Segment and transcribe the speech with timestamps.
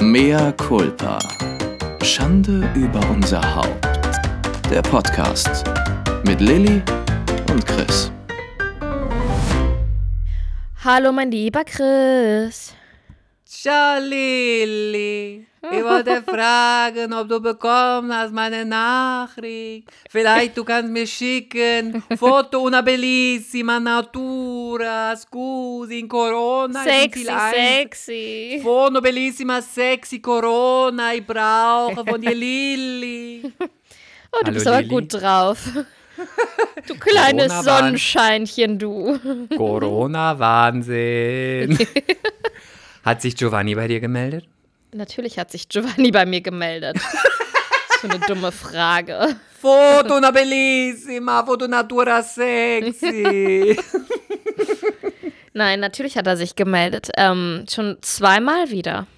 [0.00, 1.18] Mea culpa.
[2.04, 3.84] Schande über unser Haupt.
[4.70, 5.64] Der Podcast
[6.24, 6.80] mit Lilly
[7.50, 8.12] und Chris.
[10.84, 12.77] Hallo, mein lieber Chris.
[13.50, 15.46] Ciao Lilly.
[15.62, 19.88] Ich wollte fragen, ob du bekommen hast meine Nachricht.
[20.10, 26.84] Vielleicht du kannst mir schicken Foto una bellissima natura, scusi, in Corona.
[26.84, 27.24] Sexy,
[27.54, 28.60] sexy.
[28.62, 33.50] Foto bellissima sexy Corona, ich brauche von dir Lilly.
[34.30, 34.88] Oh, du Hallo, bist aber Lilly.
[34.90, 35.70] gut drauf.
[36.86, 37.64] Du kleines Corona-Wahn.
[37.64, 39.18] Sonnenscheinchen, du.
[39.56, 41.78] Corona-Wahnsinn.
[43.04, 44.46] Hat sich Giovanni bei dir gemeldet?
[44.92, 46.96] Natürlich hat sich Giovanni bei mir gemeldet.
[48.00, 49.34] Das ist für eine dumme Frage.
[49.60, 53.76] Foto una bellissima, foto natura sexy.
[55.52, 57.08] Nein, natürlich hat er sich gemeldet.
[57.16, 59.08] Ähm, schon zweimal wieder.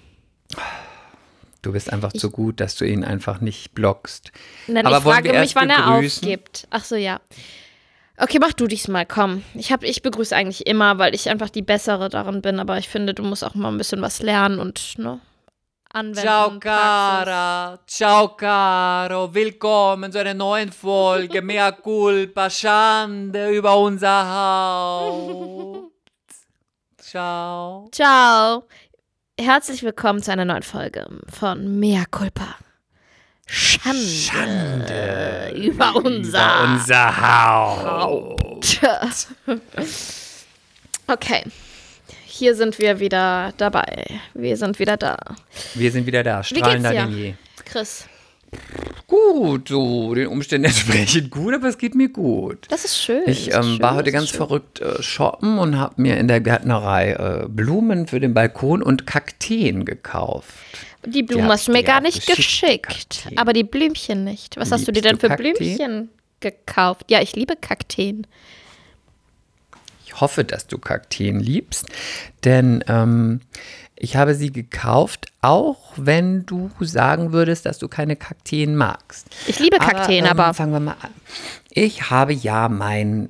[1.61, 4.31] Du bist einfach zu gut, dass du ihn einfach nicht blockst.
[4.65, 6.23] Nein, Aber ich frage mich, wann er begrüßen?
[6.23, 6.67] aufgibt.
[6.71, 7.19] Ach so, ja.
[8.21, 9.43] Okay, mach du diesmal, komm.
[9.55, 12.87] Ich, hab, ich begrüße eigentlich immer, weil ich einfach die Bessere darin bin, aber ich
[12.87, 15.19] finde, du musst auch mal ein bisschen was lernen und ne,
[15.89, 16.19] anwenden.
[16.21, 25.91] Ciao cara, ciao caro, willkommen zu einer neuen Folge Mea culpa, Schande über unser Haupt.
[26.99, 27.89] Ciao.
[27.91, 28.67] Ciao.
[29.39, 32.55] Herzlich willkommen zu einer neuen Folge von Mea Culpa.
[33.47, 38.79] Schande, über unser, Über unser Haupt.
[41.07, 41.43] Okay.
[42.25, 44.07] Hier sind wir wieder dabei.
[44.33, 45.17] Wir sind wieder da.
[45.75, 47.33] Wir sind wieder da, strahlender denn je.
[47.65, 48.05] Chris,
[49.07, 52.67] Gut, so, den Umständen entsprechend gut, aber es geht mir gut.
[52.69, 53.23] das ist schön.
[53.27, 54.37] Ich ähm, schön, war heute ganz schön.
[54.37, 59.05] verrückt äh, shoppen und habe mir in der Gärtnerei äh, Blumen für den Balkon und
[59.05, 60.53] Kakteen gekauft.
[61.05, 64.57] Die Blumen hab hast du mir gar nicht geschickt, geschickt, aber die Blümchen nicht.
[64.57, 65.53] Was hast du dir Liebst denn für Kakteen?
[65.55, 67.05] Blümchen gekauft?
[67.09, 68.27] Ja, ich liebe Kakteen.
[70.05, 71.85] Ich hoffe, dass du Kakteen liebst,
[72.43, 73.41] denn ähm,
[74.03, 79.27] ich habe sie gekauft, auch wenn du sagen würdest, dass du keine Kakteen magst.
[79.45, 81.11] Ich liebe Kakteen, ähm, aber Fangen wir mal an.
[81.69, 83.29] Ich habe ja mein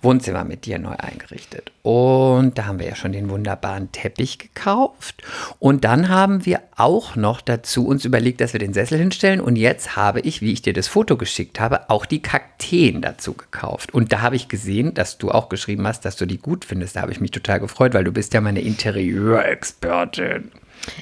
[0.00, 1.72] Wohnzimmer mit dir neu eingerichtet.
[1.82, 5.22] Und da haben wir ja schon den wunderbaren Teppich gekauft.
[5.58, 9.40] Und dann haben wir auch noch dazu uns überlegt, dass wir den Sessel hinstellen.
[9.40, 13.34] Und jetzt habe ich, wie ich dir das Foto geschickt habe, auch die Kakteen dazu
[13.34, 13.92] gekauft.
[13.92, 16.94] Und da habe ich gesehen, dass du auch geschrieben hast, dass du die gut findest.
[16.96, 20.52] Da habe ich mich total gefreut, weil du bist ja meine Interieurexpertin.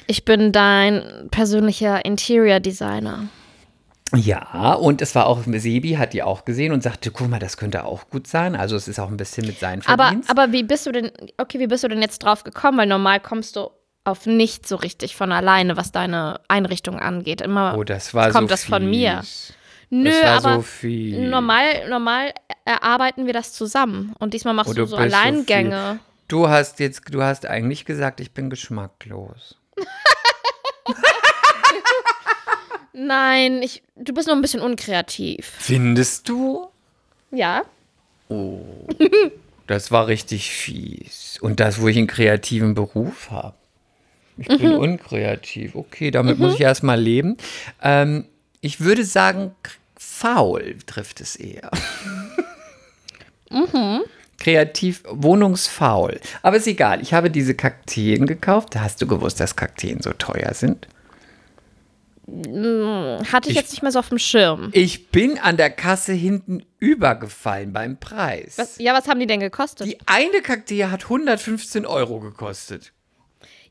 [0.07, 3.27] ich bin dein persönlicher Interior Designer.
[4.17, 7.57] Ja, und es war auch, Sebi hat die auch gesehen und sagte, guck mal, das
[7.57, 8.55] könnte auch gut sein.
[8.55, 10.29] Also es ist auch ein bisschen mit seinem Aber, Verdienst.
[10.29, 12.77] aber wie bist du denn, okay, wie bist du denn jetzt drauf gekommen?
[12.77, 13.69] Weil normal kommst du
[14.03, 17.41] auf nicht so richtig von alleine, was deine Einrichtung angeht.
[17.41, 19.19] Immer oh, das war kommt so das von mir.
[19.21, 19.53] fies.
[19.89, 22.33] Nö, das war aber so normal, normal
[22.65, 24.13] erarbeiten wir das zusammen.
[24.19, 25.99] Und diesmal machst Oh, du du so bist so Alleingänge.
[26.27, 29.57] Du hast jetzt, du hast eigentlich gesagt, ich bin geschmacklos.
[32.99, 35.51] Nein, ich, du bist nur ein bisschen unkreativ.
[35.59, 36.67] Findest du?
[37.31, 37.61] Ja.
[39.67, 41.37] Das war richtig fies.
[41.41, 43.53] Und das, wo ich einen kreativen Beruf habe.
[44.37, 44.77] Ich bin Mhm.
[44.77, 45.75] unkreativ.
[45.75, 47.37] Okay, damit muss ich erstmal leben.
[47.83, 48.25] Ähm,
[48.61, 49.55] ich würde sagen,
[49.97, 51.69] faul trifft es eher.
[53.51, 54.01] Mhm.
[54.39, 56.19] Kreativ, wohnungsfaul.
[56.43, 57.01] Aber ist egal.
[57.01, 58.75] Ich habe diese Kakteen gekauft.
[58.75, 60.87] Hast du gewusst, dass Kakteen so teuer sind?
[62.27, 64.69] Hatte ich, Ich- jetzt nicht mehr so auf dem Schirm.
[64.73, 68.57] Ich bin an der Kasse hinten übergefallen beim Preis.
[68.57, 69.87] Was, ja, was haben die denn gekostet?
[69.87, 72.91] Die eine Kaktee hat 115 Euro gekostet.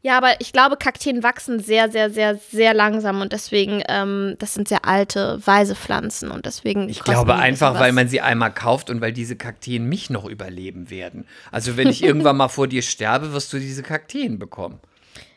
[0.03, 4.55] ja, aber ich glaube, Kakteen wachsen sehr, sehr, sehr, sehr langsam und deswegen, ähm, das
[4.55, 6.89] sind sehr alte, weise Pflanzen und deswegen.
[6.89, 7.95] Ich glaube einfach, weil was.
[7.95, 11.27] man sie einmal kauft und weil diese Kakteen mich noch überleben werden.
[11.53, 14.81] Also wenn ich irgendwann mal vor dir sterbe, wirst du diese Kakteen bekommen.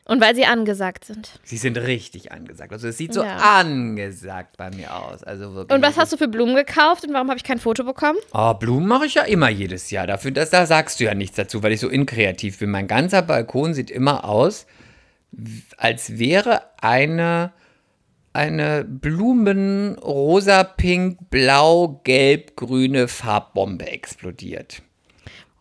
[0.09, 1.39] Und weil sie angesagt sind.
[1.43, 2.73] Sie sind richtig angesagt.
[2.73, 3.37] Also es sieht so Ja.
[3.59, 5.23] angesagt bei mir aus.
[5.23, 5.75] Also wirklich.
[5.75, 8.17] Und was hast du für Blumen gekauft und warum habe ich kein Foto bekommen?
[8.33, 10.07] Oh, Blumen mache ich ja immer jedes Jahr.
[10.07, 12.71] Dafür, dass, da sagst du ja nichts dazu, weil ich so inkreativ bin.
[12.71, 14.65] Mein ganzer Balkon sieht immer aus,
[15.77, 17.51] als wäre eine,
[18.33, 24.81] eine Blumen rosa, pink, blau, gelb, grüne Farbbombe explodiert.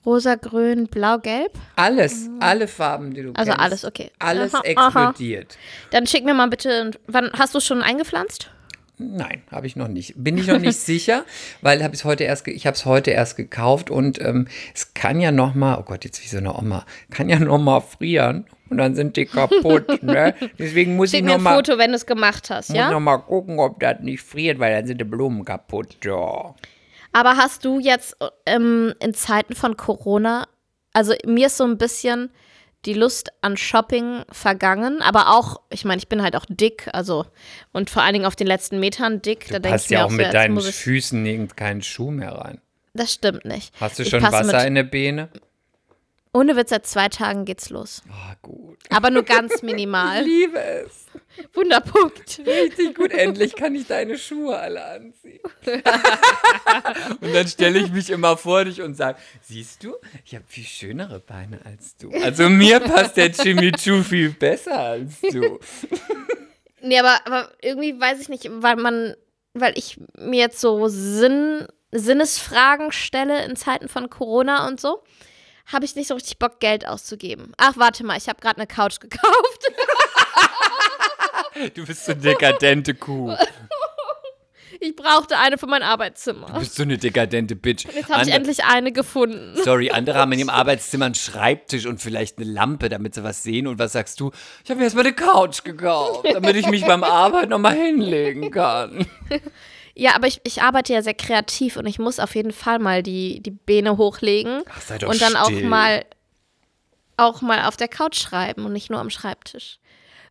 [0.08, 1.52] Rosa, grün, blau, gelb.
[1.76, 3.60] Alles, alle Farben, die du Also kennst.
[3.62, 4.10] alles, okay.
[4.18, 5.08] Alles Aha, aha.
[5.10, 5.58] explodiert.
[5.90, 6.92] Dann schick mir mal bitte.
[7.06, 8.50] Wann hast du schon eingepflanzt?
[8.96, 10.14] Nein, habe ich noch nicht.
[10.16, 11.26] Bin ich noch nicht sicher,
[11.60, 15.20] weil hab ich's heute erst, ich habe es heute erst gekauft und ähm, es kann
[15.20, 18.46] ja noch mal, oh Gott, jetzt wie so eine Oma, kann ja noch mal frieren.
[18.70, 20.02] und dann sind die kaputt.
[20.02, 20.34] ne?
[20.58, 22.78] Deswegen muss Schick ich mir noch ein mal, Foto, wenn du es gemacht hast, muss
[22.78, 22.90] ja?
[22.90, 25.98] noch mal gucken, ob das nicht friert, weil dann sind die Blumen kaputt.
[26.02, 26.54] Ja.
[27.12, 28.16] Aber hast du jetzt
[28.46, 30.46] ähm, in Zeiten von Corona,
[30.92, 32.30] also mir ist so ein bisschen
[32.84, 37.26] die Lust an Shopping vergangen, aber auch, ich meine, ich bin halt auch dick, also
[37.72, 39.48] und vor allen Dingen auf den letzten Metern dick.
[39.48, 42.10] da Du ich passt ja auch auch so, mit jetzt deinen Füßen nirgend keinen Schuh
[42.10, 42.60] mehr rein.
[42.94, 43.72] Das stimmt nicht.
[43.80, 45.28] Hast du Ich schon Wasser mit, in der Beine?
[46.38, 48.02] Ohne Witz, seit zwei Tagen geht's los.
[48.08, 48.78] Ah, gut.
[48.90, 50.22] Aber nur ganz minimal.
[50.22, 51.06] liebe es.
[51.52, 52.40] Wunderpunkt.
[52.46, 53.10] Richtig gut.
[53.12, 55.40] Endlich kann ich deine Schuhe alle anziehen.
[57.20, 60.62] und dann stelle ich mich immer vor dich und sage, siehst du, ich habe viel
[60.64, 62.10] schönere Beine als du.
[62.22, 65.58] Also mir passt der Jimmy Choo viel besser als du.
[66.80, 69.16] Nee, aber, aber irgendwie weiß ich nicht, weil man,
[69.52, 75.02] weil ich mir jetzt so Sinn, Sinnesfragen stelle in Zeiten von Corona und so,
[75.72, 77.52] habe ich nicht so richtig Bock, Geld auszugeben.
[77.56, 79.64] Ach, warte mal, ich habe gerade eine Couch gekauft.
[81.74, 83.34] Du bist so eine dekadente Kuh.
[84.80, 86.46] Ich brauchte eine für mein Du Arbeitszimmer.
[86.60, 87.84] bist so eine dekadente Bitch.
[87.92, 89.56] Jetzt habe ich endlich eine gefunden.
[89.64, 93.42] Sorry, andere haben in ihrem Arbeitszimmer einen Schreibtisch und vielleicht eine Lampe, damit sie was
[93.42, 93.66] sehen.
[93.66, 94.30] Und was sagst du?
[94.62, 99.06] Ich habe mir erstmal eine Couch gekauft, damit ich mich beim Arbeiten nochmal hinlegen kann.
[100.00, 103.02] Ja, aber ich, ich arbeite ja sehr kreativ und ich muss auf jeden Fall mal
[103.02, 105.64] die, die Beine hochlegen Ach, sei doch und dann auch still.
[105.64, 106.04] mal
[107.16, 109.78] auch mal auf der Couch schreiben und nicht nur am Schreibtisch.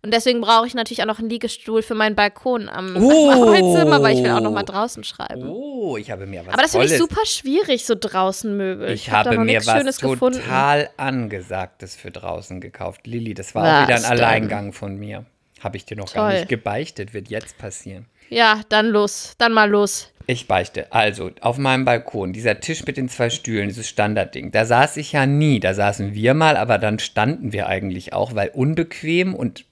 [0.03, 3.29] Und deswegen brauche ich natürlich auch noch einen Liegestuhl für meinen Balkon am, Oh.
[3.29, 5.49] am Arbeitszimmer, weil ich will auch noch mal draußen schreiben.
[5.49, 8.91] Oh, ich habe mir was aber das finde ich super schwierig, so draußen Möbel.
[8.91, 10.39] Ich, hab da habe noch mir was Schönes gefunden.
[10.39, 13.05] total Angesagtes für draußen gekauft.
[13.05, 14.11] Lilly, das war Was auch wieder ein denn?
[14.11, 15.25] Alleingang von mir.
[15.59, 16.39] Habe ich dir noch gar Toll.
[16.39, 18.05] nicht gebeichtet, wird jetzt passieren.
[18.29, 20.11] Ja, dann los, dann mal los.
[20.29, 20.91] Ich beichte.
[20.91, 25.13] Also, auf meinem Balkon, dieser Tisch mit den zwei Stühlen, dieses Standardding, da saß ich
[25.13, 25.61] ja nie.
[25.61, 29.63] Da saßen wir mal, aber dann standen wir eigentlich auch, weil unbequem und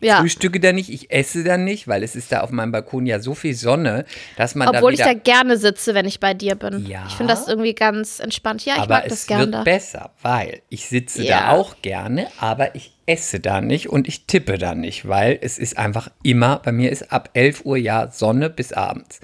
[0.00, 0.20] Ja.
[0.20, 3.20] frühstücke da nicht, ich esse da nicht, weil es ist da auf meinem Balkon ja
[3.20, 4.04] so viel Sonne,
[4.36, 6.86] dass man Obwohl da ich da gerne sitze, wenn ich bei dir bin.
[6.86, 7.04] Ja.
[7.08, 8.64] Ich finde das irgendwie ganz entspannt.
[8.64, 9.62] Ja, ich aber mag das es gerne wird da.
[9.64, 11.40] besser, weil ich sitze Ja.
[11.40, 15.58] da auch gerne, aber ich esse da nicht und ich tippe da nicht, weil es
[15.58, 19.20] ist einfach immer, bei mir ist ab 11 Uhr ja Sonne bis abends.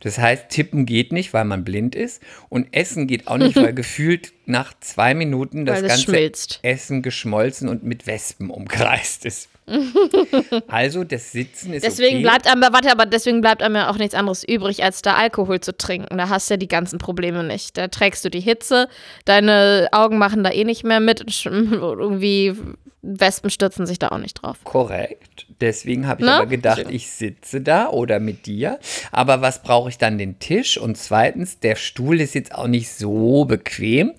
[0.00, 3.72] Das heißt, tippen geht nicht, weil man blind ist und essen geht auch nicht, weil
[3.74, 6.58] gefühlt nach zwei Minuten das es ganze schmilzt.
[6.62, 9.48] Essen geschmolzen und mit Wespen umkreist ist.
[10.68, 12.22] also das Sitzen ist Deswegen okay.
[12.22, 15.60] bleibt einem, warte, aber deswegen bleibt einem ja auch nichts anderes übrig, als da Alkohol
[15.60, 16.18] zu trinken.
[16.18, 17.76] Da hast du ja die ganzen Probleme nicht.
[17.76, 18.88] Da trägst du die Hitze,
[19.24, 22.56] deine Augen machen da eh nicht mehr mit und irgendwie
[23.02, 24.58] Wespen stürzen sich da auch nicht drauf.
[24.64, 25.46] Korrekt.
[25.60, 26.34] Deswegen habe ich Ne?
[26.34, 28.78] aber gedacht, ich sitze da oder mit dir.
[29.12, 30.78] Aber was brauche ich dann den Tisch?
[30.78, 34.12] Und zweitens, der Stuhl ist jetzt auch nicht so bequem.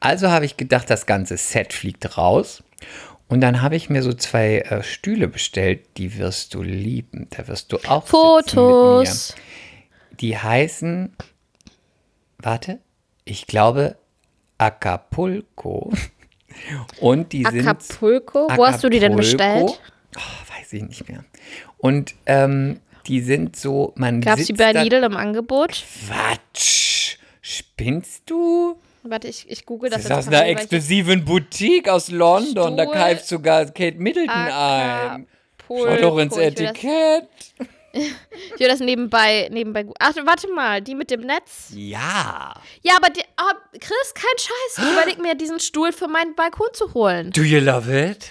[0.00, 2.62] Also habe ich gedacht, das ganze Set fliegt raus.
[3.28, 7.26] Und dann habe ich mir so zwei äh, Stühle bestellt, die wirst du lieben.
[7.30, 9.34] Da wirst du auch sitzen Fotos.
[9.34, 9.38] mit
[10.10, 10.18] mir.
[10.20, 11.16] Die heißen,
[12.38, 12.78] warte,
[13.24, 13.96] ich glaube
[14.58, 15.92] Acapulco.
[17.00, 18.48] Und die sind Acapulco.
[18.54, 19.36] Wo hast du die denn Acapulco.
[19.36, 19.80] bestellt?
[20.16, 21.24] Oh, weiß ich nicht mehr.
[21.78, 25.84] Und ähm, die sind so, man Gab es die bei Lidl im Angebot?
[26.06, 27.18] Quatsch.
[27.42, 28.78] Spinnst du?
[29.08, 32.76] Warte, ich, ich google das, Das ist jetzt einer exklusiven Boutique aus London.
[32.76, 32.94] Da Stuhl.
[32.94, 35.26] greift sogar Kate Middleton ein.
[35.68, 37.28] Schau doch ins Etikett.
[37.96, 39.86] Ich will das nebenbei, nebenbei.
[39.98, 41.70] Ach, warte mal, die mit dem Netz?
[41.74, 42.52] Ja.
[42.82, 44.86] Ja, aber die, oh, Chris, kein Scheiß.
[44.86, 47.30] Ich überlege mir, diesen Stuhl für meinen Balkon zu holen.
[47.30, 48.28] Do you love it?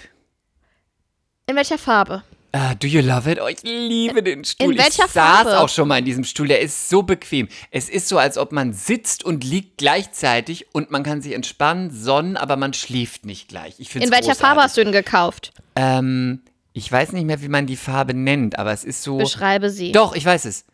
[1.48, 2.22] In welcher Farbe?
[2.58, 3.38] Ah, do you love it?
[3.38, 4.72] Oh, ich liebe den Stuhl.
[4.72, 5.60] In welcher ich saß Farbe?
[5.60, 6.48] auch schon mal in diesem Stuhl.
[6.48, 7.48] Der ist so bequem.
[7.70, 11.90] Es ist so, als ob man sitzt und liegt gleichzeitig und man kann sich entspannen,
[11.90, 13.74] sonnen, aber man schläft nicht gleich.
[13.78, 14.40] Ich find's In welcher großartig.
[14.40, 15.52] Farbe hast du ihn gekauft?
[15.74, 16.40] Ähm,
[16.72, 19.18] ich weiß nicht mehr, wie man die Farbe nennt, aber es ist so.
[19.18, 19.92] Beschreibe sie.
[19.92, 20.64] Doch, ich weiß es.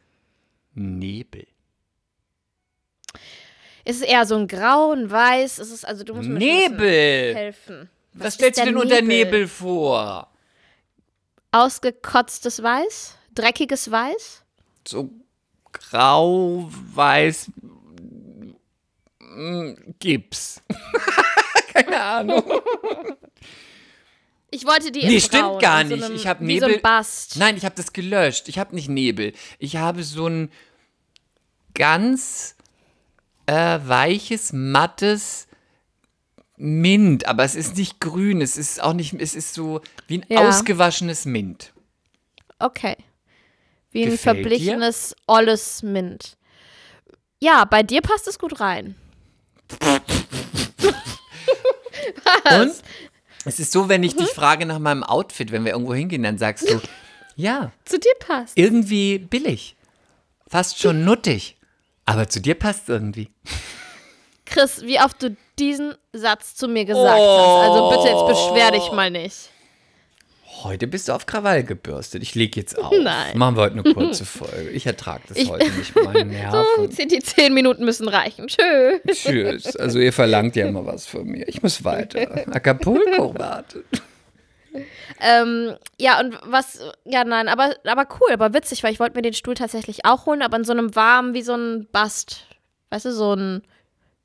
[0.75, 1.49] Nebel.
[3.85, 5.59] Ist es eher so ein Grau, ein Weiß?
[5.59, 7.35] Ist es, also du musst mir Nebel!
[7.35, 7.91] helfen.
[8.13, 10.32] Was, ist stellst du denn denn unter Nebel vor?
[11.53, 13.15] Ausgekotztes Weiß?
[13.35, 14.43] Dreckiges Weiß?
[14.87, 15.11] So
[15.73, 17.51] grau, weiß,
[19.21, 20.61] mm, Gips.
[21.73, 22.43] Keine Ahnung.
[24.51, 26.05] Ich wollte die Nee, stimmt gar so nicht.
[26.05, 27.37] einem- Ich hab Wie so Nebel- ein Bast.
[27.37, 28.49] Nein, ich habe das gelöscht.
[28.49, 29.33] Ich habe nicht Nebel.
[29.59, 30.51] Ich habe so ein
[31.75, 32.55] ganz
[33.47, 35.47] äh, weiches, mattes
[36.65, 40.27] Mint, aber es ist nicht grün, es ist auch nicht, es ist so wie ein
[40.29, 40.49] Ja.
[40.49, 41.73] ausgewaschenes Mint.
[42.61, 42.97] Okay.
[43.91, 44.43] Wie ein Gefällt dir?
[44.45, 46.37] verblichenes, olles Mint.
[47.41, 48.95] Ja, bei dir passt es gut rein.
[52.51, 52.73] Und
[53.45, 54.19] Es ist so, wenn ich Mhm.
[54.21, 56.81] dich frage nach meinem Outfit, wenn wir irgendwo hingehen, dann sagst du,
[57.37, 58.57] ja, Zu dir passt.
[58.57, 59.75] irgendwie billig.
[60.47, 61.57] Fast schon nuttig.
[62.05, 63.31] Aber zu dir passt irgendwie.
[64.47, 67.69] Chris, wie oft du diesen Satz zu mir gesagt hast.
[67.71, 69.51] Also bitte jetzt beschwer dich mal nicht.
[70.65, 72.23] Heute bist du auf Krawall gebürstet.
[72.23, 72.93] Ich leg jetzt auf.
[72.93, 73.37] Nein.
[73.37, 74.71] Machen wir heute eine kurze Folge.
[74.71, 75.95] Ich ertrage das Ich- heute nicht.
[75.97, 76.91] Meine Nerven.
[76.91, 78.47] Die die zehn Minuten müssen reichen.
[78.47, 78.99] Tschö.
[79.09, 79.75] Tschüss.
[79.77, 81.49] Also ihr verlangt ja immer was von mir.
[81.49, 82.21] Ich muss weiter.
[82.55, 83.85] Acapulco wartet.
[85.21, 89.23] Ähm, ja, und was, ja, nein, aber, aber cool, aber witzig, weil ich wollte mir
[89.23, 92.47] den Stuhl tatsächlich auch holen, aber in so einem warmen, wie so ein Bast.
[92.91, 93.63] Weißt du, so ein,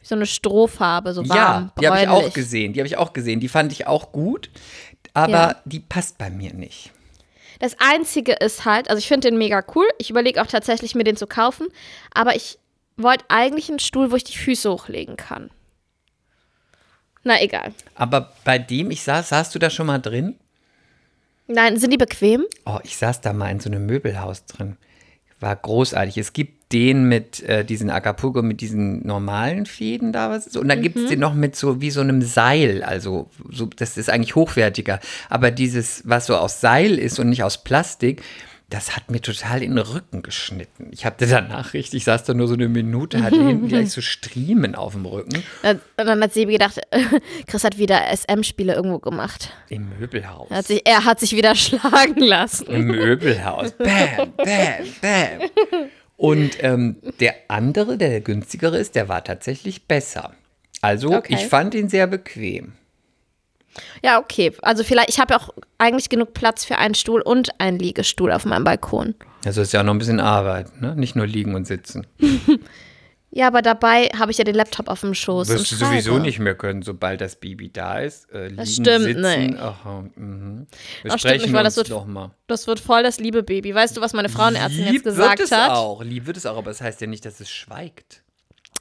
[0.07, 1.35] so eine Strohfarbe, so warm.
[1.37, 2.73] Ja, die habe ich auch gesehen.
[2.73, 3.39] Die habe ich auch gesehen.
[3.39, 4.49] Die fand ich auch gut.
[5.13, 5.55] Aber Ja.
[5.65, 6.91] die passt bei mir nicht.
[7.59, 9.87] Das Einzige ist halt, also ich finde den mega cool.
[9.97, 11.67] Ich überlege auch tatsächlich, mir den zu kaufen.
[12.13, 12.59] Aber ich
[12.97, 15.49] wollte eigentlich einen Stuhl, wo ich die Füße hochlegen kann.
[17.23, 17.73] Na, egal.
[17.95, 20.35] Aber bei dem ich saß, saßt du da schon mal drin?
[21.47, 22.45] Nein, sind die bequem?
[22.65, 24.77] Oh, ich saß da mal in so einem Möbelhaus drin.
[25.39, 26.17] War großartig.
[26.17, 30.57] Es gibt den mit äh, diesen Acapulco, mit diesen normalen Fäden da, was ist.
[30.57, 32.83] Und dann gibt es den noch mit so wie so einem Seil.
[32.83, 34.99] Also, so, das ist eigentlich hochwertiger.
[35.29, 38.21] Aber dieses, was so aus Seil ist und nicht aus Plastik,
[38.69, 40.89] das hat mir total in den Rücken geschnitten.
[40.91, 44.01] Ich hatte danach richtig, ich saß da nur so eine Minute, hatte hinten gleich so
[44.01, 46.79] Striemen auf dem Rücken Und dann hat Sebi gedacht,
[47.47, 49.53] Chris hat wieder SM-Spiele irgendwo gemacht.
[49.69, 50.49] im Möbelhaus.
[50.51, 52.67] Er hat sich, er hat sich wieder schlagen lassen.
[52.67, 53.71] Im Möbelhaus.
[53.71, 55.49] Bam, bam, bam.
[56.17, 60.33] Und ähm, der andere, der günstigere ist, der war tatsächlich besser.
[60.81, 61.35] Also Okay.
[61.35, 62.73] ich fand ihn sehr bequem.
[64.03, 64.53] Ja, okay.
[64.61, 68.45] Also vielleicht, ich habe auch eigentlich genug Platz für einen Stuhl und einen Liegestuhl auf
[68.45, 69.15] meinem Balkon.
[69.45, 70.95] Also ist ja auch noch ein bisschen Arbeit, ne?
[70.95, 72.05] Nicht nur liegen und sitzen.
[73.29, 75.49] Ja, aber dabei habe ich ja den Laptop auf dem Schoß.
[75.49, 78.31] Wirst du sowieso nicht mehr können, sobald das Baby da ist.
[78.31, 79.21] Äh, liegen, stimmt sitzen.
[79.21, 79.59] nicht.
[79.59, 80.65] Aha, mhm.
[81.03, 82.31] Wir Ach, stimmt sprechen nicht, weil das wird- doch mal.
[82.47, 83.75] Das wird voll das liebe Baby.
[83.75, 85.71] Weißt du, was meine Frauenärztin Lieb jetzt gesagt wird es hat?
[85.71, 86.01] auch.
[86.03, 88.23] Lieb wird es auch, aber es heißt ja nicht, dass es schweigt.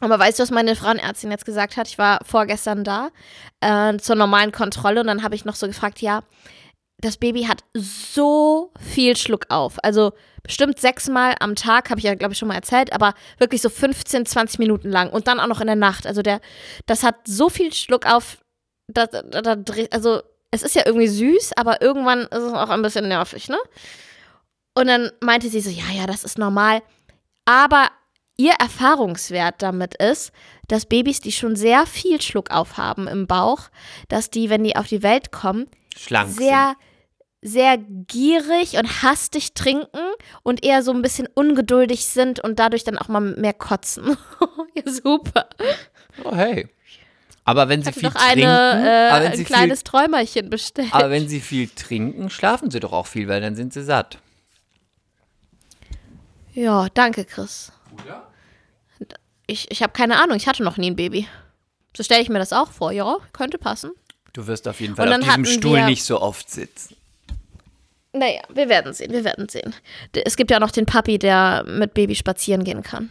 [0.00, 1.88] Aber weißt du, was meine Frauenärztin jetzt gesagt hat?
[1.88, 3.11] Ich war vorgestern da
[3.61, 6.23] äh, zur normalen Kontrolle und dann habe ich noch so gefragt, ja,
[6.99, 9.83] das Baby hat so viel Schluck auf.
[9.83, 10.12] Also
[10.43, 13.69] bestimmt sechsmal am Tag, habe ich ja, glaube ich, schon mal erzählt, aber wirklich so
[13.69, 16.07] 15, 20 Minuten lang und dann auch noch in der Nacht.
[16.07, 16.41] Also der,
[16.87, 18.38] das hat so viel Schluck auf,
[18.87, 22.83] da, da, da, also es ist ja irgendwie süß, aber irgendwann ist es auch ein
[22.83, 23.59] bisschen nervig, ne?
[24.75, 26.83] Und dann meinte sie so, ja, ja, das ist normal.
[27.47, 27.88] Aber
[28.37, 30.33] ihr Erfahrungswert damit ist,
[30.69, 33.69] dass Babys, die schon sehr viel Schluck aufhaben im Bauch,
[34.09, 35.66] dass die, wenn die auf die Welt kommen,
[35.97, 36.28] Schlank.
[36.28, 36.38] sind.
[36.38, 36.75] sehr,
[37.43, 40.12] sehr gierig und hastig trinken
[40.43, 44.16] und eher so ein bisschen ungeduldig sind und dadurch dann auch mal mehr kotzen.
[44.75, 45.49] ja, super.
[46.25, 46.69] Oh, hey.
[47.45, 50.88] Aber wenn sie viel trinken, eine, äh, aber wenn ein sie kleines Träumerchen bestellt.
[50.88, 53.85] viel, aber wenn sie viel trinken, schlafen sie doch auch viel, weil dann sind sie
[53.85, 54.19] satt.
[56.55, 57.71] ja, danke, Chris.
[59.47, 61.29] Ich, ich habe keine Ahnung, ich hatte noch nie ein Baby.
[61.97, 62.91] So stelle ich mir das auch vor.
[62.93, 63.93] Ja, könnte passen.
[64.33, 66.97] Du wirst auf jeden Und Fall auf dann diesem Stuhl wir- nicht so oft sitzen.
[68.12, 69.75] Naja, wir werden sehen, wir werden sehen.
[70.25, 73.11] Es gibt ja auch noch den Papi, der mit Baby spazieren gehen kann.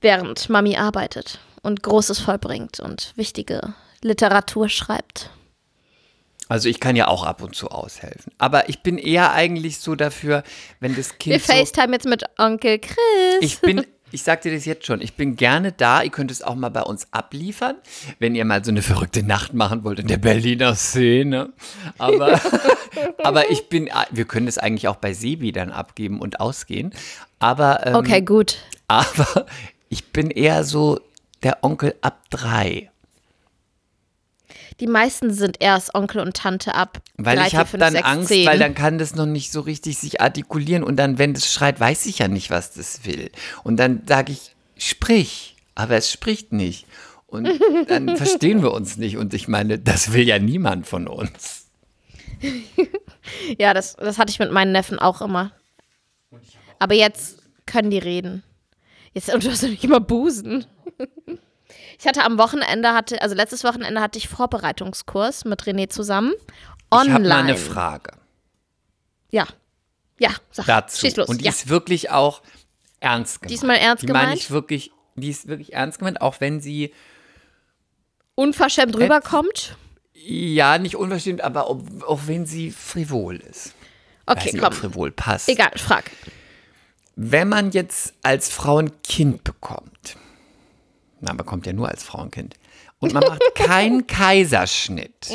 [0.00, 5.30] Während Mami arbeitet und Großes vollbringt und wichtige Literatur schreibt.
[6.52, 8.30] Also ich kann ja auch ab und zu aushelfen.
[8.36, 10.42] Aber ich bin eher eigentlich so dafür,
[10.80, 12.98] wenn das Kind Wir so, FaceTime jetzt mit Onkel Chris.
[13.40, 16.02] Ich bin, ich sag dir das jetzt schon, ich bin gerne da.
[16.02, 17.76] Ihr könnt es auch mal bei uns abliefern,
[18.18, 21.54] wenn ihr mal so eine verrückte Nacht machen wollt in der Berliner Szene.
[21.96, 22.38] Aber,
[23.24, 26.92] aber ich bin, wir können es eigentlich auch bei Sebi dann abgeben und ausgehen.
[27.38, 28.58] Aber, ähm, okay, gut.
[28.88, 29.46] aber
[29.88, 31.00] ich bin eher so
[31.42, 32.91] der Onkel ab drei.
[34.80, 37.00] Die meisten sind erst Onkel und Tante ab.
[37.16, 38.46] Weil drei, ich vier, habe dann sechs, Angst, zehn.
[38.46, 41.78] weil dann kann das noch nicht so richtig sich artikulieren und dann, wenn das schreit,
[41.80, 43.30] weiß ich ja nicht, was das will.
[43.64, 46.86] Und dann sage ich, sprich, aber es spricht nicht.
[47.26, 47.48] Und
[47.88, 49.16] dann verstehen wir uns nicht.
[49.16, 51.66] Und ich meine, das will ja niemand von uns.
[53.58, 55.52] Ja, das, das hatte ich mit meinen Neffen auch immer.
[56.78, 58.42] Aber jetzt können die reden.
[59.12, 60.66] Jetzt und du hast nicht immer Busen.
[62.02, 66.32] Ich hatte am Wochenende, hatte, also letztes Wochenende hatte ich Vorbereitungskurs mit René zusammen.
[66.90, 67.06] Online.
[67.06, 68.10] Ich habe mal eine Frage
[69.30, 69.46] Ja.
[70.18, 70.66] Ja, sag.
[70.66, 70.98] dazu.
[70.98, 71.28] Schieß los.
[71.28, 71.52] Und die ja.
[71.52, 72.42] ist wirklich auch
[72.98, 73.52] ernst gemeint.
[73.52, 74.40] Diesmal ernst die meine gemeint?
[74.40, 76.92] ich wirklich, die ist wirklich ernst gemeint, auch wenn sie,
[78.34, 79.76] Unverschämt rüberkommt.
[80.12, 83.74] ja, nicht unverschämt, aber ob, auch wenn sie frivol ist.
[84.26, 84.72] Okay, Weiß nicht, komm.
[84.72, 85.48] ob frivol passt.
[85.48, 86.10] Egal, frag.
[87.14, 90.16] Wenn man jetzt als Frau ein Kind bekommt,
[91.22, 92.54] man bekommt ja nur als Frau ein Kind,
[92.98, 95.28] und man macht keinen Kaiserschnitt.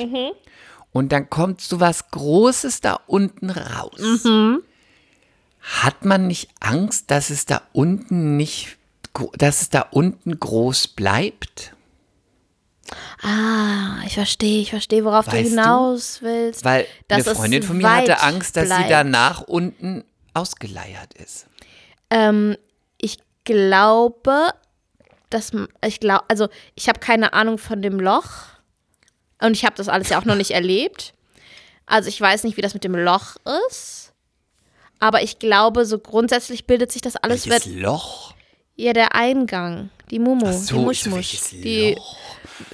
[0.91, 4.23] Und dann kommt so was Großes da unten raus.
[5.61, 8.77] Hat man nicht Angst, dass es da unten nicht,
[9.37, 11.73] dass es da unten groß bleibt?
[13.21, 15.49] Ah, ich verstehe, ich verstehe, worauf du Weißt du?
[15.49, 16.63] hinaus willst.
[16.63, 18.91] Weil eine Freundin von mir hatte Angst, dass sie bleibt.
[18.91, 21.47] danach unten ausgeleiert ist.
[22.09, 22.55] Ähm,
[22.97, 24.51] ich glaube,
[25.29, 25.51] dass
[25.85, 28.29] ich glaube, also ich habe keine Ahnung von dem Loch
[29.41, 31.13] und ich habe das alles ja auch noch nicht erlebt.
[31.85, 33.37] Also ich weiß nicht, wie das mit dem Loch
[33.69, 34.13] ist.
[34.99, 38.33] Aber ich glaube, so grundsätzlich bildet sich das alles, Welches wird Loch?
[38.75, 42.17] ja der Eingang, die Mumu, die so, so Muschmusch, welches die Loch?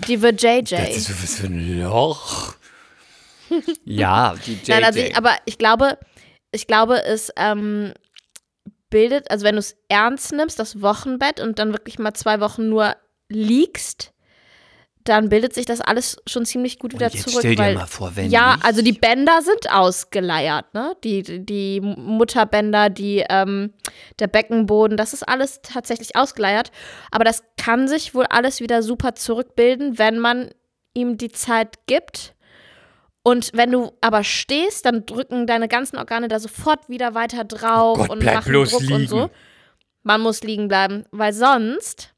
[0.07, 0.75] die wird JJ.
[0.75, 2.55] Das ist was für ein Loch.
[3.85, 4.69] ja, die JJ.
[4.71, 5.97] Nein, also ich, aber ich glaube,
[6.51, 7.93] ich glaube, es ähm,
[8.93, 12.69] bildet, also wenn du es ernst nimmst, das Wochenbett und dann wirklich mal zwei Wochen
[12.69, 12.95] nur
[13.27, 14.11] liegst,
[15.03, 17.39] dann bildet sich das alles schon ziemlich gut wieder Und jetzt zurück.
[17.41, 20.95] stell dir weil, mal vor, wenn ja, also die Bänder sind ausgeleiert, ne?
[21.03, 23.73] Die, die- die Mutterbänder, die, ähm,
[24.19, 26.71] der Beckenboden, das ist alles tatsächlich ausgeleiert.
[27.11, 30.51] Aber das kann sich wohl alles wieder super zurückbilden, wenn man
[30.93, 32.33] ihm die Zeit gibt.
[33.23, 37.97] Und wenn du aber stehst, dann drücken deine ganzen Organe da sofort wieder weiter drauf
[37.97, 39.07] Oh Gott, und bleib machen bloß Druck und liegen.
[39.07, 39.29] so.
[40.03, 42.09] Man muss liegen bleiben, weil sonst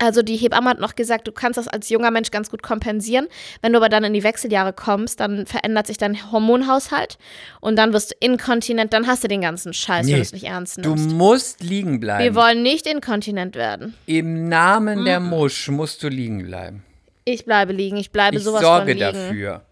[0.00, 3.28] also die Hebamme hat noch gesagt, du kannst das als junger Mensch ganz gut kompensieren.
[3.62, 7.16] Wenn du aber dann in die Wechseljahre kommst, dann verändert sich dein Hormonhaushalt
[7.60, 10.32] und dann wirst du inkontinent, dann hast du den ganzen Scheiß, wenn Nee, du es
[10.32, 11.10] nicht ernst Du nimmst.
[11.10, 12.34] musst liegen Wir bleiben.
[12.34, 13.94] wollen nicht inkontinent werden.
[14.06, 16.82] Im Namen der Musch musst du liegen bleiben.
[17.24, 19.00] Ich bleibe liegen, ich bleibe Ich sowas sorge von liegen.
[19.12, 19.62] dafür.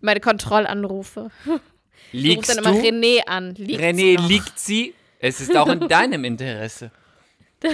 [0.00, 1.30] Meine Kontrollanrufe.
[1.44, 1.64] Du rufst
[2.12, 2.78] Liegst dann immer du?
[2.80, 3.54] René an.
[3.54, 4.94] Liegt René, sie liegt sie?
[5.18, 6.90] Es ist auch in deinem Interesse.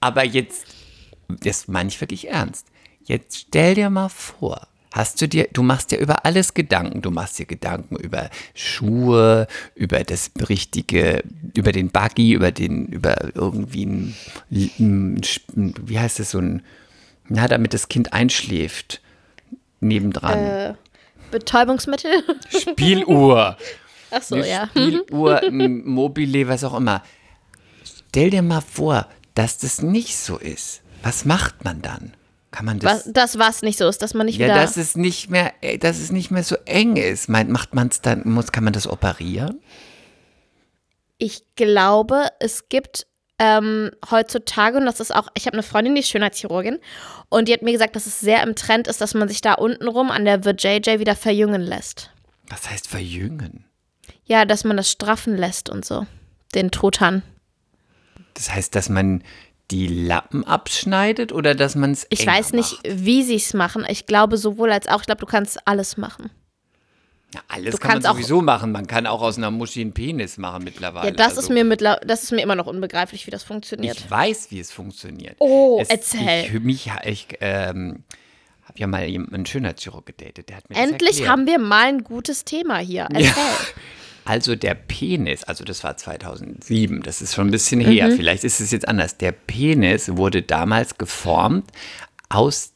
[0.00, 0.64] Aber jetzt,
[1.28, 2.68] das meine ich wirklich ernst.
[3.04, 7.02] Jetzt stell dir mal vor, hast du dir, du machst dir über alles Gedanken.
[7.02, 11.24] Du machst dir Gedanken über Schuhe, über das richtige,
[11.56, 14.14] über den Buggy, über den, über irgendwie ein,
[14.50, 15.20] ein
[15.82, 16.62] wie heißt es, so ein,
[17.28, 19.00] na, damit das Kind einschläft.
[19.80, 20.38] Nebendran.
[20.38, 20.74] Äh,
[21.30, 22.24] Betäubungsmittel?
[22.50, 23.56] Spieluhr.
[24.10, 24.68] Ach so, eine ja.
[24.68, 27.02] Spieluhr, Mobile, was auch immer.
[28.08, 30.82] Stell dir mal vor, dass das nicht so ist.
[31.02, 32.14] Was macht man dann?
[32.50, 33.06] Kann man das?
[33.06, 34.54] Was, das, was nicht so ist, dass man nicht ja, wieder.
[34.56, 37.28] dass es nicht mehr, äh, dass es nicht mehr so eng ist.
[37.28, 38.22] Meint, macht man es dann?
[38.24, 39.60] Muss, kann man das operieren?
[41.18, 43.06] Ich glaube, es gibt
[43.38, 46.78] ähm, heutzutage, und das ist auch, ich habe eine Freundin, die ist Schönheitschirurgin,
[47.28, 49.54] und die hat mir gesagt, dass es sehr im Trend ist, dass man sich da
[49.54, 52.10] untenrum an der VJJ wieder verjüngen lässt.
[52.48, 53.64] Was heißt verjüngen?
[54.24, 56.06] Ja, dass man das straffen lässt und so.
[56.54, 57.22] Den Truthahn.
[58.34, 59.22] Das heißt, dass man
[59.70, 63.84] die Lappen abschneidet oder dass man es Ich weiß nicht, wie sie es machen.
[63.88, 66.30] Ich glaube sowohl als auch, ich glaube, du kannst alles machen.
[67.34, 68.72] Ja, alles du kann man sowieso machen.
[68.72, 71.08] Man kann auch aus einer Muschi einen Penis machen mittlerweile.
[71.08, 73.98] Ja, das Also- ist mir mittler das ist mir immer noch unbegreiflich, wie das funktioniert.
[73.98, 75.36] Ich weiß, wie es funktioniert.
[75.38, 76.44] Oh, es, erzähl.
[76.46, 78.04] Ich, mich, ich ähm,
[78.64, 82.44] habe ja mal einen Schönheitschirurg gedatet, der hat mir Endlich haben wir mal ein gutes
[82.44, 83.08] Thema hier.
[83.12, 83.32] Erzähl.
[84.24, 88.60] Also der Penis, also das war 2007, das ist schon ein bisschen her, vielleicht ist
[88.60, 89.16] es jetzt anders.
[89.16, 91.70] Der Penis wurde damals geformt
[92.28, 92.74] aus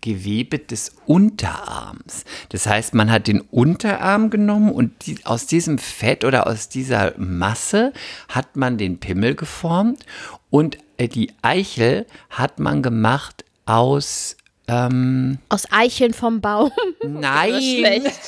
[0.00, 2.24] Gewebe des Unterarms.
[2.48, 7.12] Das heißt, man hat den Unterarm genommen und die, aus diesem Fett oder aus dieser
[7.18, 7.92] Masse
[8.28, 10.06] hat man den Pimmel geformt
[10.48, 14.36] und äh, die Eichel hat man gemacht aus
[14.68, 16.72] ähm, Aus Eicheln vom Baum.
[17.02, 18.20] Nein, schlecht.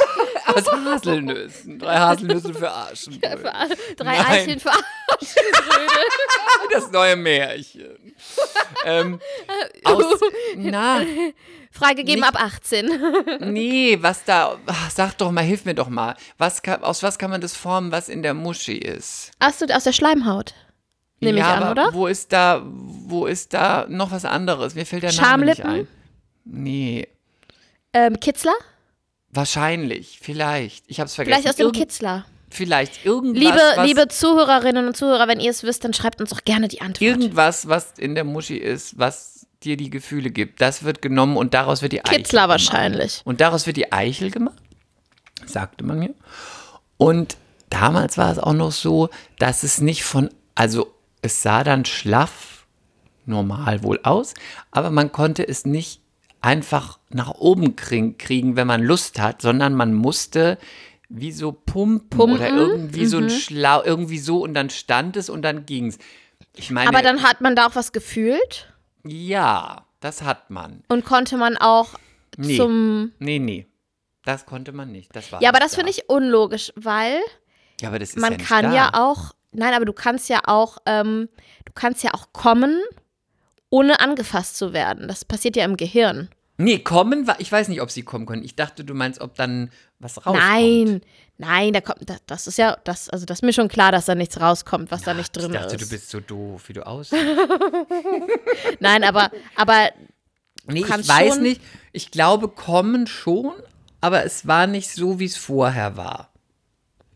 [0.55, 1.79] Aus Haselnüssen.
[1.79, 3.43] Drei Haselnüsse für Aschenbrödel.
[3.97, 4.27] Drei Nein.
[4.27, 4.71] Eicheln für
[6.73, 8.15] Das neue Märchen.
[8.85, 9.21] ähm,
[9.85, 10.05] aus,
[10.57, 11.01] na,
[11.71, 12.91] Freigegeben ab 18.
[13.53, 16.17] nee, was da, ach, sag doch mal, hilf mir doch mal.
[16.39, 19.31] Was kann, aus was kann man das formen, was in der Muschi ist?
[19.39, 20.55] Achso, aus der Schleimhaut.
[21.21, 21.95] Nehme ja, ich an, aber oder?
[21.95, 24.75] Wo ist da, wo ist da noch was anderes?
[24.75, 25.89] Mir fällt der Name nicht ein.
[26.45, 27.09] Nee,
[27.93, 28.55] Ähm, Kitzler?
[29.31, 30.85] Wahrscheinlich, vielleicht.
[30.89, 31.37] Ich hab's vergessen.
[31.43, 32.25] Vielleicht aus dem Irgend- Kitzler.
[32.51, 36.45] Vielleicht irgendwas, Liebe, liebe Zuhörerinnen und Zuhörer, wenn ihr es wisst, dann schreibt uns doch
[36.45, 37.03] gerne die Antwort.
[37.03, 41.53] irgendwas, was in der Muschi ist, was dir die Gefühle gibt, das wird genommen und
[41.53, 42.49] daraus wird die Eichel Kitzler gemacht.
[42.73, 43.21] wahrscheinlich.
[43.27, 44.57] Und daraus wird die Eichel gemacht,
[45.45, 46.15] sagte man mir.
[46.97, 47.37] Und
[47.69, 52.67] damals war es auch noch so, dass es nicht von, also es sah dann schlaff,
[53.27, 54.33] normal wohl aus,
[54.71, 56.01] aber man konnte es nicht
[56.41, 60.59] einfach nach oben kriegen, wenn man Lust hat, sondern man musste
[61.09, 62.37] wie so pumpen, Pumpen?
[62.37, 63.25] oder irgendwie so Mhm.
[63.25, 65.99] ein Schlau, irgendwie so und dann stand es und dann ging es.
[66.55, 68.73] Ich meine, Aber dann hat man da auch was gefühlt
[69.05, 70.83] ja, das hat man.
[70.89, 71.95] und konnte man auch
[72.37, 72.57] Nee.
[72.57, 73.13] zum.
[73.19, 73.67] Nee, nee.
[74.25, 75.15] Das konnte man nicht.
[75.17, 75.97] Das war Ja, aber das finde da.
[75.99, 77.21] ich unlogisch, weil
[77.81, 78.75] Ja, aber das ist man ja kann da.
[78.75, 79.33] ja auch.
[79.53, 81.29] Nein, aber du kannst ja auch, ähm,
[81.65, 82.79] du kannst ja auch kommen,
[83.71, 85.09] ohne angefasst zu werden.
[85.09, 86.29] Das passiert ja im Gehirn.
[86.57, 87.39] Nee, kommen war.
[87.41, 88.43] Ich weiß nicht, ob sie kommen können.
[88.43, 90.39] Ich dachte, du meinst, ob dann was rauskommt.
[90.39, 91.01] Nein,
[91.37, 94.17] nein, da kommt, das, ist ja, das, also das ist mir schon klar, dass da
[94.17, 95.85] nichts rauskommt, was da nicht drin Ich dachte, ist.
[95.85, 97.23] du bist so doof, wie du aussiehst.
[98.81, 99.91] Nein, aber, aber
[100.67, 101.61] Nee, ich weiß schon- nicht.
[101.93, 103.53] Ich glaube, kommen schon,
[104.01, 106.33] aber es war nicht so, wie es vorher war.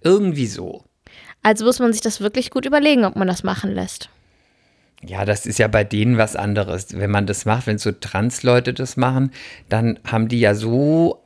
[0.03, 0.85] Irgendwie so.
[1.43, 4.09] also muss man sich das wirklich gut überlegen, ob man das machen lässt.
[5.05, 6.97] Ja, das ist ja bei denen was anderes.
[6.97, 9.33] Wenn man das macht, wenn so Trans-Leute das machen,
[9.69, 11.21] dann haben die ja so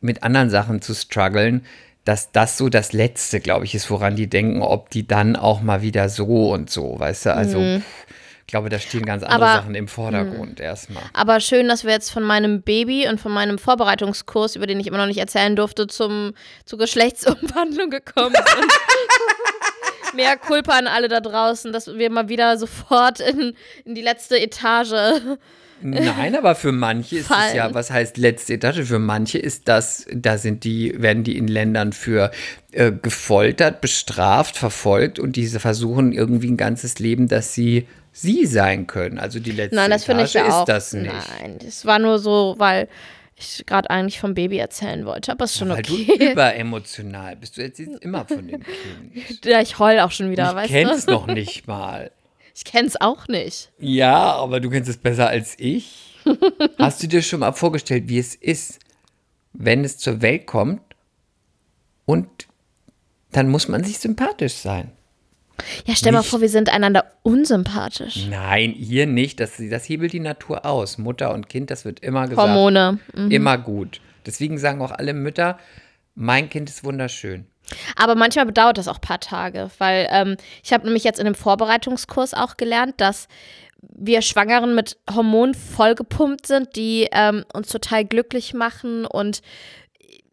[0.00, 1.64] mit anderen Sachen zu strugglen,
[2.04, 5.60] dass das so das Letzte, glaube ich, ist, woran die denken, ob die dann auch
[5.60, 7.34] mal wieder so und so, weißt du?
[7.34, 7.84] Also, pff,
[8.42, 9.42] ich glaube, da stehen ganz andere Mhm.
[9.44, 11.02] Aber- Sachen im Vordergrund erstmal.
[11.12, 14.86] Aber schön, dass wir jetzt von meinem Baby und von meinem Vorbereitungskurs, über den ich
[14.86, 16.32] immer noch nicht erzählen durfte, zum,
[16.64, 18.72] zur Geschlechtsumwandlung gekommen sind.
[20.16, 24.38] Mehr Kulpa an alle da draußen, dass wir mal wieder sofort in, in die letzte
[24.38, 24.92] Etage.
[25.82, 27.74] Nein, aber für manche ist es ja, Fallen.
[27.74, 28.80] was heißt letzte Etage?
[28.86, 32.30] Für manche ist das, da sind die, werden die in Ländern für
[32.72, 38.86] äh, gefoltert, bestraft, verfolgt und diese versuchen irgendwie ein ganzes Leben, dass sie sie sein
[38.86, 39.18] können.
[39.18, 40.64] Also die letzte Nein, das finde Etage ich ja ist auch.
[40.64, 41.12] das nicht.
[41.40, 42.88] Nein, das war nur so, weil
[43.38, 46.32] ich gerade eigentlich vom Baby erzählen wollte, aber ist schon Weil du okay.
[46.32, 47.56] überemotional bist.
[47.56, 49.44] Du erzählst immer von dem Kind.
[49.44, 51.12] Ja, ich heul auch schon wieder, ich weißt kenn's du?
[51.12, 52.10] noch nicht mal.
[52.54, 53.70] Ich kenn's auch nicht.
[53.78, 56.18] Ja, aber du kennst es besser als ich.
[56.78, 58.78] Hast du dir schon mal vorgestellt, wie es ist,
[59.52, 60.80] wenn es zur Welt kommt
[62.06, 62.28] und
[63.32, 64.92] dann muss man sich sympathisch sein?
[65.86, 68.26] Ja, stell mal Nicht- vor, wir sind einander unsympathisch.
[68.28, 69.40] Nein, ihr nicht.
[69.40, 70.98] Das, das hebelt die Natur aus.
[70.98, 72.46] Mutter und Kind, das wird immer gesagt.
[72.48, 72.98] Hormone.
[73.14, 73.30] Mhm.
[73.30, 74.00] Immer gut.
[74.24, 75.58] Deswegen sagen auch alle Mütter,
[76.14, 77.46] mein Kind ist wunderschön.
[77.96, 81.24] Aber manchmal bedauert das auch ein paar Tage, weil ähm, ich habe nämlich jetzt in
[81.24, 83.28] dem Vorbereitungskurs auch gelernt, dass
[83.82, 89.42] wir Schwangeren mit Hormonen vollgepumpt sind, die ähm, uns total glücklich machen und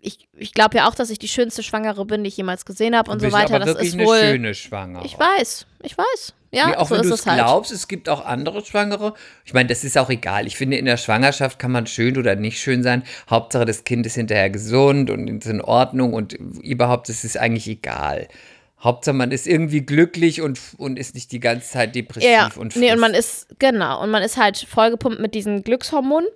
[0.03, 2.95] ich, ich glaube ja auch, dass ich die schönste Schwangere bin, die ich jemals gesehen
[2.95, 3.57] habe und so weiter.
[3.59, 4.19] Das ist eine wohl.
[4.19, 5.05] schöne Schwangere.
[5.05, 6.33] Ich weiß, ich weiß.
[6.51, 7.39] Ja, Nee, auch so wenn ist du es halt.
[7.39, 9.13] glaubst, es gibt auch andere Schwangere.
[9.45, 10.45] Ich meine, das ist auch egal.
[10.45, 13.03] Ich finde, in der Schwangerschaft kann man schön oder nicht schön sein.
[13.29, 17.67] Hauptsache, das Kind ist hinterher gesund und ist in Ordnung und überhaupt ist es eigentlich
[17.67, 18.27] egal.
[18.81, 22.75] Hauptsache, man ist irgendwie glücklich und, und ist nicht die ganze Zeit depressiv Ja, und
[22.75, 23.49] nee, und man frisst.
[23.49, 26.27] ist, genau, und man ist halt vollgepumpt mit diesen Glückshormonen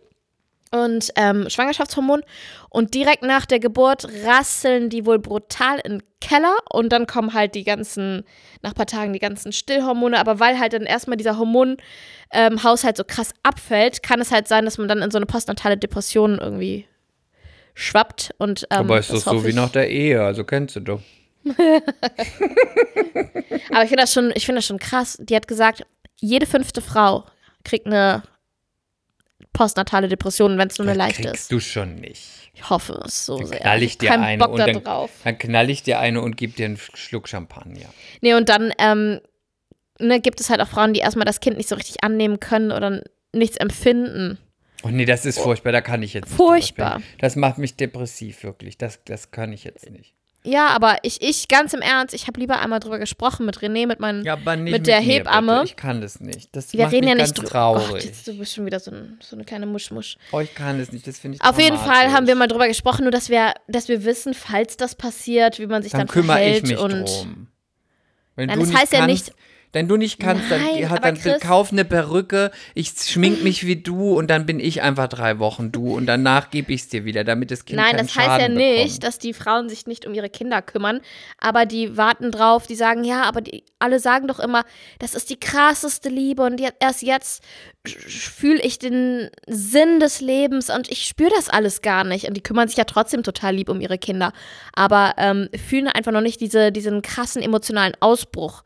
[0.71, 2.25] und ähm, Schwangerschaftshormonen.
[2.69, 7.33] Und direkt nach der Geburt rasseln die wohl brutal in den Keller und dann kommen
[7.33, 8.23] halt die ganzen,
[8.61, 10.19] nach ein paar Tagen die ganzen Stillhormone.
[10.19, 11.79] Aber weil halt dann erstmal dieser Hormonhaushalt
[12.33, 15.77] ähm, so krass abfällt, kann es halt sein, dass man dann in so eine postnatale
[15.77, 16.85] Depression irgendwie
[17.73, 18.33] schwappt.
[18.37, 21.01] Und, ähm, Aber ist das doch so wie nach der Ehe, also kennst du doch.
[23.71, 25.17] Aber ich finde das schon, ich finde das schon krass.
[25.21, 25.85] Die hat gesagt,
[26.19, 27.25] jede fünfte Frau
[27.63, 28.23] kriegt eine
[29.57, 31.51] postnatale Depression, wenn es nur eine Das leichte kriegst ist.
[31.51, 32.23] du schon nicht.
[32.53, 33.59] Ich hoffe es so Dann sehr.
[33.59, 35.09] knall ich dir eine Bock und da dann, drauf.
[35.23, 37.85] dann knall ich dir eine und gib dir einen Schluck Champagner.
[38.21, 39.19] Nee, und dann ähm,
[39.99, 42.71] ne, gibt es halt auch Frauen, die erstmal das Kind nicht so richtig annehmen können
[42.71, 43.01] oder
[43.33, 44.37] nichts empfinden.
[44.83, 46.99] Oh nee, das ist furchtbar, da kann ich jetzt nicht Furchtbar.
[46.99, 47.17] sprechen.
[47.19, 48.77] Das macht mich depressiv, wirklich.
[48.77, 50.13] Das, das kann ich jetzt nicht.
[50.47, 53.85] Ja, aber ich, ich ganz im Ernst, ich habe lieber einmal drüber gesprochen mit René,
[53.85, 54.23] mit meinen.
[54.23, 55.53] Ja, nicht Mit der mir, Hebamme.
[55.55, 55.65] Bitte.
[55.65, 56.55] Ich kann das nicht.
[56.55, 57.49] Das wir macht reden mich ja ganz nicht drüber.
[57.49, 57.89] traurig.
[57.89, 60.17] Gott, jetzt, du bist schon wieder so, ein, so eine kleine Muschmusch.
[60.31, 61.05] oh, ich kann das nicht.
[61.05, 61.77] Das finde ich Auf jeden.
[61.77, 65.59] Fall haben wir mal drüber gesprochen, nur dass wir, dass wir wissen, falls das passiert,
[65.59, 67.47] wie man sich Dann dann, kümmere ich verhält mich und drum.
[68.37, 69.33] Wenn Nein, das heißt ja kannst, nicht-
[69.77, 73.43] Wenn du nicht kannst, dann, Nein, hat, aber dann Chris- kauf eine Perücke, ich schmink
[73.43, 76.81] mich wie du und dann bin ich einfach drei Wochen du und danach gebe ich
[76.81, 79.03] es dir wieder, damit das Kind Nein, das heißt ja Schaden nicht, bekommt.
[79.03, 81.01] dass die Frauen sich nicht um ihre Kinder kümmern,
[81.37, 84.63] aber die warten drauf, die sagen, ja, aber die, alle sagen doch immer,
[84.97, 87.43] das ist die krasseste Liebe und erst jetzt
[87.85, 92.27] fühle ich den Sinn des Lebens und ich spüre das alles gar nicht.
[92.27, 94.33] Und die kümmern sich ja trotzdem total lieb um ihre Kinder,
[94.73, 98.63] aber ähm, fühlen einfach noch nicht diese, diesen krassen emotionalen Ausbruch.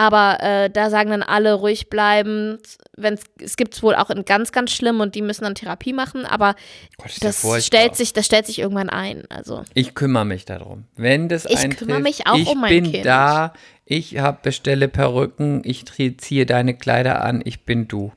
[0.00, 2.58] Aber äh, da sagen dann alle ruhig bleiben.
[2.96, 5.92] Wenn's, es gibt es wohl auch in ganz, ganz schlimm und die müssen dann Therapie
[5.92, 6.54] machen, aber
[6.96, 9.24] Gott, ja das stellt sich, das stellt sich irgendwann ein.
[9.28, 10.84] Also Ich kümmere mich darum.
[10.96, 13.04] Wenn das Ich eintrifft, kümmere mich auch ich um mein bin Kind.
[13.04, 13.52] da,
[13.84, 15.84] ich hab, bestelle Perücken, ich
[16.16, 18.10] ziehe deine Kleider an, ich bin du.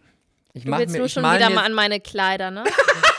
[0.54, 2.64] Ich du willst mir, nur schon wieder mal an meine Kleider, ne?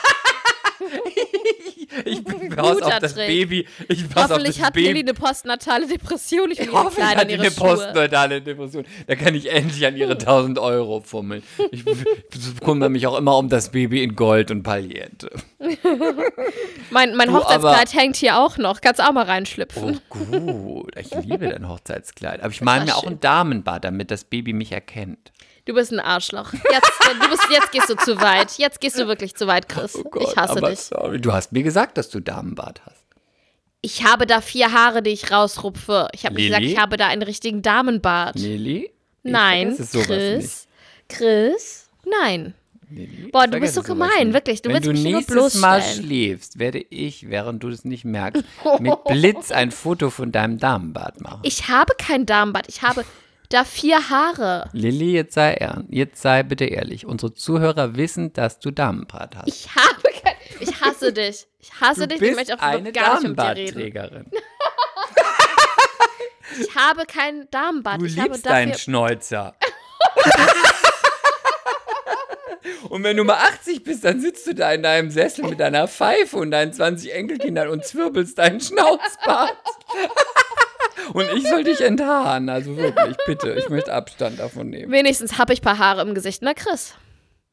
[2.04, 3.26] Ich bin Guter auf das Trick.
[3.26, 3.66] Baby.
[3.88, 4.86] Ich pass Hoffentlich auf das hat Baby.
[4.88, 6.50] Lilly eine postnatale Depression.
[6.50, 7.68] Ich will ihre Hoffentlich Kleider hat eine Schuhe.
[7.68, 8.84] postneutale Depression.
[9.06, 11.42] Da kann ich endlich an ihre 1000 Euro fummeln.
[11.70, 11.84] Ich
[12.64, 15.30] kümmere mich auch immer um das Baby in Gold und Paillette.
[16.90, 18.80] Mein, mein Du, Hochzeitskleid hängt hier auch noch.
[18.80, 20.00] Kannst auch mal reinschlüpfen.
[20.10, 22.40] Oh gut, ich liebe dein Hochzeitskleid.
[22.40, 23.14] Aber ich male mir auch schön.
[23.14, 25.32] ein Damenbad, damit das Baby mich erkennt.
[25.66, 26.52] Du bist ein Arschloch.
[26.52, 26.90] Jetzt,
[27.22, 28.58] du bist, jetzt gehst du zu weit.
[28.58, 29.94] Jetzt gehst du wirklich zu weit, Chris.
[30.20, 30.80] ich hasse Oh aber dich.
[30.80, 31.20] Sorry.
[31.20, 33.04] Du hast mir gesagt, dass du Damenbart hast.
[33.80, 36.08] Ich habe da vier Haare, die ich rausrupfe.
[36.12, 38.36] Ich habe gesagt, ich habe da einen richtigen Damenbart.
[38.38, 38.90] Lilly?
[39.22, 40.68] Ich Nein, Chris.
[41.08, 41.88] Chris?
[42.04, 42.54] Nein.
[42.90, 44.60] Lilly, Boah, ich du bist so gemein, wirklich.
[44.62, 46.04] Du Wenn willst du mich nur nächstes Mal bloßstellen.
[46.06, 48.44] schläfst, werde ich, während du das nicht merkst,
[48.80, 51.40] mit Blitz ein Foto von deinem Damenbart machen.
[51.42, 52.66] Ich habe kein Damenbart.
[52.68, 53.04] Ich habe
[53.48, 54.68] da vier Haare.
[54.72, 55.88] Lilly, jetzt sei ernst.
[55.90, 57.06] Jetzt sei bitte ehrlich.
[57.06, 59.48] Unsere Zuhörer wissen, dass du Damenbart hast.
[59.48, 60.34] Ich habe kein.
[60.60, 61.46] Ich hasse dich.
[61.58, 62.18] Ich hasse du dich.
[62.20, 64.30] bist Ich möchte auch eine gar nicht mit dir reden.
[66.60, 68.00] Ich habe kein Damenbart.
[68.00, 68.74] Du ich habe liebst deinen.
[68.74, 69.56] Schnäuzer.
[72.88, 75.88] Und wenn du mal 80 bist, dann sitzt du da in deinem Sessel mit deiner
[75.88, 79.56] Pfeife und deinen 20 Enkelkindern und zwirbelst deinen Schnauzbart.
[81.12, 82.48] Und ich soll dich enthaaren.
[82.48, 83.52] Also wirklich, bitte.
[83.54, 84.90] Ich möchte Abstand davon nehmen.
[84.90, 86.94] Wenigstens habe ich ein paar Haare im Gesicht, ne, Chris?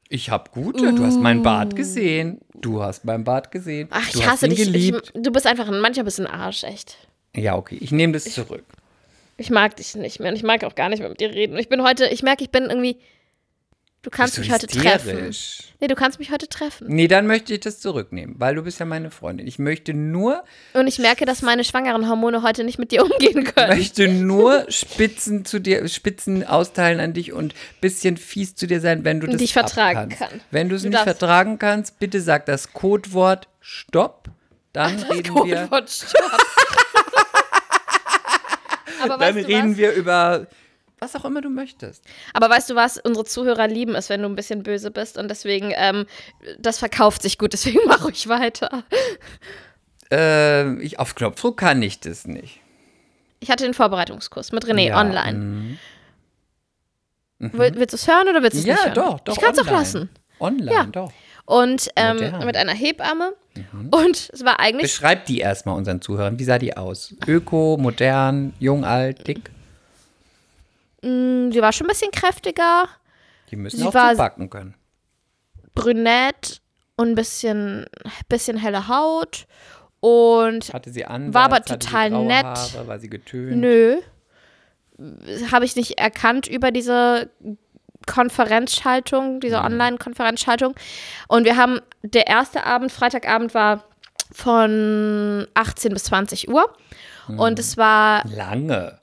[0.10, 0.94] Ich hab gute.
[0.94, 2.42] Du hast meinen Bart gesehen.
[2.54, 3.88] Du hast meinen Bart gesehen.
[3.92, 4.74] Ach, ich hasse dich.
[4.74, 6.98] Ich, du bist einfach ein, manchmal ein Arsch, echt.
[7.36, 7.78] Ja, okay.
[7.80, 8.66] Ich nehme das zurück.
[9.38, 11.54] Ich mag dich nicht mehr und ich mag auch gar nicht mehr mit dir reden.
[11.54, 12.98] Und ich bin heute, ich merke, ich bin irgendwie.
[14.04, 15.32] Du kannst mich heute treffen.
[15.80, 16.88] Nee, du kannst mich heute treffen.
[16.90, 19.46] Nee, dann möchte ich das zurücknehmen, weil du bist ja meine Freundin.
[19.46, 23.44] Ich möchte nur Und ich merke, dass meine schwangeren Hormone heute nicht mit dir umgehen
[23.44, 23.78] können.
[23.78, 29.04] möchte nur Spitzen zu dir, Spitzen austeilen an dich und bisschen fies zu dir sein,
[29.04, 30.20] wenn du das ich vertragen abkannst.
[30.20, 30.42] kann.
[30.50, 34.30] Wenn du es nicht darfst- vertragen kannst, bitte sag das Codewort Stopp.
[34.74, 36.42] Dann reden wir, Codewort Stopp.
[39.04, 39.78] Aber dann reden was?
[39.78, 40.48] wir über
[41.02, 42.04] was auch immer du möchtest.
[42.34, 42.98] Aber weißt du was?
[42.98, 45.18] Unsere Zuhörer lieben es, wenn du ein bisschen böse bist.
[45.18, 46.06] Und deswegen, ähm,
[46.60, 47.54] das verkauft sich gut.
[47.54, 48.84] Deswegen mache ich weiter.
[50.12, 52.60] Äh, ich, auf Knopfdruck kann ich das nicht.
[53.40, 55.78] Ich hatte den Vorbereitungskurs mit René Ja, online.
[57.40, 58.94] Will, willst du es hören oder willst du es Ja, nicht hören?
[58.94, 59.34] doch, doch.
[59.36, 60.10] Ich kann es auch lassen.
[60.40, 60.84] Online, Ja.
[60.86, 61.12] doch.
[61.46, 62.18] Und ähm.
[62.18, 62.46] Mhm.
[62.46, 63.34] mit einer Hebamme.
[63.90, 66.38] Und es war eigentlich Beschreib die erstmal unseren Zuhörern.
[66.38, 67.16] Wie sah die aus?
[67.28, 69.50] Öko, modern, jung, alt, dick?
[71.04, 72.86] Sie war schon ein bisschen kräftiger,
[73.50, 74.76] Die müssen Sie auch backen können.
[75.74, 76.62] brünett
[76.96, 77.86] und ein bisschen,
[78.30, 79.48] bisschen helle Haut.
[80.00, 81.34] Und Hatte sie an?
[81.34, 82.44] War aber total nett.
[82.46, 83.58] Haare, war sie getönt?
[83.58, 83.98] nö,
[85.52, 87.30] habe ich nicht erkannt über diese
[88.08, 90.76] Konferenzschaltung, diese Online-Konferenzschaltung.
[91.28, 93.84] Und wir haben, der erste Abend, Freitagabend war
[94.32, 96.72] von 18 bis 20 Uhr.
[97.28, 99.00] Und es war Lange.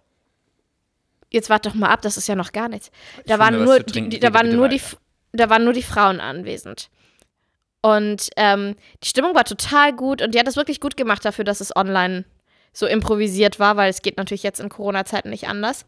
[1.30, 2.90] Jetzt wart doch mal ab, das ist ja noch gar nichts.
[3.26, 4.80] Da waren nur, trinken, die, da waren nur die,
[5.32, 6.90] da waren nur die Frauen anwesend.
[7.80, 11.44] Und ähm, die Stimmung war total gut und die hat es wirklich gut gemacht dafür,
[11.44, 12.24] dass es online
[12.72, 15.86] so improvisiert war, weil es geht natürlich jetzt in Corona-Zeiten nicht anders.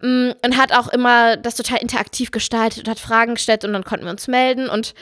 [0.00, 3.84] Mm, Und hat auch immer das total interaktiv gestaltet und hat Fragen gestellt und dann
[3.84, 4.94] konnten wir uns melden und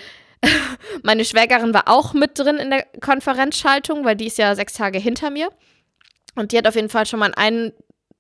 [1.02, 4.98] meine Schwägerin war auch mit drin in der Konferenzschaltung, weil die ist ja sechs Tage
[4.98, 5.48] hinter mir.
[6.34, 7.72] Und die hat auf jeden Fall schon mal einen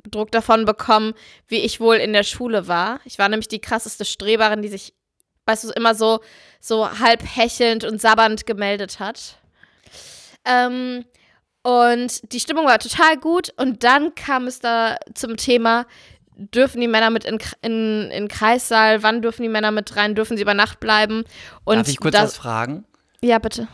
[0.06, 1.14] Eindruck davon bekommen,
[1.48, 3.00] wie ich wohl in der Schule war.
[3.04, 4.94] Ich war nämlich die krasseste Streberin, die sich,
[5.46, 6.20] weißt du, immer so,
[6.60, 9.38] so halb hechelnd und sabbernd gemeldet hat.
[10.44, 11.04] Ähm,
[11.62, 13.52] und die Stimmung war total gut.
[13.56, 15.86] Und dann kam es da zum Thema,
[16.36, 20.36] dürfen die Männer mit in, in, in Kreissaal, wann dürfen die Männer mit rein, dürfen
[20.36, 21.24] sie über Nacht bleiben?
[21.64, 22.84] Und Darf ich kurz das, was fragen?
[23.22, 23.66] Ja, bitte.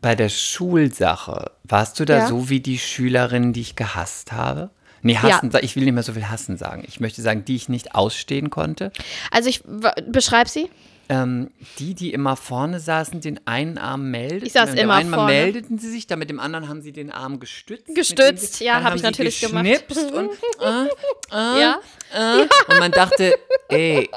[0.00, 2.26] Bei der Schulsache, warst du da Ja.
[2.26, 4.70] so wie die Schülerin, die ich gehasst habe?
[5.02, 6.84] Nee, hassen, ich will nicht mehr so viel hassen sagen.
[6.86, 8.92] Ich möchte sagen, die ich nicht ausstehen konnte.
[9.30, 9.62] Also ich
[10.06, 10.70] beschreib sie.
[11.08, 14.46] Ähm, die, die immer vorne saßen, den einen Arm meldeten.
[14.46, 15.32] Ich saß mit dem immer einen Mal vorne.
[15.32, 17.92] meldeten sie sich, dann mit dem anderen haben sie den Arm gestützt.
[17.96, 19.66] Gestützt, dem- ja, dann hab haben ich natürlich gemacht.
[20.12, 20.84] und, äh,
[21.32, 21.80] äh, Ja.
[22.14, 23.34] äh, und man dachte,
[23.70, 24.08] ey,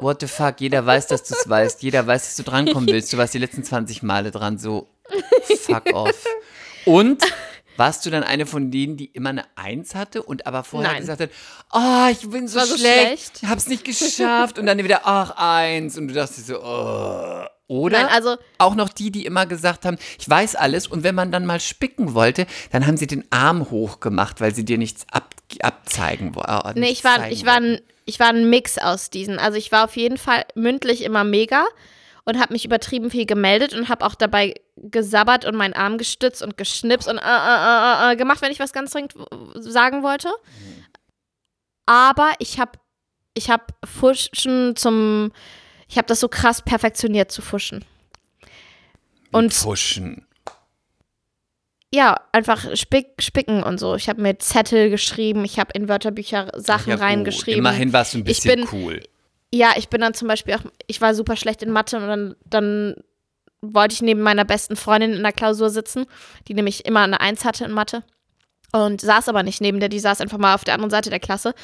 [0.00, 3.12] what the fuck, jeder weiß, dass du es weißt, jeder weiß, dass du drankommen willst.
[3.12, 4.88] Du warst die letzten 20 Male dran, so
[5.60, 6.24] fuck off.
[6.84, 7.22] Und
[7.76, 11.00] warst du dann eine von denen, die immer eine Eins hatte und aber vorher Nein.
[11.00, 11.30] gesagt hat,
[11.72, 13.50] oh, ich bin so, war so schlecht, schlecht.
[13.50, 17.44] hab's nicht geschafft und dann wieder, ach, eins und du dachtest so, oh.
[17.70, 21.14] Oder Nein, also auch noch die, die immer gesagt haben, ich weiß alles und wenn
[21.14, 25.06] man dann mal spicken wollte, dann haben sie den Arm hochgemacht, weil sie dir nichts
[25.12, 26.80] ab, abzeigen wollten.
[26.80, 29.38] Nee, ich war, ich, war ein, ich war ein Mix aus diesen.
[29.38, 31.64] Also ich war auf jeden Fall mündlich immer mega.
[32.30, 36.42] Und habe mich übertrieben viel gemeldet und habe auch dabei gesabbert und meinen Arm gestützt
[36.42, 37.24] und geschnipst und äh, äh,
[38.10, 39.14] äh, äh, gemacht, wenn ich was ganz dringend
[39.56, 40.30] sagen wollte.
[41.86, 42.72] Aber ich habe
[43.34, 45.32] ich habe Fuschen zum
[45.88, 47.84] ich habe das so krass perfektioniert zu fuschen.
[49.32, 50.26] Und Fuschen.
[51.92, 53.94] ja, einfach spick, spicken und so.
[53.96, 57.58] Ich habe mir Zettel geschrieben, ich habe in Wörterbücher Sachen Ja, reingeschrieben.
[57.58, 59.02] Immerhin warst du ein Ich bisschen bin- cool.
[59.52, 62.36] Ja, ich bin dann zum Beispiel auch, ich war super schlecht in Mathe und dann,
[62.44, 62.94] dann
[63.60, 66.06] wollte ich neben meiner besten Freundin in der Klausur sitzen,
[66.48, 68.02] die nämlich immer eine Eins hatte in Mathe
[68.72, 71.20] und saß aber nicht neben der, die saß einfach mal auf der anderen Seite der
[71.20, 71.54] Klasse.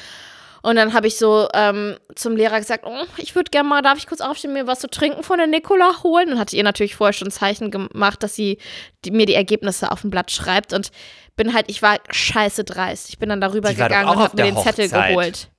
[0.63, 3.97] Und dann habe ich so ähm, zum Lehrer gesagt, oh, ich würde gerne mal, darf
[3.97, 6.33] ich kurz aufstehen, mir was zu trinken von der Nicola holen?
[6.33, 8.57] Und hatte ihr natürlich vorher schon ein Zeichen gemacht, dass sie
[9.05, 10.73] die, mir die Ergebnisse auf dem Blatt schreibt.
[10.73, 10.91] Und
[11.35, 13.09] bin halt, ich war scheiße dreist.
[13.09, 15.09] Ich bin dann darüber Die gegangen und habe mir den Zettel Hochzeit.
[15.09, 15.49] geholt.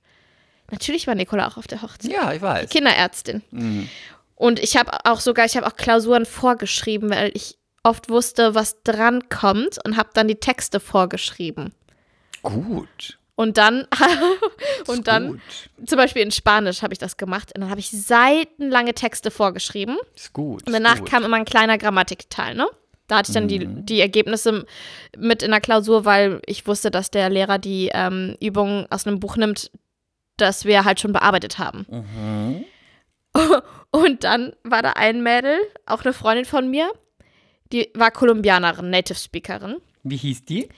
[0.71, 2.11] Natürlich war Nicola auch auf der Hochzeit.
[2.11, 2.69] Ja, ich weiß.
[2.69, 3.41] Kinderärztin.
[3.51, 3.89] Mhm.
[4.35, 8.81] Und ich habe auch sogar, ich habe auch Klausuren vorgeschrieben, weil ich oft wusste, was
[8.83, 11.73] dran kommt und habe dann die Texte vorgeschrieben.
[12.41, 13.17] Gut.
[13.35, 13.87] Und dann,
[14.87, 15.27] und dann,
[15.77, 15.87] Gut.
[15.89, 19.97] zum Beispiel in Spanisch habe ich das gemacht und dann habe ich seitenlange Texte vorgeschrieben
[20.15, 20.67] Ist gut.
[20.67, 21.09] und danach gut.
[21.09, 22.67] kam immer ein kleiner Grammatikteil, ne?
[23.07, 23.85] Da hatte ich dann die, Mhm.
[23.85, 24.65] die Ergebnisse
[25.17, 29.19] mit in der Klausur, weil ich wusste, dass der Lehrer die ähm, Übungen aus einem
[29.19, 29.71] Buch nimmt,
[30.41, 31.85] das wir halt schon bearbeitet haben.
[31.89, 32.65] Mhm.
[33.91, 36.91] Und dann war da ein Mädel, auch eine Freundin von mir,
[37.71, 40.69] die war Kolumbianerin, Native Speakerin, Wie hieß die?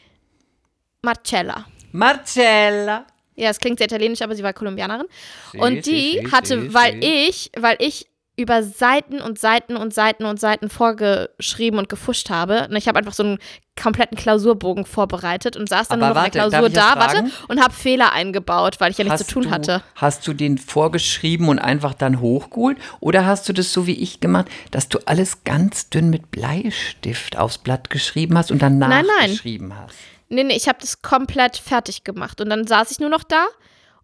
[1.01, 1.65] Marcella.
[1.91, 3.05] Marcella.
[3.35, 5.07] Ja, es klingt sehr italienisch, aber sie war Kolumbianerin.
[5.51, 9.93] Si, Und die si, hatte, si, weil ich, weil ich über Seiten und Seiten und
[9.93, 12.67] Seiten und Seiten vorgeschrieben und gefuscht habe.
[12.69, 13.39] Und ich habe einfach so einen
[13.79, 17.61] kompletten Klausurbogen vorbereitet und saß dann Aber nur noch in der Klausur da, warte, und
[17.61, 19.83] habe Fehler eingebaut, weil ich ja nichts zu tun du, hatte.
[19.95, 22.77] Hast du den vorgeschrieben und einfach dann hochgeholt?
[22.99, 27.37] Oder hast du das so wie ich gemacht, dass du alles ganz dünn mit Bleistift
[27.37, 29.05] aufs Blatt geschrieben hast und dann Nein, nein.
[29.05, 29.95] nachgeschrieben hast?
[30.29, 32.39] Nee, nee, ich habe das komplett fertig gemacht.
[32.39, 33.45] Und dann saß ich nur noch da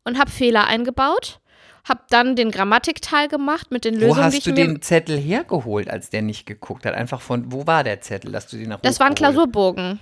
[0.04, 1.40] und habe Fehler eingebaut.
[1.88, 5.90] Habe dann den Grammatikteil gemacht mit den Lösungen, Wo die hast du den Zettel hergeholt,
[5.90, 6.94] als der nicht geguckt hat?
[6.96, 10.00] Einfach von, wo war der Zettel, dass du den nach das war ein Klausurbogen.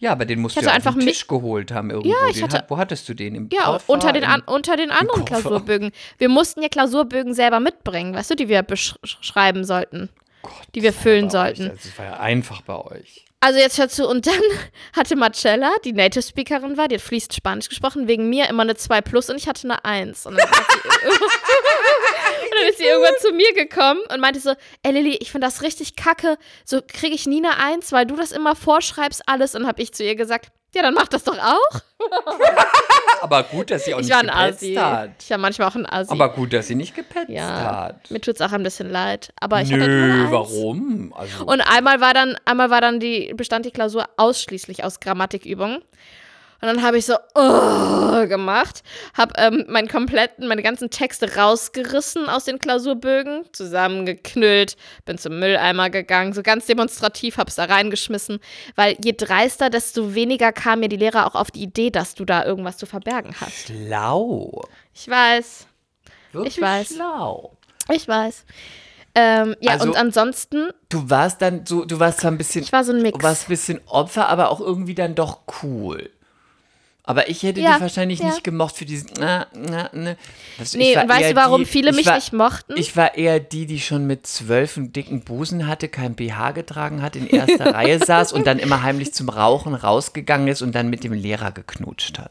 [0.00, 2.10] Ja, aber den musst Ich du ja auf den einfach mi- Tisch geholt haben irgendwo.
[2.10, 3.34] Ja, ich den hatte- hat, wo hattest du den?
[3.34, 5.24] Im Ja, Koffer, unter den, an, unter den anderen.
[5.26, 5.90] Klausurbögen.
[6.16, 10.08] Wir mussten ja Klausurbögen selber mitbringen, weißt du, die wir beschreiben sollten.
[10.74, 11.32] die wir füllen euch.
[11.32, 11.62] sollten.
[11.70, 13.26] Also, es war ja einfach bei euch.
[13.42, 14.34] Also jetzt hör zu, und dann
[14.94, 18.76] hatte Marcella, die Native Speakerin war, die hat fließend Spanisch gesprochen, wegen mir immer eine
[18.76, 20.26] 2 plus und ich hatte eine 1.
[20.26, 20.58] Und dann, und
[22.54, 25.62] dann ist sie irgendwann zu mir gekommen und meinte so, ey Lilly, ich finde das
[25.62, 29.54] richtig kacke, so kriege ich nie eine 1, weil du das immer vorschreibst alles.
[29.54, 31.80] Und habe ich zu ihr gesagt, ja, dann mach das doch auch.
[33.22, 34.74] Aber gut, dass sie auch Ich nicht war ein gepetzt Asi.
[34.74, 35.10] hat.
[35.22, 36.10] Ich war manchmal auch ein Asi.
[36.12, 38.10] Aber gut, dass sie nicht gepetzt ja, hat.
[38.10, 39.32] mir tut es auch ein bisschen leid.
[39.40, 40.32] Aber ich hatte halt nur Nö, Eins.
[40.32, 41.12] warum?
[41.16, 45.82] Also, Und einmal war dann, einmal war dann die, bestand die Klausur ausschließlich aus Grammatikübungen.
[46.62, 48.82] Und dann habe ich so oh, gemacht,
[49.14, 55.88] habe ähm, meinen kompletten, meine ganzen Texte rausgerissen aus den Klausurbögen, zusammengeknüllt, bin zum Mülleimer
[55.90, 58.40] gegangen, so ganz demonstrativ, habe es da reingeschmissen,
[58.76, 62.24] weil je dreister, desto weniger kam mir die Lehrer auch auf die Idee, dass du
[62.24, 63.66] da irgendwas zu verbergen hast.
[63.68, 64.62] schlau.
[64.94, 65.66] Ich weiß,
[66.32, 66.88] Wirklich weiß.
[66.94, 67.56] schlau.
[67.90, 68.44] ich weiß.
[69.14, 72.72] Ähm, ja, Also- und ansonsten, Du warst dann so, du warst zwar ein bisschen, ich
[72.72, 73.18] war so ein Mix.
[73.18, 76.10] du warst ein bisschen Opfer, aber auch irgendwie dann doch cool.
[77.10, 78.26] Aber ich hätte Ja, dich wahrscheinlich ja.
[78.26, 79.10] nicht gemocht für diesen.
[79.18, 80.14] Na, na, na.
[80.58, 82.74] Also Nee, weißt du, warum die- viele ich mich war, nicht mochten?
[82.76, 87.02] Ich war eher die, die schon mit zwölf einen dicken Busen hatte, kein BH getragen
[87.02, 90.88] hat, in erster Reihe saß und dann immer heimlich zum Rauchen rausgegangen ist und dann
[90.88, 92.30] mit dem Lehrer geknutscht hat.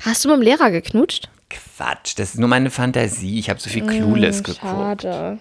[0.00, 1.28] Hast du mit dem Lehrer geknutscht?
[1.48, 3.38] Quatsch, das ist nur meine Fantasie.
[3.38, 4.64] Ich habe so viel Clueless geguckt.
[4.64, 5.38] Mm, Schade.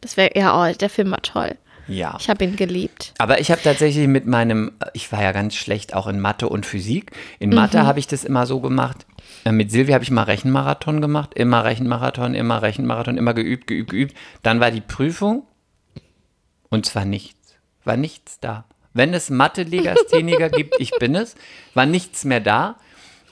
[0.00, 1.54] Das wäre, ja, oh, der Film war toll.
[1.86, 2.16] Ja.
[2.18, 3.12] Ich habe ihn geliebt.
[3.18, 6.64] Aber ich habe tatsächlich mit meinem, ich war ja ganz schlecht auch in Mathe und
[6.66, 7.10] Physik.
[7.38, 7.86] In Mathe Mhm.
[7.86, 9.06] habe ich das immer so gemacht.
[9.44, 11.34] Äh, Mit Silvia habe ich mal Rechenmarathon gemacht.
[11.34, 14.16] Immer Rechenmarathon, immer Rechenmarathon, immer geübt, geübt, geübt.
[14.42, 15.44] Dann war die Prüfung
[16.70, 17.54] und zwar nichts.
[17.84, 18.64] War nichts da.
[18.94, 21.34] Wenn es Mathe-Legastheniker gibt, ich bin es,
[21.74, 22.76] war nichts mehr da.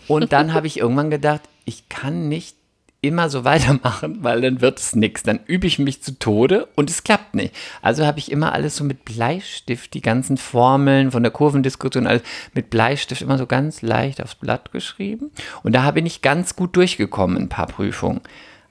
[0.09, 2.57] Und dann habe ich irgendwann gedacht, ich kann nicht
[3.03, 5.23] immer so weitermachen, weil dann wird es nichts.
[5.23, 7.55] Dann übe ich mich zu Tode und es klappt nicht.
[7.83, 12.23] Also habe ich immer alles so mit Bleistift, die ganzen Formeln von der Kurvendiskussion, alles
[12.55, 15.31] mit Bleistift immer so ganz leicht aufs Blatt geschrieben.
[15.63, 18.23] Und da bin ich ganz gut durchgekommen in ein paar Prüfungen.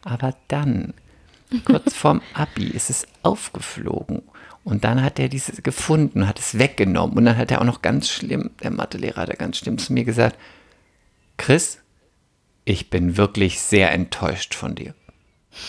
[0.04, 0.96] Aber dann,
[1.66, 4.24] kurz vorm Abi, ist es aufgeflogen.
[4.64, 7.18] Und dann hat er dieses gefunden, hat es weggenommen.
[7.18, 9.92] Und dann hat er auch noch ganz schlimm, der Mathelehrer hat er ganz schlimm zu
[9.92, 10.38] mir gesagt,
[11.38, 11.81] Chris,
[12.72, 14.96] ich bin wirklich sehr enttäuscht von dir.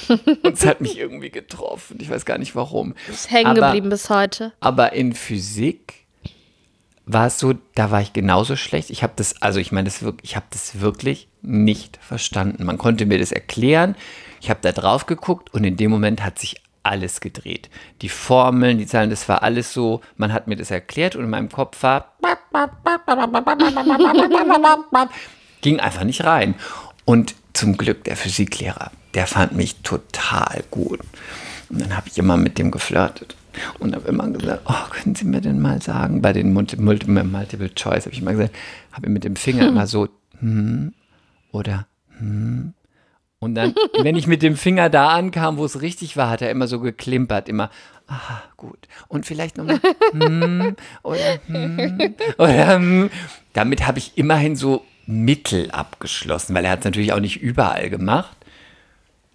[0.09, 1.99] Und es hat mich irgendwie getroffen.
[2.01, 2.95] Ich weiß gar nicht warum.
[3.11, 4.53] Ist hängen Aber- geblieben bis heute.
[4.61, 5.95] Aber in Physik
[7.05, 8.91] war es so, da war ich genauso schlecht.
[8.91, 12.65] Ich habe das, also ich meine, das ich habe das wirklich nicht verstanden.
[12.65, 13.97] Man konnte mir das erklären.
[14.41, 17.71] Ich habe da drauf geguckt und in dem Moment hat sich alles gedreht.
[18.03, 21.31] Die Formeln, die Zahlen, das war alles so, man hat mir das erklärt und in
[21.31, 22.13] meinem Kopf war
[25.63, 26.55] ging einfach nicht rein.
[27.05, 31.01] Und zum Glück der Physiklehrer, der fand mich total gut.
[31.69, 33.37] Und dann habe ich immer mit dem geflirtet.
[33.79, 37.11] Und habe immer gesagt, oh, können Sie mir denn mal sagen, bei den Multi Multi
[37.11, 38.55] Multiple Choice habe ich immer gesagt,
[38.93, 40.09] habe mit dem Finger immer so,
[40.41, 40.95] hm,
[41.51, 41.87] oder
[42.19, 42.75] hm.
[43.39, 46.51] Und dann, wenn ich mit dem Finger da ankam, wo es richtig war, hat er
[46.51, 47.71] immer so geklimpert, immer,
[48.07, 48.87] ah, gut.
[49.09, 49.81] Und vielleicht nochmal,
[50.13, 53.11] hm, oder hm, oder hm.
[53.53, 57.91] Damit habe ich immerhin so Mittel abgeschlossen, weil er hat es natürlich auch nicht überall
[57.91, 58.37] gemacht.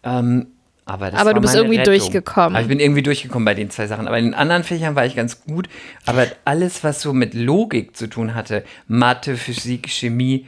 [0.04, 0.48] Ähm,
[0.86, 1.96] aber das Aber du bist irgendwie Rettung.
[1.96, 2.56] durchgekommen.
[2.56, 4.08] Aber ich bin irgendwie durchgekommen bei den zwei Sachen.
[4.08, 5.68] Aber in den anderen Fächern war ich ganz gut.
[6.06, 10.48] Aber alles, was so mit Logik zu tun hatte, Mathe, Physik, Chemie,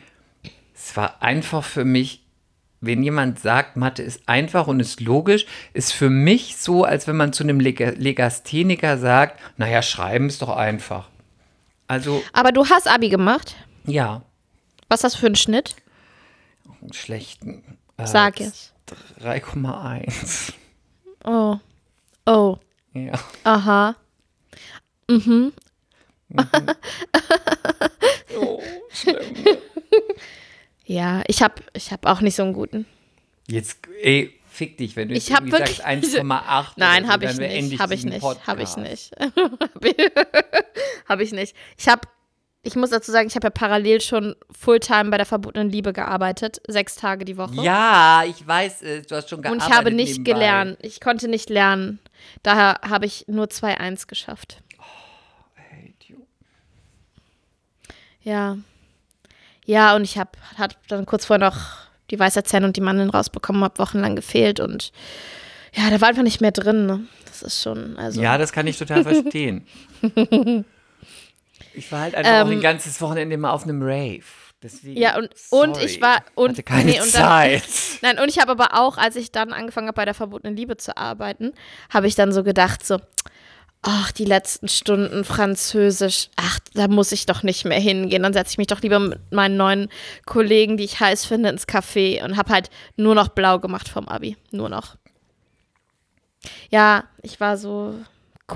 [0.74, 2.24] es war einfach für mich,
[2.80, 7.18] wenn jemand sagt, Mathe ist einfach und ist logisch, ist für mich so, als wenn
[7.18, 11.10] man zu einem Leg Legastheniker sagt, naja, schreiben ist doch einfach.
[11.88, 13.58] Also, Aber du hast Abi gemacht.
[13.86, 14.22] ja,
[14.90, 15.76] Was hast du für einen Schnitt?
[16.82, 17.78] einen schlechten.
[17.98, 18.74] Äh, Sag es.
[19.22, 20.54] 3,1.
[21.26, 21.58] Oh.
[22.26, 22.58] Oh.
[22.94, 23.20] Ja.
[23.44, 23.96] Aha.
[28.40, 28.62] Oh,
[28.92, 29.18] schlimm.
[30.86, 32.88] Ja, ich hab, ich hab auch nicht so einen guten.
[33.48, 36.74] Jetzt, ey, fick dich, wenn du Ich jetzt hab wirklich- sagst 1,8.
[36.78, 37.80] Nein, habe ich dann beende nicht.
[37.80, 38.24] Habe ich nicht.
[38.48, 39.12] Habe ich nicht.
[41.08, 41.56] habe ich nicht.
[41.78, 42.02] Ich habe,
[42.62, 46.62] ich muss dazu sagen, ich habe ja parallel schon Fulltime bei der verbotenen Liebe gearbeitet,
[46.68, 47.62] sechs Tage die Woche.
[47.62, 49.08] Ja, ich weiß es.
[49.08, 50.32] Du hast schon Und gearbeitet ich habe nicht nebenbei.
[50.34, 50.78] gelernt.
[50.82, 52.00] Ich konnte nicht lernen.
[52.44, 54.62] Daher habe ich nur 2-1 geschafft.
[55.56, 56.28] Hey, du.
[58.22, 58.58] Ja.
[59.66, 61.58] Ja, und ich habe hat dann kurz vorher noch
[62.12, 64.92] die Weisheitszähne und die Mandeln rausbekommen, habe wochenlang gefehlt und
[65.76, 66.88] ja, da war einfach nicht mehr drin.
[66.88, 67.02] Ne?
[67.28, 68.20] Das ist schon, also.
[68.20, 69.66] Ja, das kann ich total verstehen.
[71.74, 74.24] ich war halt einfach auch Ähm, ein ganzes Wochenende immer auf einem Rave.
[74.62, 77.64] Deswegen, Ja, und- und ich war- und- hatte keine nee, und dann- Zeit.
[78.02, 80.76] Nein, und ich habe aber auch, als ich dann angefangen habe, bei der verbotenen Liebe
[80.76, 81.54] zu arbeiten,
[81.90, 83.00] habe ich dann so gedacht, so,
[83.82, 88.22] ach, die letzten Stunden Französisch, ach, da muss ich doch nicht mehr hingehen.
[88.24, 89.88] Dann setze ich mich doch lieber mit meinen neuen
[90.26, 94.10] Kollegen, die ich heiß finde, ins Café und habe halt nur noch blau gemacht vom
[94.10, 94.36] Abi.
[94.52, 94.98] Nur noch.
[96.70, 97.96] Ja, ich war so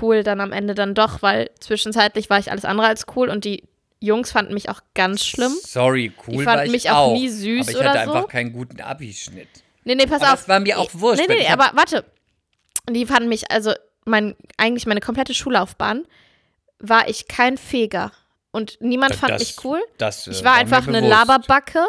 [0.02, 3.44] cool dann am Ende dann doch, weil zwischenzeitlich war ich alles andere als cool und
[3.44, 3.64] die
[4.00, 5.52] Jungs fanden mich auch ganz schlimm.
[5.62, 8.12] Sorry, cool Die fanden ich mich auch auch nie süß aber ich oder hatte so.
[8.14, 9.48] einfach keinen guten Abischnitt.
[9.84, 10.40] Nee, nee, pass Aber auf.
[10.40, 12.04] das war mir auch wurscht, Nee, nee, nee, aber warte.
[12.90, 13.72] Die fanden mich, also
[14.04, 16.04] mein, eigentlich meine komplette Schullaufbahn
[16.78, 18.12] war ich kein Feger.
[18.50, 19.80] Und niemand fand Das- mich cool.
[19.98, 21.00] das, äh, ich war war einfach eine.
[21.00, 21.84] Laberbacke,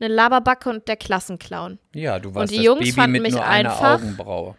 [0.00, 1.78] eine Laberbacke und der Klassenclown.
[1.94, 4.54] Ja, du warst die das Jungs Baby fanden mich einfach- Augenbraue.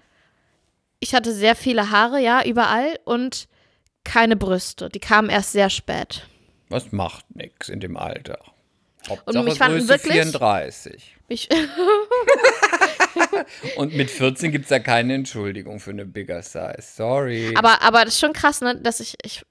[1.00, 3.48] Ich hatte sehr viele Haare, ja, überall und
[4.04, 4.90] keine Brüste.
[4.90, 6.28] Die kamen erst sehr spät.
[6.70, 8.40] Was macht nix in dem Alter?
[9.08, 11.16] Hauptsache mich fanden Größe wirklich- 34.
[11.30, 11.50] Ich,
[13.76, 16.82] Und mit 14 gibt es da keine Entschuldigung für eine Bigger Size.
[16.82, 17.54] Sorry.
[17.56, 19.46] aber, aber das ist schon krass, ne, dass ich, ich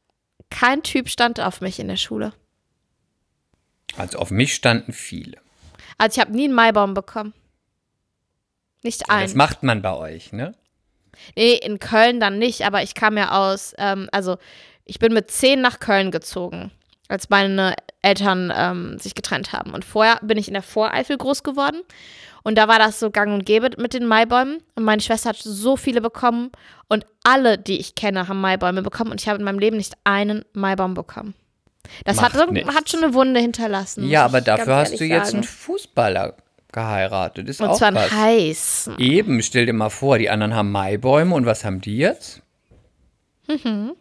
[0.50, 2.32] kein Typ stand auf mich in der Schule.
[3.96, 5.38] also auf mich standen viele.
[5.98, 7.32] Also ich habe nie einen Maibaum bekommen.
[8.82, 9.22] Nicht einen.
[9.22, 10.54] Das macht man bei euch, ne?
[11.36, 14.36] Nee, in Köln dann nicht, aber ich kam ja aus, ähm, also
[14.84, 16.70] ich bin mit zehn nach Köln gezogen,
[17.08, 19.72] als meine Eltern ähm, sich getrennt haben.
[19.72, 21.80] Und vorher bin ich in der Voreifel groß geworden.
[22.44, 24.62] Und da war das so gang und gäbe mit den Maibäumen.
[24.76, 26.52] Und meine Schwester hat so viele bekommen.
[26.88, 29.10] Und alle, die ich kenne, haben Maibäume bekommen.
[29.10, 31.34] Und ich habe in meinem Leben nicht einen Maibaum bekommen.
[32.04, 34.08] Das hat, hat schon eine Wunde hinterlassen.
[34.08, 35.54] Ja, aber dafür hast du ehrlich jetzt einen sagen.
[35.54, 36.36] Fußballer
[36.72, 37.48] geheiratet.
[37.48, 38.10] Ist Und auch zwar was.
[38.12, 38.98] einen heißen.
[38.98, 42.42] Eben, stell dir mal vor, die anderen haben Maibäume und was haben die jetzt?
[43.48, 43.96] Du.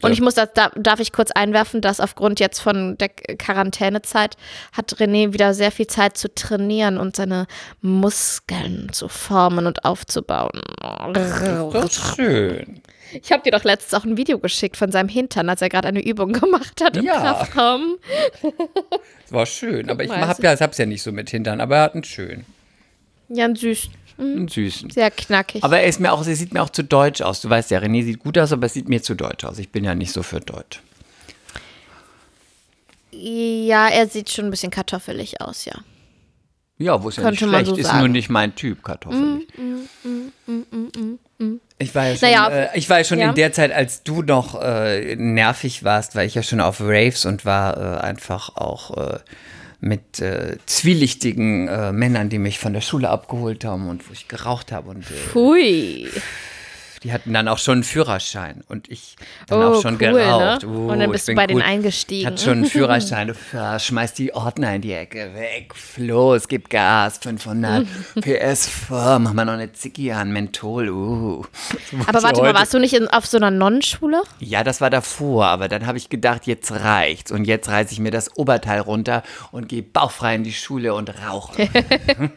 [0.00, 0.46] Und ich muss da
[0.76, 4.36] darf ich kurz einwerfen, dass aufgrund jetzt von der Quarantänezeit
[4.72, 7.46] hat René wieder sehr viel Zeit zu trainieren und seine
[7.80, 10.62] Muskeln zu formen und aufzubauen.
[11.72, 12.80] das ist schön.
[13.22, 15.88] Ich habe dir doch letztens auch ein Video geschickt von seinem Hintern, als er gerade
[15.88, 17.20] eine Übung gemacht hat im Ja.
[17.20, 17.96] Kraftraum.
[18.42, 19.90] Das war schön.
[19.90, 22.44] Aber ich mal, hab ja, ja nicht so mit Hintern, aber er hat einen schön.
[23.28, 23.90] Ja, süß.
[24.18, 24.90] Einen süßen.
[24.90, 25.62] Sehr knackig.
[25.62, 27.40] Aber er ist mir auch, er sieht mir auch zu deutsch aus.
[27.40, 29.58] Du weißt ja, René sieht gut aus, aber es sieht mir zu deutsch aus.
[29.58, 30.80] Ich bin ja nicht so für deutsch.
[33.12, 35.74] ja, er sieht schon ein bisschen kartoffelig aus, ja.
[36.78, 38.00] Ja, wo ist ja nicht schlecht, so ist sagen.
[38.00, 39.46] nur nicht mein Typ, Kartoffel.
[41.78, 43.30] Ich war ja schon, Naja, äh, ich war ja schon ja.
[43.30, 47.24] in der Zeit, als du noch äh, nervig warst, war ich ja schon auf Raves
[47.24, 49.18] und war äh, einfach auch äh,
[49.80, 54.28] mit äh, zwielichtigen äh, Männern, die mich von der Schule abgeholt haben und wo ich
[54.28, 56.08] geraucht habe und äh, Pfui.
[57.02, 59.16] Die hatten dann auch schon einen Führerschein und ich
[59.48, 60.62] dann Oh, auch schon cool, geraucht.
[60.62, 60.68] ne?
[60.68, 61.66] Uh, Und dann bist du bei denen cool.
[61.66, 62.26] eingestiegen.
[62.26, 63.34] Hat schon einen Führerschein.
[63.78, 65.34] Schmeiß die Ordner in die Ecke.
[65.34, 67.18] Weg, los, gib Gas.
[67.18, 67.86] 500
[68.20, 70.88] PS, oh, mach mal noch eine Ziggy an, Menthol.
[70.88, 71.44] Uh.
[71.90, 74.22] So Aber warte mal, heute- warst du nicht in, auf so einer Nonnenschule?
[74.40, 77.30] Ja, das war davor, aber dann habe ich gedacht, jetzt reicht's.
[77.32, 79.22] Und jetzt reiße ich mir das Oberteil runter
[79.52, 81.68] und gehe bauchfrei in die Schule und rauche.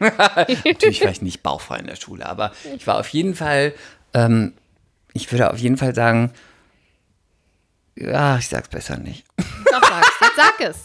[0.64, 3.72] Natürlich war ich nicht bauchfrei in der Schule, aber ich war auf jeden Fall,
[4.14, 4.54] ähm,
[5.12, 6.32] ich würde auf jeden Fall sagen,
[7.96, 9.24] ja, ich sag's besser nicht.
[9.36, 10.08] Doch, sag's.
[10.20, 10.76] Jetzt sag es.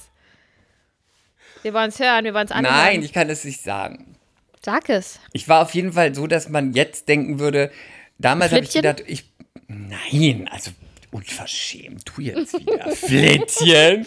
[1.61, 2.75] Wir wollen es hören, wir wollen es anhören.
[2.75, 4.15] Nein, ich kann es nicht sagen.
[4.63, 5.19] Sag es.
[5.31, 7.71] Ich war auf jeden Fall so, dass man jetzt denken würde,
[8.17, 9.31] damals habe ich gedacht, ich,
[9.67, 10.71] nein, also
[11.15, 12.91] unverschämt, du jetzt wieder.
[12.91, 14.05] Flittchen.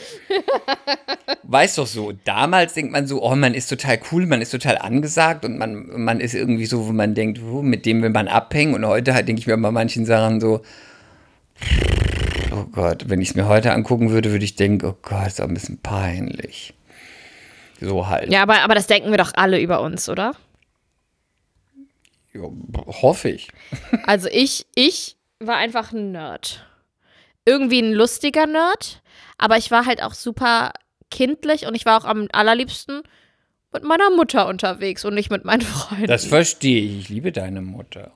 [1.44, 4.76] Weißt doch so, damals denkt man so, oh, man ist total cool, man ist total
[4.76, 8.28] angesagt und man, man ist irgendwie so, wo man denkt, oh, mit dem will man
[8.28, 10.61] abhängen und heute halt denke ich mir bei manchen Sachen so,
[12.52, 15.40] oh Gott, wenn ich es mir heute angucken würde, würde ich denken, oh Gott, ist
[15.40, 16.74] auch ein bisschen peinlich.
[17.80, 18.30] So halt.
[18.30, 20.34] Ja, aber, aber das denken wir doch alle über uns, oder?
[22.34, 22.42] Ja,
[23.00, 23.48] hoffe ich.
[24.04, 26.68] Also ich, ich war einfach ein Nerd.
[27.49, 29.03] Irgendwie ein lustiger Nerd,
[29.38, 30.72] aber ich war halt auch super
[31.11, 33.03] kindlich und ich war auch am allerliebsten
[33.72, 36.07] mit meiner Mutter unterwegs und nicht mit meinen Freunden.
[36.07, 36.99] Das verstehe ich.
[36.99, 38.12] Ich liebe deine Mutter.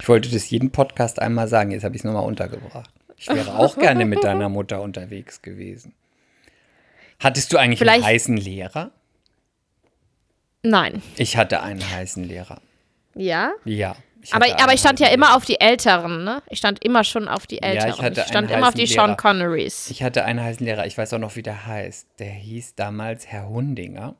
[0.00, 1.70] Ich wollte das jeden Podcast einmal sagen.
[1.70, 2.90] Jetzt habe ich es nochmal untergebracht.
[3.16, 5.94] Ich wäre auch gerne mit deiner Mutter unterwegs gewesen.
[7.20, 8.90] Hattest du eigentlich Vielleicht- einen heißen Lehrer?
[10.62, 11.02] Nein.
[11.16, 12.60] Ich hatte einen heißen Lehrer.
[13.14, 13.52] Ja?
[13.64, 13.96] Ja.
[14.26, 15.36] Ich Aber, aber ich stand ja immer Lehrer.
[15.36, 16.42] auf die Älteren, ne?
[16.48, 18.02] Ich stand immer schon auf die ich Älteren.
[18.04, 19.16] hatte ich stand immer auf die heißen Sean Lehrer.
[19.16, 19.90] Connerys.
[19.90, 20.86] Ich hatte einen heißen Lehrer.
[20.86, 22.06] Ich weiß auch noch, wie der heißt.
[22.18, 24.14] Der hieß damals Herr Hundinger.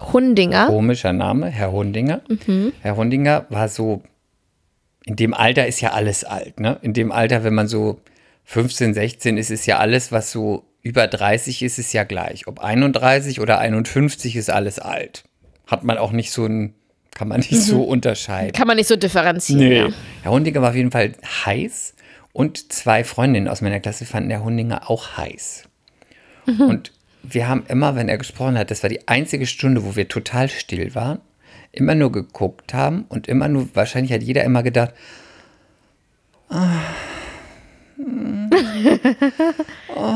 [0.00, 0.66] Hundinger.
[0.66, 2.22] Komischer Name, Herr Hundinger.
[2.82, 4.02] Herr Hundinger war so,
[5.04, 6.78] in dem Alter ist ja alles alt, ne?
[6.82, 8.00] In dem Alter, wenn man so
[8.44, 12.46] 15, 16 ist, ist ja alles, was so über 30 ist, ist ja gleich.
[12.46, 15.24] Ob 31 oder 51 ist alles alt.
[15.66, 16.74] Hat man auch nicht so ein,
[17.14, 18.52] kann man nicht so unterscheiden.
[18.52, 19.68] Kann man nicht so differenzieren.
[19.68, 19.78] Nee.
[19.78, 19.88] Ja.
[20.22, 21.94] Herr Hundinger war auf jeden Fall heiß
[22.32, 25.64] und zwei Freundinnen aus meiner Klasse fanden Herr Hundinger auch heiß.
[26.46, 26.92] Und
[27.22, 30.48] wir haben immer, wenn er gesprochen hat, das war die einzige Stunde, wo wir total
[30.48, 31.20] still waren,
[31.72, 34.92] immer nur geguckt haben und immer nur, wahrscheinlich hat jeder immer gedacht,
[36.50, 36.80] ah,
[39.96, 40.14] oh,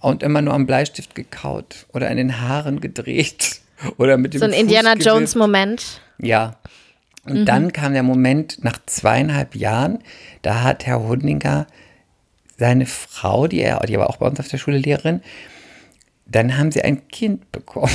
[0.00, 3.60] und immer nur am Bleistift gekaut oder in den Haaren gedreht
[3.96, 4.94] oder mit dem So ein Fuß Indiana.
[4.94, 6.02] Jones-Moment.
[6.18, 6.56] Ja.
[7.24, 9.98] Und dann kam der Moment nach zweieinhalb Jahren,
[10.42, 11.66] da hat Herr Hundinger
[12.56, 15.22] seine Frau, die er, die war auch bei uns auf der Schule Lehrerin,
[16.26, 17.92] dann haben sie ein Kind bekommen.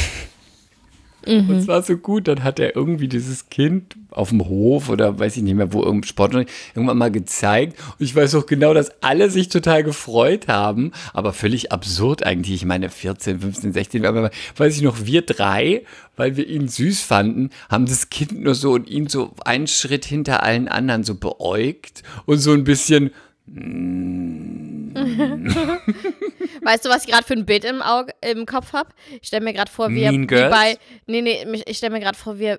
[1.26, 5.20] Und es war so gut, dann hat er irgendwie dieses Kind auf dem Hof oder
[5.20, 6.34] weiß ich nicht mehr, wo irgendein Sport
[6.76, 7.78] irgendwann mal gezeigt.
[7.98, 12.56] Und ich weiß auch genau, dass alle sich total gefreut haben, aber völlig absurd eigentlich.
[12.56, 15.84] Ich meine, 14, 15, 16, aber weiß ich noch, wir drei,
[16.18, 20.06] weil wir ihn süß fanden, haben das Kind nur so und ihn so einen Schritt
[20.06, 23.12] hinter allen anderen so beäugt und so ein bisschen,
[26.64, 28.90] Weißt du, was ich gerade für ein Bild im, Auge, im Kopf habe?
[29.22, 30.78] Ich stelle mir gerade vor, wie, wie bei.
[31.08, 32.58] Nee, nee, ich stelle mir gerade vor, wie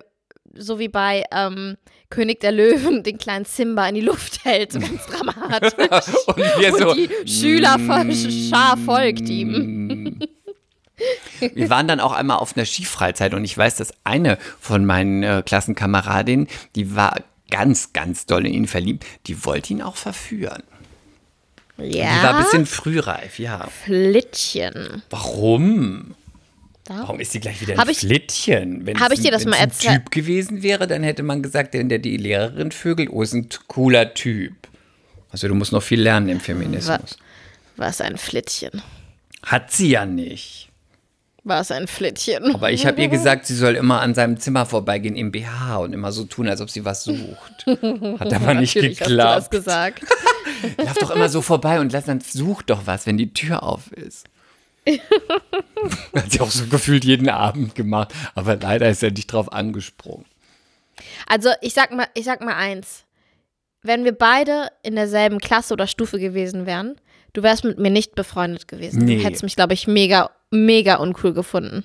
[0.55, 1.77] so wie bei ähm,
[2.09, 5.73] König der Löwen den kleinen Simba in die Luft hält, so ganz dramatisch.
[6.27, 10.19] und Und so, die Schülerschar folgt ihm.
[11.53, 15.23] Wir waren dann auch einmal auf einer Skifreizeit und ich weiß, dass eine von meinen
[15.23, 17.19] äh, Klassenkameradinnen, die war
[17.49, 20.63] ganz, ganz doll in ihn verliebt, die wollte ihn auch verführen.
[21.77, 21.91] Die war ein
[22.23, 23.67] Ja, bisschen frühreif, ja.
[23.83, 25.01] Flittchen.
[25.09, 26.13] Warum?
[26.85, 26.99] Da.
[26.99, 28.85] Warum ist sie gleich wieder ein Hab ich- Flittchen?
[28.85, 29.93] Wenn hab es ich dir ein- das mal es ein erzählt?
[30.03, 33.47] Typ gewesen wäre, dann hätte man gesagt, der, der die Lehrerin vögelt, oh, ist ein
[33.67, 34.53] cooler Typ.
[35.31, 37.17] Also du musst noch viel lernen im Feminismus.
[37.77, 38.81] Was ein Flittchen.
[39.43, 40.69] Hat sie ja nicht.
[41.45, 42.53] Was ein Flittchen.
[42.53, 45.91] Aber ich habe ihr gesagt, sie soll immer an seinem Zimmer vorbeigehen im BH und
[45.93, 47.65] immer so tun, als ob sie was sucht.
[47.65, 49.51] Hat aber nicht Natürlich hast du das geklappt.
[49.51, 50.03] gesagt.
[50.77, 53.91] Lauf doch immer so vorbei und lass dann such doch was, wenn die Tür auf
[53.91, 54.27] ist.
[56.15, 60.25] Hat sie auch so gefühlt jeden Abend gemacht, aber leider ist er nicht drauf angesprungen.
[61.27, 63.05] Also ich sag mal, ich sag mal eins.
[63.81, 66.95] Wenn wir beide in derselben Klasse oder Stufe gewesen wären,
[67.33, 69.03] du wärst mit mir nicht befreundet gewesen.
[69.03, 69.17] Nee.
[69.17, 71.83] Du hättest mich, glaube ich, mega, mega uncool gefunden.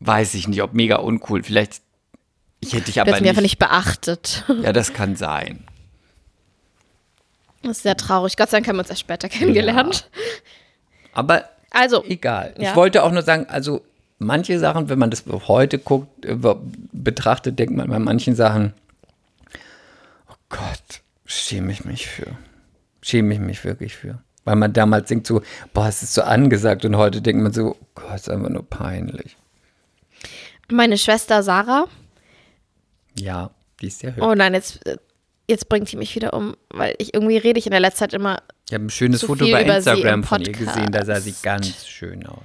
[0.00, 1.42] weiß ich nicht, ob mega uncool.
[1.42, 1.80] Vielleicht,
[2.60, 4.44] ich hätte dich Du aber hast mich einfach nicht beachtet.
[4.62, 5.64] Ja, das kann sein.
[7.62, 8.36] Das ist sehr traurig.
[8.36, 10.08] Gott sei Dank haben wir uns erst später kennengelernt.
[11.12, 12.54] Aber Also, egal.
[12.58, 12.70] Ja.
[12.70, 13.82] Ich wollte auch nur sagen, also
[14.18, 16.36] manche Sachen, wenn man das heute guckt, äh,
[16.92, 18.72] betrachtet, denkt man bei manchen Sachen,
[20.30, 22.36] oh Gott, schäme ich mich für.
[23.02, 24.20] Schäme ich mich wirklich für.
[24.44, 25.42] Weil man damals denkt so,
[25.74, 28.68] boah, es ist so angesagt und heute denkt man so, oh Gott, ist einfach nur
[28.68, 29.36] peinlich.
[30.70, 31.86] meine Schwester Sarah.
[33.18, 33.50] Ja,
[33.80, 34.24] die ist sehr hübsch.
[34.26, 34.96] Oh nein, jetzt, äh,
[35.50, 38.14] jetzt bringt die mich wieder um, weil ich irgendwie rede ich in der letzten Zeit
[38.14, 38.42] immer.
[38.66, 41.86] Ich habe ein schönes Foto bei sie Instagram von ihr gesehen, da sah sie ganz
[41.86, 42.44] schön aus.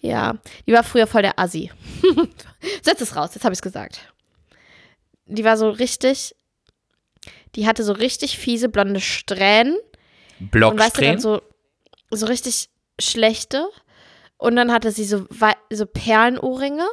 [0.00, 1.70] Ja, die war früher voll der Assi.
[2.82, 4.12] Setz es raus, jetzt habe ich es gesagt.
[5.26, 6.34] Die war so richtig.
[7.54, 9.76] Die hatte so richtig fiese blonde Strähnen.
[10.38, 11.12] Und weißt du, Blocksträhnen?
[11.14, 11.42] dann so,
[12.10, 12.70] so richtig
[13.00, 13.68] schlechte.
[14.38, 15.26] Und dann hatte sie so,
[15.70, 16.86] so Perlenohrringe.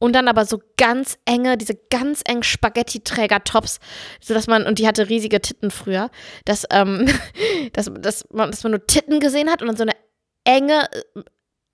[0.00, 3.78] Und dann aber so ganz enge, diese ganz engen Spaghetti-Träger-Tops,
[4.20, 6.10] sodass man, und die hatte riesige Titten früher,
[6.46, 7.06] dass, ähm,
[7.74, 9.92] dass, dass, man, dass man nur Titten gesehen hat und dann so eine
[10.44, 11.20] enge äh,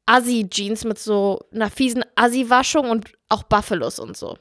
[0.07, 4.37] Assi-Jeans mit so einer fiesen Assi-Waschung und auch Buffalos und so.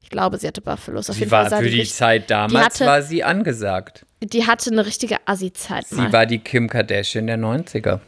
[0.00, 1.10] Ich glaube, sie hatte Buffalos.
[1.10, 4.06] Auf sie jeden war Fall für die, die Zeit damals hatte- war sie angesagt.
[4.22, 8.00] die hatte eine richtige Assi-Zeit Sie war die Kim Kardashian der 90er.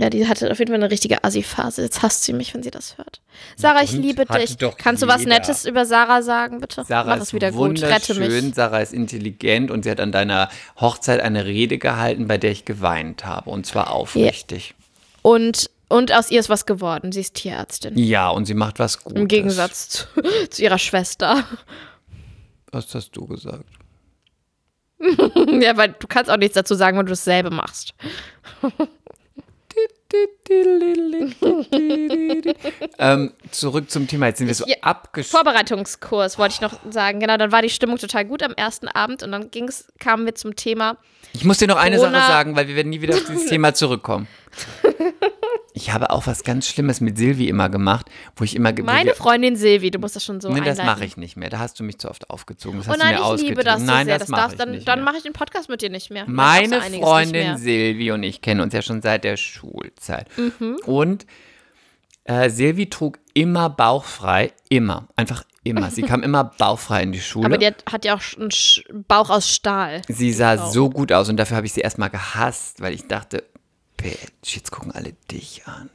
[0.00, 1.82] Ja, die hatte auf jeden Fall eine richtige Assi-Phase.
[1.82, 3.20] Jetzt hasst sie mich, wenn sie das hört.
[3.56, 4.02] Sarah, ich und?
[4.02, 4.56] liebe dich.
[4.56, 5.24] doch Kannst du was.
[5.24, 6.84] Nettes über Sarah sagen, bitte?
[6.84, 7.82] Sarah Mach ist wieder gut.
[7.82, 8.54] Rette wunderschön, mich.
[8.54, 10.48] Sarah ist intelligent und sie hat an deiner
[10.80, 13.50] Hochzeit eine Rede gehalten, bei der ich geweint habe.
[13.50, 14.74] Und zwar aufrichtig.
[15.22, 17.10] Und, und aus ihr ist was geworden.
[17.12, 17.98] Sie ist Tierärztin.
[17.98, 19.20] Ja, und sie macht was Gutes.
[19.20, 20.06] Im Gegensatz zu,
[20.50, 21.44] zu ihrer Schwester.
[22.70, 23.64] Was hast du gesagt?
[24.98, 27.94] ja, weil du kannst auch nichts dazu sagen, wenn du dasselbe machst.
[32.98, 34.26] ähm, zurück zum Thema.
[34.26, 35.44] Jetzt sind wir so Ja, abgeschlossen.
[35.44, 37.20] Vorbereitungskurs wollte ich noch sagen.
[37.20, 40.34] Genau, dann war die Stimmung total gut am ersten Abend und dann ging's, kamen wir
[40.34, 40.96] zum Thema.
[41.32, 43.46] Ich muss dir noch eine Corona- Sache sagen, weil wir werden nie wieder auf dieses
[43.48, 44.26] Thema zurückkommen.
[45.78, 49.56] Ich habe auch was ganz Schlimmes mit Silvi immer gemacht, wo ich immer Meine Freundin
[49.56, 50.86] Silvi, du musst das schon so Nee, das einleiten.
[50.86, 51.50] mache ich nicht mehr.
[51.50, 52.78] Da hast du mich zu oft aufgezogen.
[52.78, 54.18] Das Oh hast nein, du mir ich liebe das so Nein, sehr.
[54.18, 56.24] das Das darf, ich dann nicht dann mache ich den Podcast mit dir nicht mehr.
[56.26, 57.58] Meine Freundin.
[57.58, 60.28] Silvi und ich kennen uns ja schon seit der Schulzeit.
[60.38, 60.78] Mhm.
[60.86, 61.26] Und
[62.24, 65.90] äh, Silvi trug immer bauchfrei, immer, einfach immer.
[65.90, 67.44] Sie kam immer bauchfrei in die Schule.
[67.46, 70.00] Aber die hat, hat ja auch einen Sch- Bauch aus Stahl.
[70.08, 73.44] sie sah so gut aus und dafür habe ich sie erstmal gehasst, weil ich dachte,
[73.96, 75.90] Bitch, jetzt gucken alle dich an.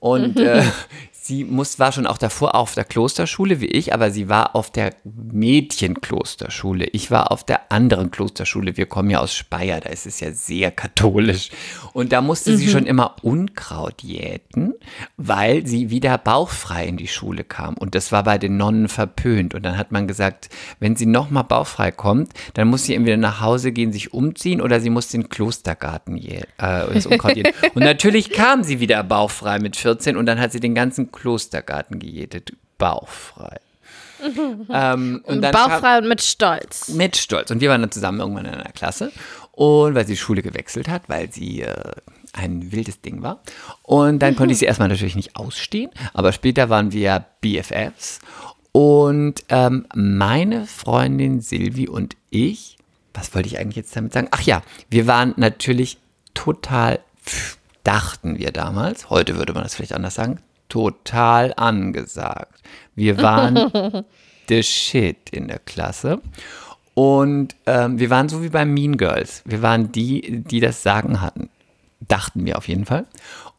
[0.00, 0.64] Und äh,
[1.28, 4.70] sie muss, war schon auch davor auf der Klosterschule wie ich, aber sie war auf
[4.70, 6.86] der Mädchenklosterschule.
[6.86, 8.76] Ich war auf der anderen Klosterschule.
[8.76, 11.50] Wir kommen ja aus Speyer, da ist es ja sehr katholisch.
[11.92, 14.72] Und da musste sie schon immer Unkraut jäten,
[15.18, 17.74] weil sie wieder bauchfrei in die Schule kam.
[17.74, 19.54] Und das war bei den Nonnen verpönt.
[19.54, 20.48] Und dann hat man gesagt,
[20.80, 24.80] wenn sie nochmal bauchfrei kommt, dann muss sie entweder nach Hause gehen, sich umziehen oder
[24.80, 26.46] sie muss den Klostergarten jäten.
[26.56, 27.52] Äh, Unkraut jäten.
[27.74, 31.98] Und natürlich kam sie wieder bauchfrei mit 14 und dann hat sie den ganzen Klostergarten
[31.98, 32.52] gejätet.
[32.78, 33.58] Bauchfrei.
[34.70, 36.88] ähm, und dann kam, Bauchfrei und mit Stolz.
[36.88, 37.50] mit Stolz.
[37.50, 39.12] Und wir waren dann zusammen irgendwann in einer Klasse.
[39.52, 41.92] Und weil sie die Schule gewechselt hat, weil sie äh,
[42.32, 43.42] ein wildes Ding war.
[43.82, 45.90] Und dann konnte ich sie erstmal natürlich nicht ausstehen.
[46.14, 48.20] Aber später waren wir BFFs.
[48.72, 52.76] Und ähm, meine Freundin Silvi und ich,
[53.14, 54.28] was wollte ich eigentlich jetzt damit sagen?
[54.30, 55.98] Ach ja, wir waren natürlich
[56.34, 57.00] total,
[57.82, 62.62] dachten wir damals, heute würde man das vielleicht anders sagen, total angesagt.
[62.94, 64.04] Wir waren
[64.48, 66.20] the shit in der Klasse.
[66.94, 69.42] Und ähm, wir waren so wie bei Mean Girls.
[69.44, 71.48] Wir waren die, die das Sagen hatten.
[72.00, 73.06] Dachten wir auf jeden Fall.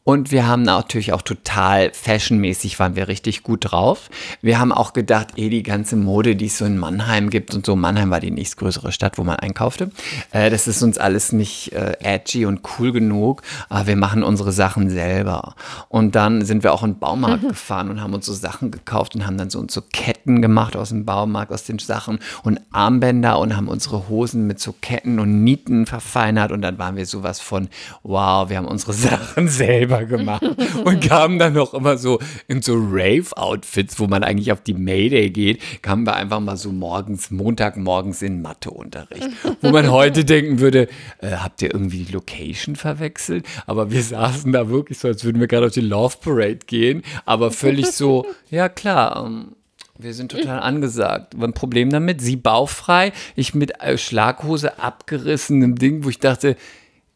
[0.09, 4.09] Und wir haben natürlich auch total fashionmäßig waren wir richtig gut drauf.
[4.41, 7.63] Wir haben auch gedacht, eh, die ganze Mode, die es so in Mannheim gibt und
[7.63, 9.91] so, Mannheim war die nächstgrößere Stadt, wo man einkaufte,
[10.31, 14.51] äh, das ist uns alles nicht äh, edgy und cool genug, aber wir machen unsere
[14.51, 15.53] Sachen selber.
[15.89, 19.13] Und dann sind wir auch in den Baumarkt gefahren und haben uns so Sachen gekauft
[19.13, 22.59] und haben dann so, uns so Ketten gemacht aus dem Baumarkt, aus den Sachen und
[22.71, 27.05] Armbänder und haben unsere Hosen mit so Ketten und Nieten verfeinert und dann waren wir
[27.05, 27.69] sowas von,
[28.01, 30.43] wow, wir haben unsere Sachen selber gemacht
[30.83, 35.29] und kamen dann noch immer so in so Rave-Outfits, wo man eigentlich auf die Mayday
[35.29, 39.29] geht, kamen wir einfach mal so morgens, Montagmorgens in Matheunterricht,
[39.61, 40.87] wo man heute denken würde,
[41.21, 43.45] äh, habt ihr irgendwie die Location verwechselt?
[43.65, 47.03] Aber wir saßen da wirklich so, als würden wir gerade auf die Love Parade gehen,
[47.25, 49.55] aber völlig so, ja klar, ähm,
[49.99, 51.37] wir sind total angesagt.
[51.39, 52.21] War ein Problem damit.
[52.21, 56.55] Sie bauchfrei, ich mit äh, Schlaghose abgerissenem Ding, wo ich dachte,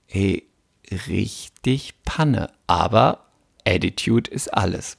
[0.05, 0.43] hey,
[0.91, 2.49] richtig Panne.
[2.67, 3.25] Aber
[3.65, 4.97] Attitude ist alles.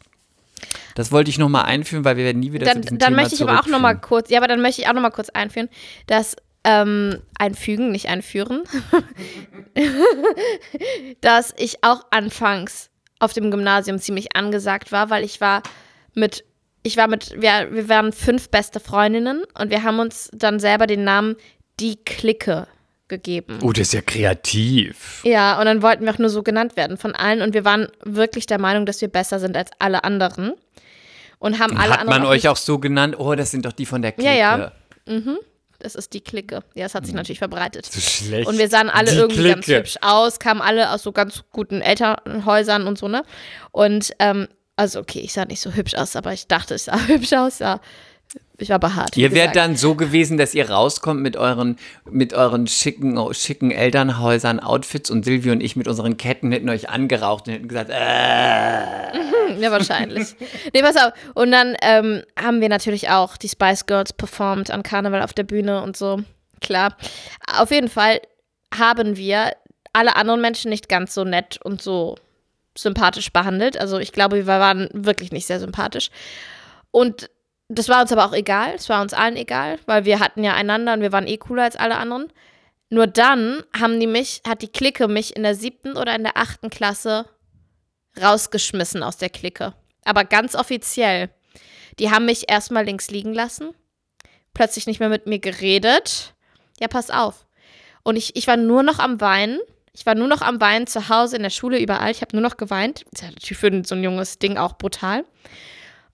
[0.94, 3.22] Das wollte ich nochmal einführen, weil wir werden nie wieder dann, zu diesem dann Thema
[3.22, 4.00] möchte ich aber auch noch mal zurückführen.
[4.00, 5.68] kurz, ja, aber dann möchte ich auch noch mal kurz einführen,
[6.06, 8.62] dass ähm, einfügen, nicht einführen,
[11.20, 15.62] dass ich auch anfangs auf dem Gymnasium ziemlich angesagt war, weil ich war
[16.14, 16.44] mit,
[16.82, 20.86] ich war mit, wir, wir waren fünf beste Freundinnen und wir haben uns dann selber
[20.86, 21.36] den Namen
[21.80, 22.66] die Clique
[23.08, 23.58] gegeben.
[23.62, 25.20] Oh, das ist ja kreativ.
[25.24, 27.88] Ja, und dann wollten wir auch nur so genannt werden von allen und wir waren
[28.02, 30.52] wirklich der Meinung, dass wir besser sind als alle anderen.
[31.38, 33.16] Und haben alle Hat anderen man auch euch auch so genannt?
[33.18, 34.30] Oh, das sind doch die von der Clique.
[34.30, 34.72] Ja,
[35.06, 35.32] ja.
[35.78, 36.62] Das ist die Clique.
[36.74, 37.84] Ja, es hat sich natürlich verbreitet.
[37.84, 38.48] So schlecht.
[38.48, 39.80] Und wir sahen alle Die irgendwie ganz Clique.
[39.80, 43.22] hübsch aus, kamen alle aus so ganz guten Elternhäusern und so, ne?
[43.70, 46.98] Und, ähm, also okay, ich sah nicht so hübsch aus, aber ich dachte, ich sah
[47.06, 47.80] hübsch aus, ja.
[48.56, 49.16] Ich war behaart.
[49.16, 51.76] Ihr wärt dann so gewesen, dass ihr rauskommt mit euren,
[52.08, 56.88] mit euren schicken, schicken Elternhäusern, Outfits und Silvi und ich mit unseren Ketten hätten euch
[56.88, 59.14] angeraucht und hätten gesagt, äh,
[59.60, 60.36] Ja, wahrscheinlich.
[60.72, 61.12] nee, pass auf.
[61.34, 65.44] Und dann ähm, haben wir natürlich auch die Spice Girls performt an Karneval auf der
[65.44, 66.20] Bühne und so.
[66.60, 66.96] Klar.
[67.58, 68.20] Auf jeden Fall
[68.72, 69.52] haben wir
[69.92, 72.16] alle anderen Menschen nicht ganz so nett und so
[72.76, 73.78] sympathisch behandelt.
[73.78, 76.10] Also ich glaube, wir waren wirklich nicht sehr sympathisch.
[76.90, 77.30] Und
[77.68, 78.74] das war uns aber auch egal.
[78.74, 81.64] Es war uns allen egal, weil wir hatten ja einander und wir waren eh cooler
[81.64, 82.32] als alle anderen.
[82.90, 86.36] Nur dann haben die mich, hat die Clique mich in der siebten oder in der
[86.36, 87.26] achten Klasse
[88.20, 89.74] rausgeschmissen aus der Clique.
[90.04, 91.30] Aber ganz offiziell.
[91.98, 93.70] Die haben mich erstmal links liegen lassen,
[94.52, 96.34] plötzlich nicht mehr mit mir geredet.
[96.80, 97.46] Ja, pass auf.
[98.02, 99.60] Und ich, ich war nur noch am Weinen.
[99.92, 102.10] Ich war nur noch am Weinen zu Hause, in der Schule, überall.
[102.10, 103.02] Ich habe nur noch geweint.
[103.12, 105.24] Ist ja natürlich für so ein junges Ding auch brutal.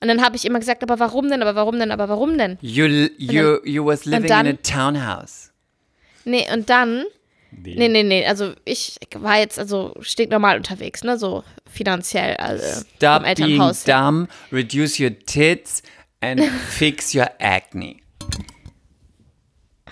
[0.02, 2.56] Und dann habe ich immer gesagt, aber warum denn, aber warum denn, aber warum denn?
[2.62, 2.86] you,
[3.18, 5.52] you, you was living dann- in a townhouse.
[6.24, 7.04] Nee, und dann
[7.52, 8.24] Nee, nee, nee.
[8.26, 11.18] Also ich war jetzt also stinknormal unterwegs, ne?
[11.18, 15.82] So finanziell, also Stop vom being dumb, reduce your tits
[16.20, 17.96] and fix your acne.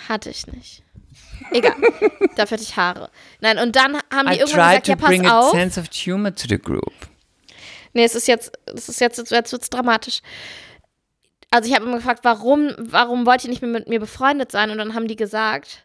[0.09, 0.83] Hatte ich nicht.
[1.51, 1.75] Egal.
[2.37, 3.11] Dafür hatte ich Haare.
[3.41, 5.51] Nein, und dann haben die I irgendwann tried gesagt, to ja, pass bring a auf.
[5.51, 6.93] sense of humor to the group.
[7.99, 10.21] Nee, es ist jetzt, es ist jetzt, jetzt wird's dramatisch.
[11.51, 14.71] Also ich habe immer gefragt, warum, warum wollt ihr nicht mehr mit mir befreundet sein?
[14.71, 15.85] Und dann haben die gesagt,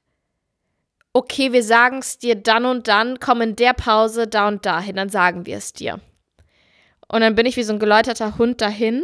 [1.11, 4.95] okay, wir sagen es dir dann und dann, komm in der Pause da und dahin,
[4.95, 6.01] dann sagen wir es dir.
[7.07, 9.03] Und dann bin ich wie so ein geläuterter Hund dahin.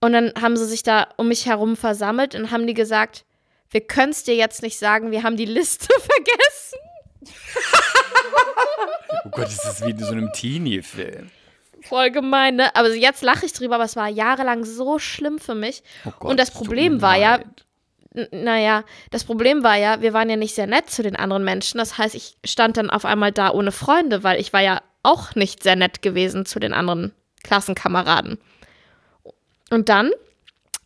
[0.00, 3.26] Und dann haben sie sich da um mich herum versammelt und haben die gesagt,
[3.68, 6.78] wir können es dir jetzt nicht sagen, wir haben die Liste vergessen.
[9.26, 11.30] Oh Gott, das ist wie in so einem Teenie-Film.
[11.88, 12.74] Voll gemein, ne?
[12.74, 15.82] Aber jetzt lache ich drüber, aber es war jahrelang so schlimm für mich.
[16.04, 17.40] Oh Gott, und das Problem war ja,
[18.30, 21.78] naja, das Problem war ja, wir waren ja nicht sehr nett zu den anderen Menschen.
[21.78, 25.34] Das heißt, ich stand dann auf einmal da ohne Freunde, weil ich war ja auch
[25.34, 27.12] nicht sehr nett gewesen zu den anderen
[27.42, 28.38] Klassenkameraden.
[29.70, 30.10] Und dann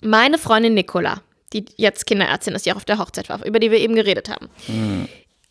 [0.03, 1.23] meine Freundin Nicola,
[1.53, 4.29] die jetzt Kinderärztin ist, die auch auf der Hochzeit war, über die wir eben geredet
[4.29, 4.49] haben.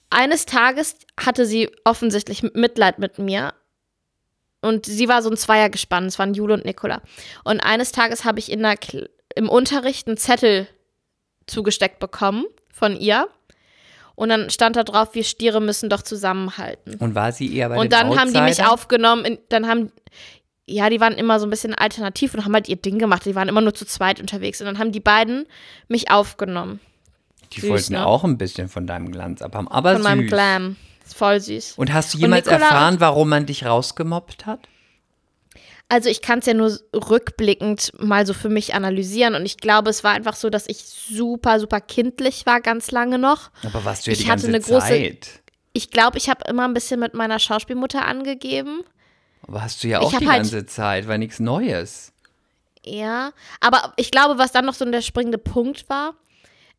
[0.09, 3.53] Eines Tages hatte sie offensichtlich Mitleid mit mir
[4.61, 7.01] und sie war so ein Zweiergespann, es waren Jule und Nicola.
[7.43, 10.67] Und eines Tages habe ich in der Kl im Unterricht einen Zettel
[11.45, 13.27] zugesteckt bekommen von ihr.
[14.15, 16.95] Und dann stand da drauf, wir Stiere müssen doch zusammenhalten.
[16.95, 18.71] Und war sie eher bei und den dann haben die mich Outsidern?
[18.71, 19.91] aufgenommen, in, dann haben,
[20.65, 23.25] ja, die waren immer so ein bisschen alternativ und haben halt ihr Ding gemacht.
[23.25, 24.59] Die waren immer nur zu zweit unterwegs.
[24.59, 25.45] Und dann haben die beiden
[25.87, 26.79] mich aufgenommen.
[27.53, 28.07] Die süß, wollten ne?
[28.07, 30.29] auch ein bisschen von deinem Glanz abhaben, aber Von meinem süß.
[30.31, 30.75] Glam.
[31.07, 31.73] Ist voll süß.
[31.77, 34.59] Und hast du jemals Nicola- erfahren, warum man dich rausgemobbt hat?
[35.89, 39.89] Also ich kann es ja nur rückblickend mal so für mich analysieren und ich glaube,
[39.89, 43.51] es war einfach so, dass ich super, super kindlich war ganz lange noch.
[43.63, 45.41] Aber warst du ja Ich die ganze eine große- Zeit.
[45.71, 48.81] Ich glaube, ich habe immer ein bisschen mit meiner Schauspielmutter angegeben.
[49.47, 52.11] Aber hast du ja auch die halt- ganze Zeit, war nichts Neues.
[52.83, 53.31] Ja,
[53.61, 56.15] aber ich glaube, was dann noch so der springende Punkt war,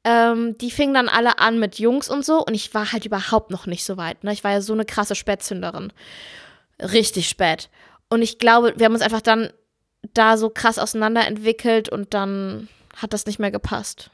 [0.08, 3.50] ähm, die fingen dann alle an mit Jungs und so und ich war halt überhaupt
[3.50, 4.24] noch nicht so weit.
[4.24, 4.32] Ne?
[4.32, 5.92] Ich war ja so eine krasse Spätzünderin.
[6.80, 7.68] Richtig spät.
[8.08, 9.50] Und ich glaube, wir haben uns einfach dann
[10.14, 14.10] da so krass auseinanderentwickelt und dann hat das nicht mehr gepasst.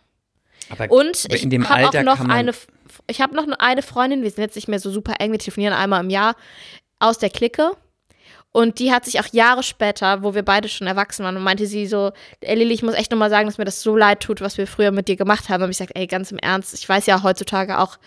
[0.69, 2.53] Aber Und ich habe auch noch eine,
[3.07, 5.75] ich habe noch eine Freundin, wir sind jetzt nicht mehr so super eng, wir telefonieren
[5.75, 6.35] einmal im Jahr
[6.99, 7.71] aus der Clique.
[8.57, 11.67] Und die hat sich auch Jahre später, wo wir beide schon erwachsen waren, und meinte
[11.67, 14.41] sie so, ey Lili, ich muss echt nochmal sagen, dass mir das so leid tut,
[14.41, 15.65] was wir früher mit dir gemacht haben.
[15.65, 17.99] Und ich gesagt, ey, ganz im Ernst, ich weiß ja heutzutage auch,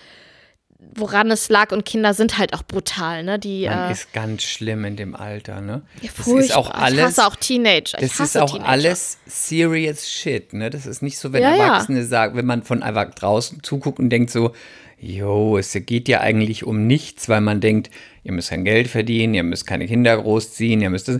[0.95, 3.39] woran es lag und Kinder sind halt auch brutal, ne?
[3.39, 5.81] Die, man äh, ist ganz schlimm in dem Alter, ne?
[6.01, 7.97] ja, das ist auch alles, Ich hasse auch Teenager.
[7.99, 8.69] Das ist auch Teenager.
[8.69, 10.69] alles serious shit, ne?
[10.69, 11.65] Das ist nicht so, wenn Ja, ja.
[11.65, 14.53] Erwachsene sagen, wenn man von einfach draußen zuguckt und denkt so,
[14.99, 17.89] jo, es geht ja eigentlich um nichts, weil man denkt,
[18.23, 21.19] ihr müsst kein Geld verdienen, ihr müsst keine Kinder großziehen, ihr müsst das.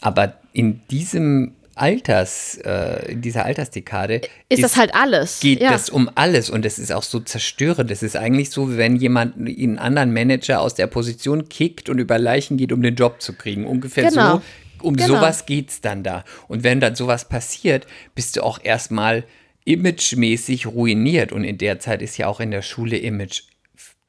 [0.00, 5.40] Aber in diesem Alters, äh, in dieser Altersdekade Ist, das halt alles.
[5.40, 5.70] geht ja.
[5.70, 7.90] das um alles und es ist auch so zerstörend.
[7.90, 11.98] Es ist eigentlich so, wie wenn jemand einen anderen Manager aus der Position kickt und
[11.98, 13.64] über Leichen geht, um den Job zu kriegen.
[13.66, 14.36] Ungefähr Genau.
[14.36, 14.42] so.
[14.80, 15.08] Um Genau.
[15.16, 16.24] sowas geht's dann da.
[16.48, 19.24] Und wenn dann sowas passiert, bist du auch erstmal
[19.68, 21.32] imagemäßig ruiniert.
[21.32, 23.42] Und in der Zeit ist ja auch in der Schule Image,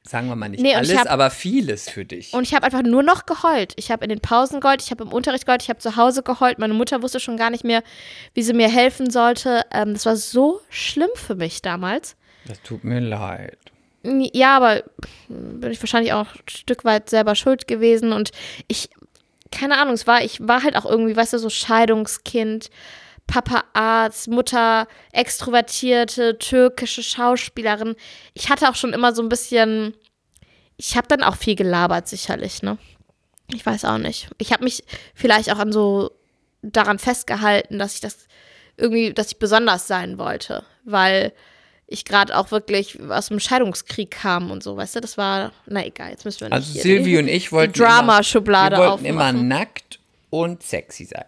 [0.02, 2.32] sagen wir mal nicht Nee, alles, hab- aber vieles für dich.
[2.32, 3.74] Und ich habe einfach nur noch geheult.
[3.76, 6.22] Ich habe in den Pausen geheult, ich habe im Unterricht geheult, ich habe zu Hause
[6.22, 6.58] geheult.
[6.58, 7.82] Meine Mutter wusste schon gar nicht mehr,
[8.34, 9.62] wie sie mir helfen sollte.
[9.72, 12.16] Ähm, das war so schlimm für mich damals.
[12.46, 13.58] das tut mir leid.
[14.02, 14.82] Ja, aber
[15.28, 18.12] bin ich wahrscheinlich auch ein Stück weit selber schuld gewesen.
[18.14, 18.30] Und
[18.66, 18.88] ich,
[19.52, 22.70] keine Ahnung, es war, ich war halt auch irgendwie, weißt du, so Scheidungskind,
[23.30, 27.94] Papa Arzt, Mutter extrovertierte türkische Schauspielerin.
[28.34, 29.94] Ich hatte auch schon immer so ein bisschen,
[30.76, 32.76] ich habe dann auch viel gelabert, sicherlich, ne?
[33.54, 34.28] Ich weiß auch nicht.
[34.38, 34.82] Ich habe mich
[35.14, 36.10] vielleicht auch an so
[36.62, 38.26] daran festgehalten, dass ich das
[38.76, 41.32] irgendwie, dass ich besonders sein wollte, weil
[41.86, 45.84] ich gerade auch wirklich aus dem Scheidungskrieg kam und so, weißt du, das war, na
[45.84, 49.04] egal, jetzt müssen wir nicht Also Silvi und ich wollten die Drama-Schublade immer, wir wollten
[49.04, 49.98] immer nackt
[50.30, 51.26] und sexy sein.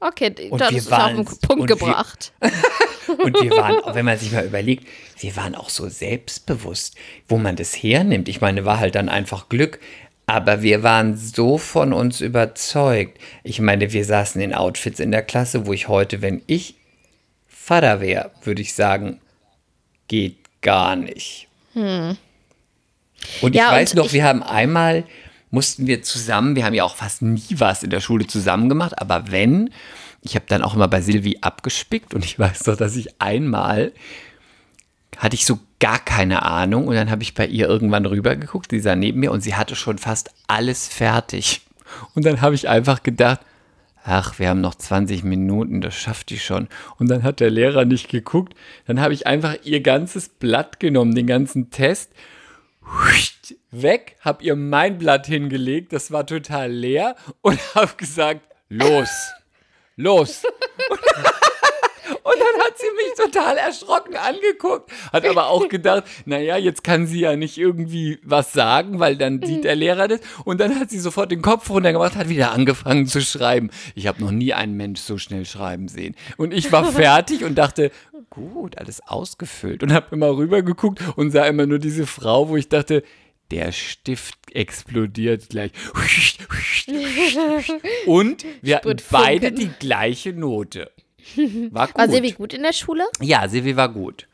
[0.00, 1.24] Okay, Und das wir ist auf den.
[1.24, 2.32] Punkt Und wir- gebracht.
[3.08, 4.86] Und wir waren, wenn man sich mal überlegt,
[5.18, 6.94] wir waren auch so selbstbewusst,
[7.26, 8.28] wo man das hernimmt.
[8.28, 9.80] Ich meine, war halt dann einfach Glück.
[10.26, 13.18] Aber wir waren so von uns überzeugt.
[13.44, 16.74] Ich meine, wir saßen in Outfits in der Klasse, wo ich heute, wenn ich
[17.46, 19.20] Vater wäre, würde ich sagen,
[20.06, 21.48] geht gar nicht.
[21.74, 22.18] Und
[23.42, 25.04] ich Ja, weiß und noch, ich- wir haben einmal,
[25.50, 29.00] mussten wir zusammen, wir haben ja auch fast nie was in der Schule zusammen gemacht,
[29.00, 29.70] aber wenn,
[30.22, 33.92] ich habe dann auch immer bei Silvi abgespickt und ich weiß doch, dass ich einmal
[35.16, 38.80] hatte ich so gar keine Ahnung und dann habe ich bei ihr irgendwann rübergeguckt, sie
[38.80, 41.62] sah neben mir und sie hatte schon fast alles fertig.
[42.14, 43.40] Und dann habe ich einfach gedacht,
[44.04, 46.68] ach, wir haben noch 20 Minuten, das schafft die schon.
[46.98, 48.54] Und dann hat der Lehrer nicht geguckt,
[48.86, 52.12] dann habe ich einfach ihr ganzes Blatt genommen, den ganzen Test,
[53.70, 59.10] weg, habe ihr mein Blatt hingelegt, das war total leer und habe gesagt, los,
[59.96, 60.42] los.
[62.28, 67.06] Und dann hat sie mich total erschrocken angeguckt, hat aber auch gedacht, naja, jetzt kann
[67.06, 70.20] sie ja nicht irgendwie was sagen, weil dann sieht der Lehrer das.
[70.44, 73.70] Und dann hat sie sofort den Kopf runtergemacht, hat wieder angefangen zu schreiben.
[73.94, 76.14] Ich habe noch nie einen Mensch so schnell schreiben sehen.
[76.36, 77.90] Und ich war fertig und dachte,
[78.30, 79.82] gut, alles ausgefüllt.
[79.82, 83.02] Und habe immer rübergeguckt und sah immer nur diese Frau, wo ich dachte,
[83.50, 85.72] der Stift explodiert gleich.
[88.06, 90.90] Und wir hatten beide die gleiche Note.
[91.70, 91.98] War gut.
[91.98, 93.04] War Silvi gut in der Schule?
[93.20, 94.26] Ja, Silvi war gut.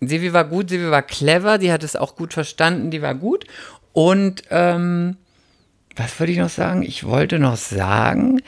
[0.00, 3.44] Silvi war gut, Silvi war clever, die hat es auch gut verstanden, die war gut.
[3.92, 5.16] Und ähm,
[5.96, 6.82] was wollte ich noch sagen?
[6.82, 8.42] Ich wollte noch sagen,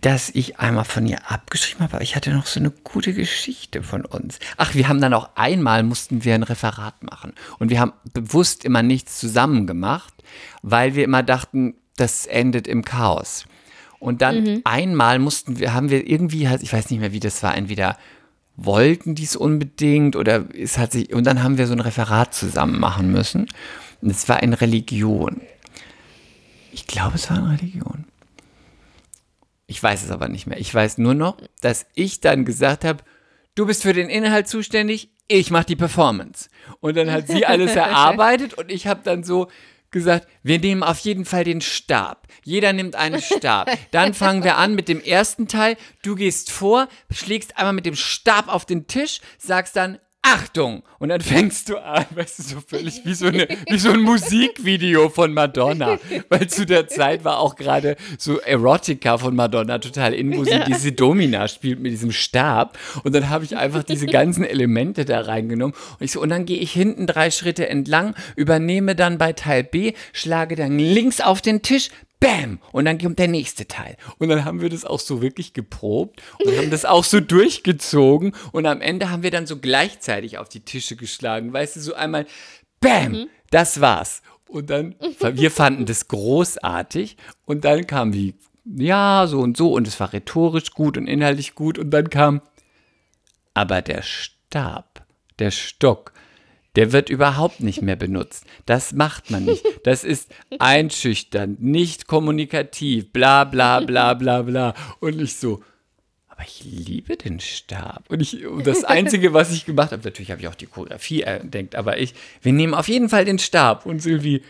[0.00, 3.82] dass ich einmal von ihr abgeschrieben habe, aber ich hatte noch so eine gute Geschichte
[3.82, 4.38] von uns.
[4.56, 7.32] Ach, wir haben dann auch einmal mussten wir ein Referat machen.
[7.58, 10.14] Und wir haben bewusst immer nichts zusammen gemacht,
[10.62, 13.44] weil wir immer dachten, das endet im Chaos.
[13.98, 17.42] Und dann einmal mussten wir, haben wir irgendwie, halt, ich weiß nicht mehr, wie das
[17.42, 17.96] war, entweder
[18.56, 22.34] wollten die es unbedingt oder es hat sich, und dann haben wir so ein Referat
[22.34, 23.46] zusammen machen müssen.
[24.00, 25.40] Und es war in Religion.
[26.72, 28.04] Ich glaube, es war in Religion.
[29.72, 30.60] Ich weiß es aber nicht mehr.
[30.60, 33.02] Ich weiß nur noch, dass ich dann gesagt habe,
[33.54, 36.50] du bist für den Inhalt zuständig, ich mache die Performance.
[36.80, 39.48] Und dann hat sie alles erarbeitet und ich habe dann so
[39.90, 42.28] gesagt, wir nehmen auf jeden Fall den Stab.
[42.44, 43.70] Jeder nimmt einen Stab.
[43.92, 45.78] Dann fangen wir an mit dem ersten Teil.
[46.02, 50.84] Du gehst vor, schlägst einmal mit dem Stab auf den Tisch, sagst dann Achtung!
[51.00, 54.00] Und dann fängst du an, weißt du, so völlig wie so, eine, wie so ein
[54.00, 55.98] Musikvideo von Madonna.
[56.28, 60.60] Weil zu der Zeit war auch gerade so Erotica von Madonna total in, wo sie
[60.66, 62.78] diese Domina spielt mit diesem Stab.
[63.02, 65.74] Und dann habe ich einfach diese ganzen Elemente da reingenommen.
[65.98, 69.64] Und ich so, und dann gehe ich hinten drei Schritte entlang, übernehme dann bei Teil
[69.64, 71.90] B, schlage dann links auf den Tisch,
[72.22, 72.60] Bam!
[72.70, 73.96] Und dann kommt der nächste Teil.
[74.18, 78.32] Und dann haben wir das auch so wirklich geprobt und haben das auch so durchgezogen.
[78.52, 81.52] Und am Ende haben wir dann so gleichzeitig auf die Tische geschlagen.
[81.52, 82.26] Weißt du, so einmal
[82.80, 83.28] Bam!
[83.50, 84.22] Das war's.
[84.48, 87.16] Und dann, wir fanden das großartig.
[87.44, 89.72] Und dann kam wie, ja, so und so.
[89.72, 91.78] Und es war rhetorisch gut und inhaltlich gut.
[91.78, 92.40] Und dann kam,
[93.54, 95.06] aber der Stab,
[95.38, 96.12] der Stock,
[96.76, 98.44] der wird überhaupt nicht mehr benutzt.
[98.66, 99.64] Das macht man nicht.
[99.84, 104.74] Das ist einschüchternd, nicht kommunikativ, bla bla bla bla bla.
[105.00, 105.62] Und ich so,
[106.28, 108.04] aber ich liebe den Stab.
[108.08, 111.22] Und, ich, und das Einzige, was ich gemacht habe, natürlich habe ich auch die Choreografie
[111.22, 113.84] entdeckt, aber ich, wir nehmen auf jeden Fall den Stab.
[113.86, 114.42] Und Sylvie,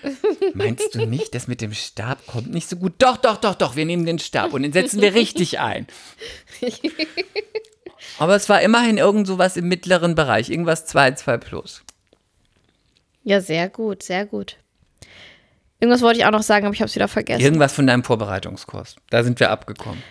[0.55, 2.95] meinst du nicht, das mit dem Stab kommt nicht so gut?
[2.99, 5.87] Doch, doch, doch, doch, wir nehmen den Stab und den setzen wir richtig ein.
[8.19, 11.83] Aber es war immerhin irgend sowas im mittleren Bereich, irgendwas 2, 2 plus.
[13.25, 14.57] Ja, sehr gut, sehr gut.
[15.81, 17.43] Irgendwas wollte ich auch noch sagen, aber ich habe es wieder vergessen.
[17.43, 18.97] Irgendwas von deinem Vorbereitungskurs.
[19.11, 20.03] Da sind wir abgekommen.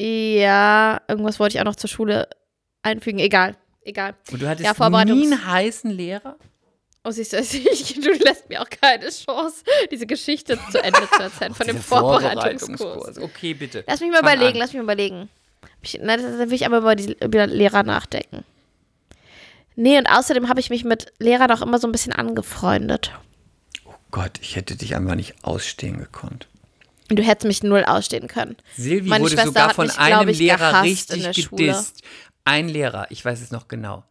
[0.00, 2.28] Ja, irgendwas wollte ich auch noch zur Schule
[2.82, 3.18] einfügen.
[3.18, 4.14] Egal, egal.
[4.32, 6.36] Und du hattest Ja, nie einen heißen Lehrer?
[7.04, 11.22] Oh, siehst du, ich, du lässt mir auch keine Chance, diese Geschichte zu Ende zu
[11.22, 13.18] erzählen von dem Dieser Vorbereitungskurs.
[13.18, 13.84] Okay, bitte.
[13.86, 14.60] Lass mich mal Fang überlegen, an.
[14.60, 15.28] lass mich mal überlegen.
[15.82, 18.44] Ich, na, da will ich aber über die über Lehrer nachdenken.
[19.76, 23.12] Nee, und außerdem habe ich mich mit Lehrern auch immer so ein bisschen angefreundet.
[24.10, 26.46] Gott, ich hätte dich einfach nicht ausstehen gekonnt.
[27.08, 28.56] Du hättest mich null ausstehen können.
[28.76, 31.66] Silvi Meine wurde Schwester sogar hat von mich, einem ich, Lehrer richtig Schule.
[31.66, 32.02] gedisst.
[32.44, 34.04] Ein Lehrer, ich weiß es noch genau.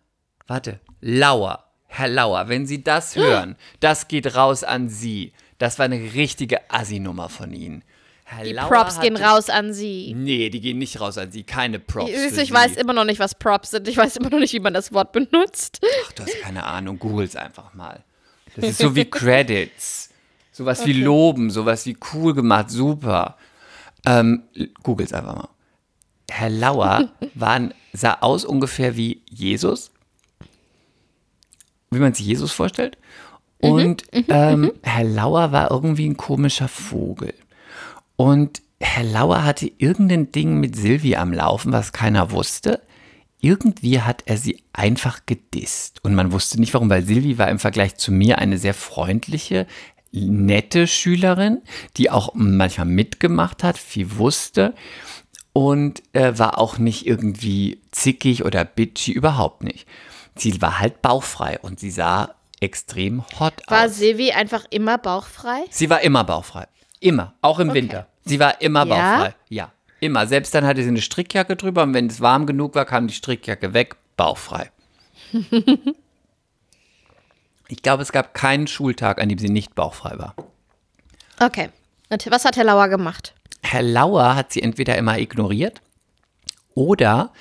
[0.47, 5.33] Warte, Lauer, Herr Lauer, wenn Sie das hören, das geht raus an Sie.
[5.57, 7.83] Das war eine richtige Assi-Nummer von Ihnen.
[8.43, 10.13] Die Lauer Props gehen raus an sie.
[10.15, 11.43] Nee, die gehen nicht raus an Sie.
[11.43, 12.09] Keine Props.
[12.09, 13.87] Ich, ich weiß immer noch nicht, was Props sind.
[13.87, 15.79] Ich weiß immer noch nicht, wie man das Wort benutzt.
[16.07, 16.97] Ach, du hast keine Ahnung.
[16.99, 18.03] Googles einfach mal.
[18.55, 20.09] Das ist so wie Credits.
[20.51, 23.37] Sowas wie Loben, sowas wie cool gemacht, super.
[24.05, 24.43] Ähm,
[24.83, 25.49] Googles einfach mal.
[26.31, 29.91] Herr Lauer war, ein- sah aus ungefähr wie Jesus.
[31.91, 32.97] Wie man sich Jesus vorstellt.
[33.59, 37.33] Und ähm, Herr Lauer war irgendwie ein komischer Vogel.
[38.15, 42.81] Und Herr Lauer hatte irgendein Ding mit Silvi am Laufen, was keiner wusste.
[43.39, 46.03] Irgendwie hat er sie einfach gedisst.
[46.03, 49.67] Und man wusste nicht warum, weil Silvi war im Vergleich zu mir eine sehr freundliche,
[50.11, 51.61] nette Schülerin,
[51.97, 54.75] die auch manchmal mitgemacht hat, viel wusste
[55.53, 59.87] und äh, war auch nicht irgendwie zickig oder bitchy, überhaupt nicht.
[60.35, 63.97] Sie war halt bauchfrei und sie sah extrem hot War aus.
[63.97, 65.63] Silvi einfach immer bauchfrei?
[65.69, 66.65] Sie war immer bauchfrei.
[67.03, 67.33] Immer.
[67.41, 67.79] Auch im Okay.
[67.81, 68.07] Winter.
[68.25, 69.17] Sie war immer Ja?
[69.17, 69.35] bauchfrei.
[69.49, 69.71] Ja.
[69.99, 70.25] Immer.
[70.27, 73.13] Selbst dann hatte sie eine Strickjacke drüber und wenn es warm genug war, kam die
[73.13, 74.71] Strickjacke weg, bauchfrei.
[77.67, 80.35] ich glaube, es gab keinen Schultag, an dem sie nicht bauchfrei war.
[81.39, 81.69] Okay.
[82.09, 83.33] Und was hat Herr Lauer gemacht?
[83.63, 85.81] Herr Lauer hat sie entweder immer ignoriert
[86.75, 87.31] oder,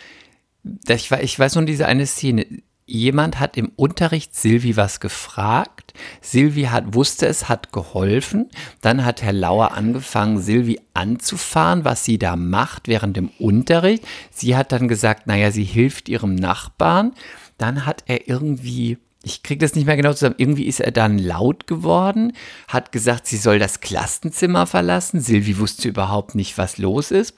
[0.89, 2.47] ich weiß nur diese eine Szene,
[2.93, 8.51] jemand hat im Unterricht Silvi was gefragt, Silvi hat, wusste es, hat geholfen,
[8.83, 14.05] dann hat Herr Lauer angefangen, Silvi anzufahren, was sie da macht während dem Unterricht.
[14.31, 17.13] Sie hat dann gesagt, naja, sie hilft ihrem Nachbarn.
[17.59, 20.35] Dann hat er irgendwie ich kriege das nicht mehr genau zusammen.
[20.39, 22.33] Irgendwie ist er dann laut geworden,
[22.67, 25.21] hat gesagt, sie soll das Klassenzimmer verlassen.
[25.21, 27.37] Silvi wusste überhaupt nicht, was los ist.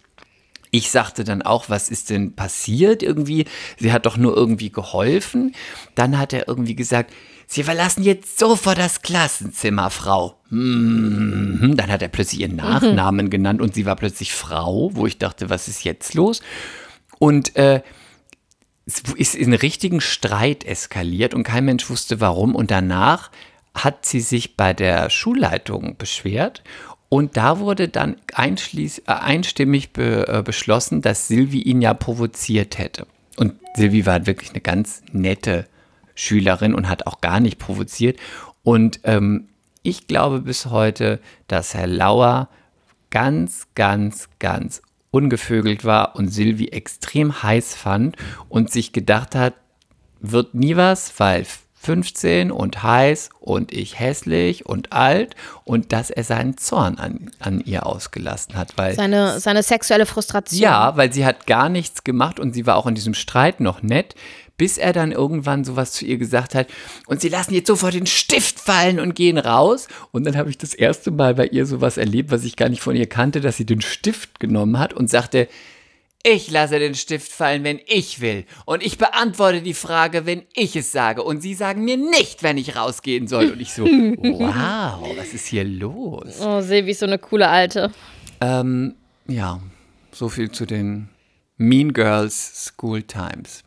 [0.75, 3.45] Ich sagte dann auch, was ist denn passiert irgendwie?
[3.79, 5.55] Sie hat doch nur irgendwie geholfen.
[5.95, 7.12] Dann hat er irgendwie gesagt,
[7.47, 10.41] Sie verlassen jetzt sofort das Klassenzimmer, Frau.
[10.49, 11.75] Hm.
[11.77, 15.49] Dann hat er plötzlich ihren Nachnamen genannt und sie war plötzlich Frau, wo ich dachte,
[15.49, 16.41] was ist jetzt los?
[17.20, 17.81] Und äh,
[18.85, 22.57] es ist in richtigen Streit eskaliert und kein Mensch wusste warum.
[22.57, 23.31] Und danach
[23.77, 26.64] hat sie sich bei der Schulleitung beschwert.
[27.09, 32.78] Und da wurde dann einschließ, äh, einstimmig be, äh, beschlossen, dass Silvi ihn ja provoziert
[32.78, 33.07] hätte.
[33.36, 35.66] Und Silvi war wirklich eine ganz nette
[36.14, 38.18] Schülerin und hat auch gar nicht provoziert.
[38.62, 39.48] Und ähm,
[39.82, 42.48] ich glaube bis heute, dass Herr Lauer
[43.11, 48.16] ganz, ganz, ganz ungevögelt war und Silvi extrem heiß fand
[48.48, 49.55] und sich gedacht hat,
[50.20, 51.46] wird nie was, weil
[51.85, 57.61] 15 und heiß und ich hässlich und alt und dass er seinen Zorn an, an
[57.61, 60.61] ihr ausgelassen hat, weil Seine, seine sexuelle Frustration.
[60.61, 63.82] ja, weil sie hat gar nichts gemacht und sie war auch in diesem Streit noch
[63.82, 64.14] nett,
[64.57, 66.68] bis er dann irgendwann sowas zu ihr gesagt hat
[67.07, 69.89] und sie lassen jetzt sofort den Stift fallen und gehen raus.
[70.12, 72.80] Und dann habe ich das erste Mal bei ihr sowas erlebt, was ich gar nicht
[72.80, 75.49] von ihr kannte, dass sie den Stift genommen hat und sagte,
[76.27, 78.47] ich lasse den Stift fallen, wenn ich will.
[78.64, 81.22] Und ich beantworte die Frage, wenn ich es sage.
[81.22, 83.51] Und Sie sagen mir nicht, wenn ich rausgehen soll.
[83.51, 86.41] Und ich so, wow, was ist hier los?
[86.41, 87.93] Oh, Silvi ist so eine coole Alte.
[88.41, 88.95] Ähm,
[89.29, 89.61] ja,
[90.12, 91.11] so viel zu den
[91.59, 93.62] Mean Girls School Times.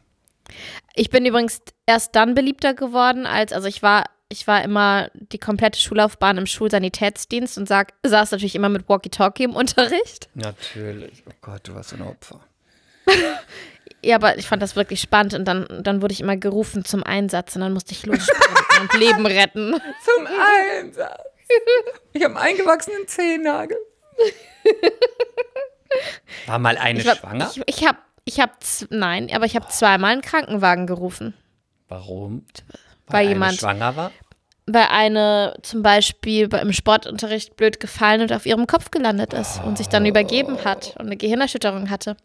[0.96, 5.38] Ich bin übrigens erst dann beliebter geworden, als, also ich war, ich war immer die
[5.40, 10.30] komplette Schullaufbahn im Schulsanitätsdienst und sag, saß natürlich immer mit Walkie-Talkie im Unterricht.
[10.34, 11.24] Natürlich.
[11.28, 12.40] Oh Gott, du warst ein Opfer.
[14.04, 17.04] Ja, aber ich fand das wirklich spannend und dann, dann wurde ich immer gerufen zum
[17.04, 19.72] Einsatz und dann musste ich losspringen und Leben retten.
[20.06, 21.20] Zum Einsatz.
[22.14, 23.76] Ich habe einen eingewachsenen Zehennagel.
[26.46, 27.50] War mal eine Ich, war- schwanger?
[27.56, 28.52] ich, ich habe, ich habe,
[28.92, 31.34] nein, aber ich habe zweimal einen Krankenwagen gerufen,
[31.88, 32.46] Warum?
[33.08, 34.12] Weil eine jemand- schwanger war?
[34.70, 39.62] weil eine zum Beispiel bei- im Sportunterricht blöd gefallen und auf ihrem Kopf gelandet ist
[39.64, 42.18] und sich dann übergeben hat und eine Gehirnerschütterung hatte.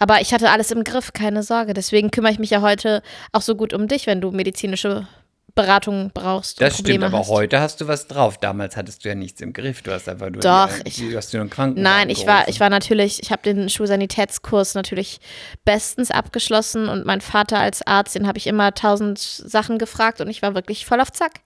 [0.00, 1.72] Aber ich hatte alles im Griff, keine Sorge.
[1.72, 5.06] Deswegen kümmere ich mich ja heute auch so gut um dich, wenn du medizinische
[5.54, 6.60] Beratung brauchst.
[6.60, 7.28] Das Probleme stimmt, aber hast.
[7.28, 8.38] heute hast du was drauf.
[8.38, 9.82] Damals hattest du ja nichts im Griff.
[9.82, 12.48] Du hast einfach nur Doch, die, ich- du hast nur einen Krankenwagen Nein, ich war,
[12.48, 15.20] ich war natürlich, ich habe den Schulsanitätskurs natürlich
[15.64, 20.28] bestens abgeschlossen und mein Vater als Arzt, den habe ich immer tausend Sachen gefragt und
[20.28, 21.40] ich war wirklich voll auf Zack.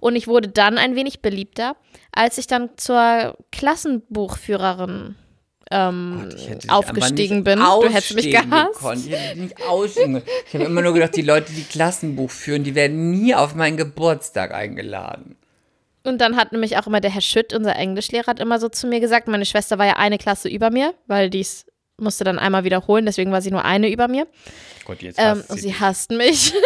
[0.00, 1.76] Und ich wurde dann ein wenig beliebter,
[2.12, 5.16] als ich dann zur Klassenbuchführerin
[5.70, 7.58] ähm, Gott, hätte dich aufgestiegen bin.
[7.58, 8.74] Du hättest mich gehasst.
[8.74, 9.06] gekonnt.
[9.06, 10.22] Ich hätte nicht ausstehen.
[10.46, 13.76] Ich habe immer nur gedacht, die Leute, die Klassenbuch führen, die werden nie auf meinen
[13.76, 15.36] Geburtstag eingeladen.
[16.04, 18.86] Und dann hat nämlich auch immer der Herr Schütt, unser Englischlehrer, hat immer so zu
[18.86, 21.66] mir gesagt, meine Schwester war ja eine Klasse über mir, weil dies
[21.98, 24.28] musste dann einmal wiederholen, deswegen war sie nur eine über mir.
[24.84, 26.52] Gott, jetzt Ähm, sie sie hasst mich.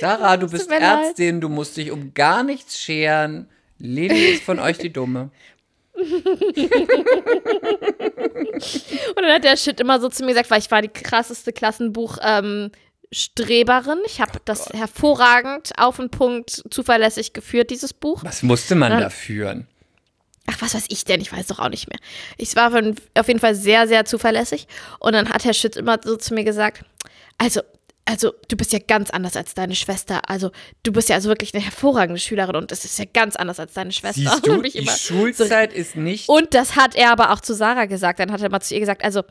[0.00, 0.82] Sarah, du bist leid.
[0.82, 3.48] Ärztin, du musst dich um gar nichts scheren.
[3.78, 5.30] Lili ist von euch die Dumme.
[9.16, 11.52] Und dann hat der Shit immer so zu mir gesagt, weil ich war die krasseste
[11.52, 12.70] Klassenbuch ähm,
[13.12, 13.98] Streberin.
[14.06, 18.22] Ich habe das hervorragend auf den Punkt zuverlässig geführt, dieses Buch.
[18.24, 19.66] Was musste man Dann- da führen?
[20.48, 21.20] Ach, was weiß ich denn?
[21.20, 21.98] Ich weiß doch auch nicht mehr.
[22.38, 24.68] Ich war auf jeden Fall sehr, sehr zuverlässig.
[25.00, 26.84] Und dann hat Herr Schütt immer so zu mir gesagt,
[27.36, 27.62] also,
[28.08, 30.30] also, du bist ja ganz anders als deine Schwester.
[30.30, 30.52] Also,
[30.84, 33.72] du bist ja also wirklich eine hervorragende Schülerin und das ist ja ganz anders als
[33.74, 34.20] deine Schwester.
[34.20, 36.28] Siehst du, die immer Schulzeit ist nicht.
[36.28, 38.20] Und das hat er aber auch zu Sarah gesagt.
[38.20, 39.22] Dann hat er mal zu ihr gesagt, also,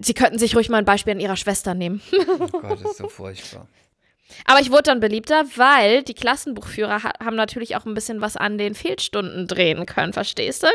[0.00, 2.00] sie könnten sich ruhig mal ein Beispiel an ihrer Schwester nehmen.
[2.38, 3.68] Oh Gott, das ist so furchtbar.
[4.44, 8.36] Aber ich wurde dann beliebter, weil die Klassenbuchführer ha haben natürlich auch ein bisschen was
[8.36, 10.68] an den Fehlstunden drehen können, verstehst du?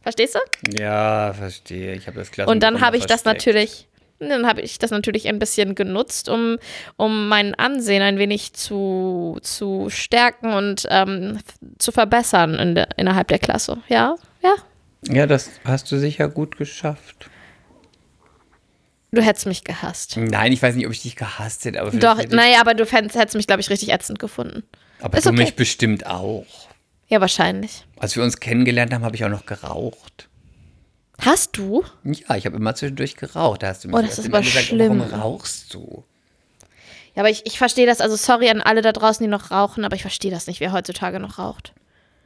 [0.00, 0.80] Verstehst du?
[0.80, 1.94] Ja, verstehe.
[1.94, 3.46] Ich habe das Klassenbuch Und dann habe ich das versteckt.
[3.46, 3.88] natürlich,
[4.20, 6.58] dann habe ich das natürlich ein bisschen genutzt, um,
[6.96, 11.38] um mein Ansehen ein wenig zu, zu stärken und ähm,
[11.78, 13.78] zu verbessern in der, innerhalb der Klasse.
[13.88, 14.54] Ja, ja.
[15.08, 17.30] Ja, das hast du sicher gut geschafft.
[19.10, 20.16] Du hättest mich gehasst.
[20.16, 22.84] Nein, ich weiß nicht, ob ich dich gehasst hätte, aber Doch, hätte naja, aber du
[22.84, 24.64] fändest, hättest mich, glaube ich, richtig ätzend gefunden.
[25.00, 25.38] aber ist du okay.
[25.38, 26.44] mich bestimmt auch.
[27.06, 27.86] Ja, wahrscheinlich.
[27.98, 30.27] Als wir uns kennengelernt haben, habe ich auch noch geraucht.
[31.20, 31.84] Hast du?
[32.04, 33.62] Ja, ich habe immer zwischendurch geraucht.
[33.62, 35.00] Da hast du mich Oh, das ist immer aber gesagt, schlimm.
[35.00, 36.04] warum rauchst du?
[37.14, 38.00] Ja, aber ich, ich verstehe das.
[38.00, 40.72] Also, sorry an alle da draußen, die noch rauchen, aber ich verstehe das nicht, wer
[40.72, 41.72] heutzutage noch raucht.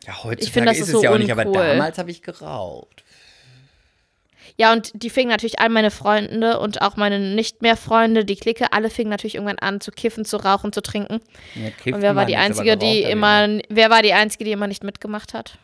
[0.07, 1.67] Ja, heutzutage Ich finde, das ist ist es so ja auch nicht, aber uncool.
[1.67, 3.03] damals habe ich geraucht.
[4.59, 8.37] Ja, und die fingen natürlich all meine Freunde und auch meine nicht mehr Freunde, die
[8.37, 11.21] Clique, alle fingen natürlich irgendwann an zu kiffen, zu rauchen, zu trinken.
[11.55, 14.85] Ja, Und wer war die Einzige, die immer, wer war die Einzige, die immer nicht
[14.85, 15.57] mitgemacht hat?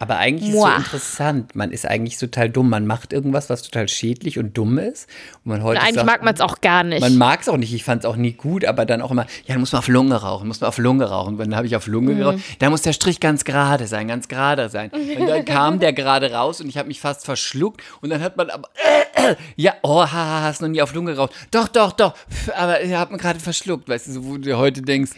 [0.00, 1.54] Aber eigentlich ist es so interessant.
[1.54, 2.70] Man ist eigentlich total dumm.
[2.70, 5.08] Man macht irgendwas, was total schädlich und dumm ist.
[5.44, 7.02] Und man heute Und eigentlich sagt, mag man es auch gar nicht.
[7.02, 9.26] Man mag es auch nicht, ich fand es auch nie gut, aber dann auch immer,
[9.44, 11.34] ja, dann muss man auf Lunge rauchen, muss man auf Lunge rauchen.
[11.34, 11.92] Und dann habe ich auf Mhm.
[11.92, 14.90] Lunge geraucht, da muss der Strich ganz gerade sein, ganz gerade sein.
[14.90, 18.38] Und dann kam der gerade raus und ich habe mich fast verschluckt und dann hat
[18.38, 18.70] man aber,
[19.16, 21.34] äh, äh, ja, oh, haha, hast noch nie auf Lunge geraucht.
[21.50, 24.56] Doch, doch, doch, pf, aber ich habe mich gerade verschluckt, weißt du, so, wo du
[24.56, 25.12] heute denkst,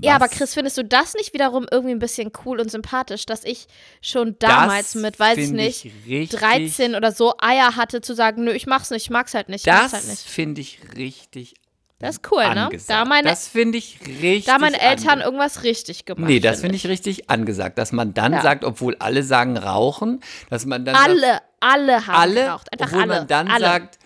[0.00, 0.30] ja, aber was?
[0.32, 3.66] Chris, findest du das nicht wiederum irgendwie ein bisschen cool und sympathisch, dass ich
[4.00, 8.00] schon damals Das mit, weiß ich find nicht, ich richtig- 13 oder so Eier hatte
[8.00, 10.22] zu sagen, nö, ich mach's nicht, ich mag's halt nicht, ich mag's halt das nicht.
[10.22, 11.54] finde ich richtig
[11.98, 12.64] Das ist cool, ne?
[12.66, 12.90] angesagt.
[12.90, 16.76] Da meine, das finde ich richtig da meine Eltern irgendwas richtig gemacht Nee, das finde
[16.76, 18.40] ich richtig angesagt, dass man dann Ja.
[18.42, 20.20] sagt, obwohl alle sagen rauchen,
[20.50, 22.72] dass man dann sagt, Alle, alle haben alle, geraucht.
[22.72, 23.14] Einfach obwohl alle.
[23.18, 23.64] man dann alle.
[23.64, 23.98] sagt,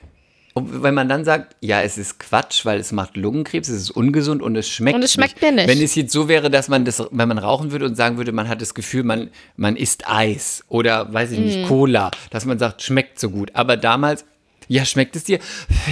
[0.56, 3.90] ob- wenn man dann sagt, ja, es ist Quatsch, weil es macht Lungenkrebs, es ist
[3.90, 5.68] ungesund und es schmeckt Und es schmeckt mir nicht.
[5.68, 8.32] Wenn es jetzt so wäre, dass man das, wenn man rauchen würde und sagen würde,
[8.32, 11.44] man hat das Gefühl, man, man isst Eis oder, weiß ich Mhm.
[11.44, 13.50] nicht, Cola, dass man sagt, schmeckt so gut.
[13.54, 14.24] Aber damals,
[14.68, 15.38] ja, schmeckt es dir?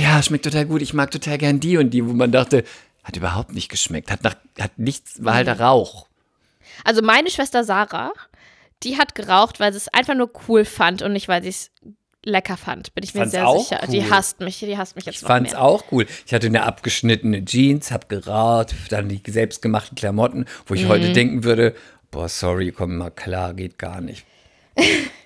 [0.02, 2.64] Ja, schmeckt total gut, ich mag total gern die und die, wo man dachte,
[3.04, 5.36] hat überhaupt nicht geschmeckt, hat, nach, hat nichts, war Mhm.
[5.36, 6.08] halt der Rauch.
[6.84, 8.12] Also meine Schwester Sarah,
[8.82, 11.70] die hat geraucht, weil sie es einfach nur cool fand und nicht, weil sie es
[12.24, 12.94] lecker fand.
[12.94, 13.86] Bin ich mir fand's sehr auch sicher.
[13.86, 14.10] Die cool.
[14.10, 15.62] hasst mich, die hasst mich jetzt Ich noch fand's mehr.
[15.62, 16.06] auch cool.
[16.26, 20.88] Ich hatte eine abgeschnittene Jeans, hab geraucht, dann die selbstgemachten Klamotten, wo ich Mhm.
[20.88, 21.74] heute denken würde,
[22.10, 24.24] boah, sorry, komm mal klar, geht gar nicht.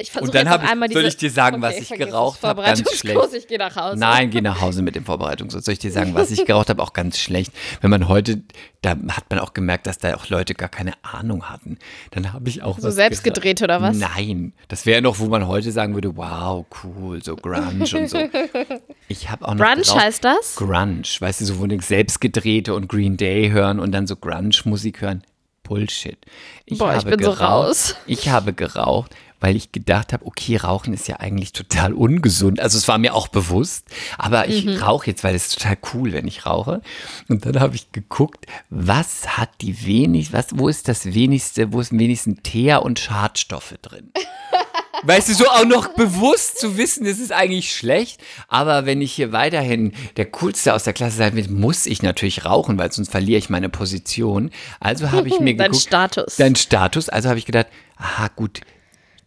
[0.00, 2.06] Ich versuche jetzt hab ich- einmal soll diese, ich dir sagen, was Okay, ich vergiss
[2.06, 2.12] es.
[2.12, 2.56] geraucht hab?
[2.56, 3.18] Ganz schlecht.
[3.36, 3.98] ich gehe nach Hause.
[3.98, 5.64] Nein, geh nach Hause mit dem Vorbereitungskurs.
[5.64, 6.82] Soll ich dir sagen, was ich geraucht habe?
[6.82, 7.52] Auch ganz schlecht.
[7.80, 8.42] Wenn man heute,
[8.82, 11.78] da hat man auch gemerkt, dass da auch Leute gar keine Ahnung hatten.
[12.10, 13.36] Dann habe ich auch So was selbst geraucht.
[13.42, 13.96] gedreht oder was?
[13.96, 18.18] Nein, das wäre noch, wo man heute sagen würde, wow, cool, so Grunge und so.
[19.08, 20.00] Ich habe auch noch geraucht.
[20.00, 20.56] heißt das?
[20.56, 25.00] Grunge, weißt du, so wo die selbstgedrehte und Green Day hören und dann so Grunge-Musik
[25.02, 25.22] hören.
[25.62, 26.18] Bullshit.
[26.66, 27.96] Ich Boah, ich habe bin so geraucht, raus.
[28.06, 29.14] Ich habe geraucht,
[29.44, 32.60] weil ich gedacht habe, okay, Rauchen ist ja eigentlich total ungesund.
[32.60, 33.84] Also es war mir auch bewusst,
[34.16, 34.76] aber ich Mhm.
[34.78, 36.80] rauche jetzt, weil es ist total cool, wenn ich rauche.
[37.28, 41.80] Und dann habe ich geguckt, was hat die wenig, was, wo ist das wenigste, wo
[41.82, 44.10] ist am wenigsten Teer und Schadstoffe drin?
[45.02, 48.22] Weißt du, so auch noch bewusst zu wissen, das ist eigentlich schlecht.
[48.48, 52.46] Aber wenn ich hier weiterhin der Coolste aus der Klasse sein will, muss ich natürlich
[52.46, 54.50] rauchen, weil sonst verliere ich meine Position.
[54.80, 55.82] Also habe ich mir Dein geguckt.
[55.86, 56.36] Status.
[56.36, 57.10] Dein Status.
[57.10, 57.66] Also habe ich gedacht,
[57.98, 58.62] aha, gut,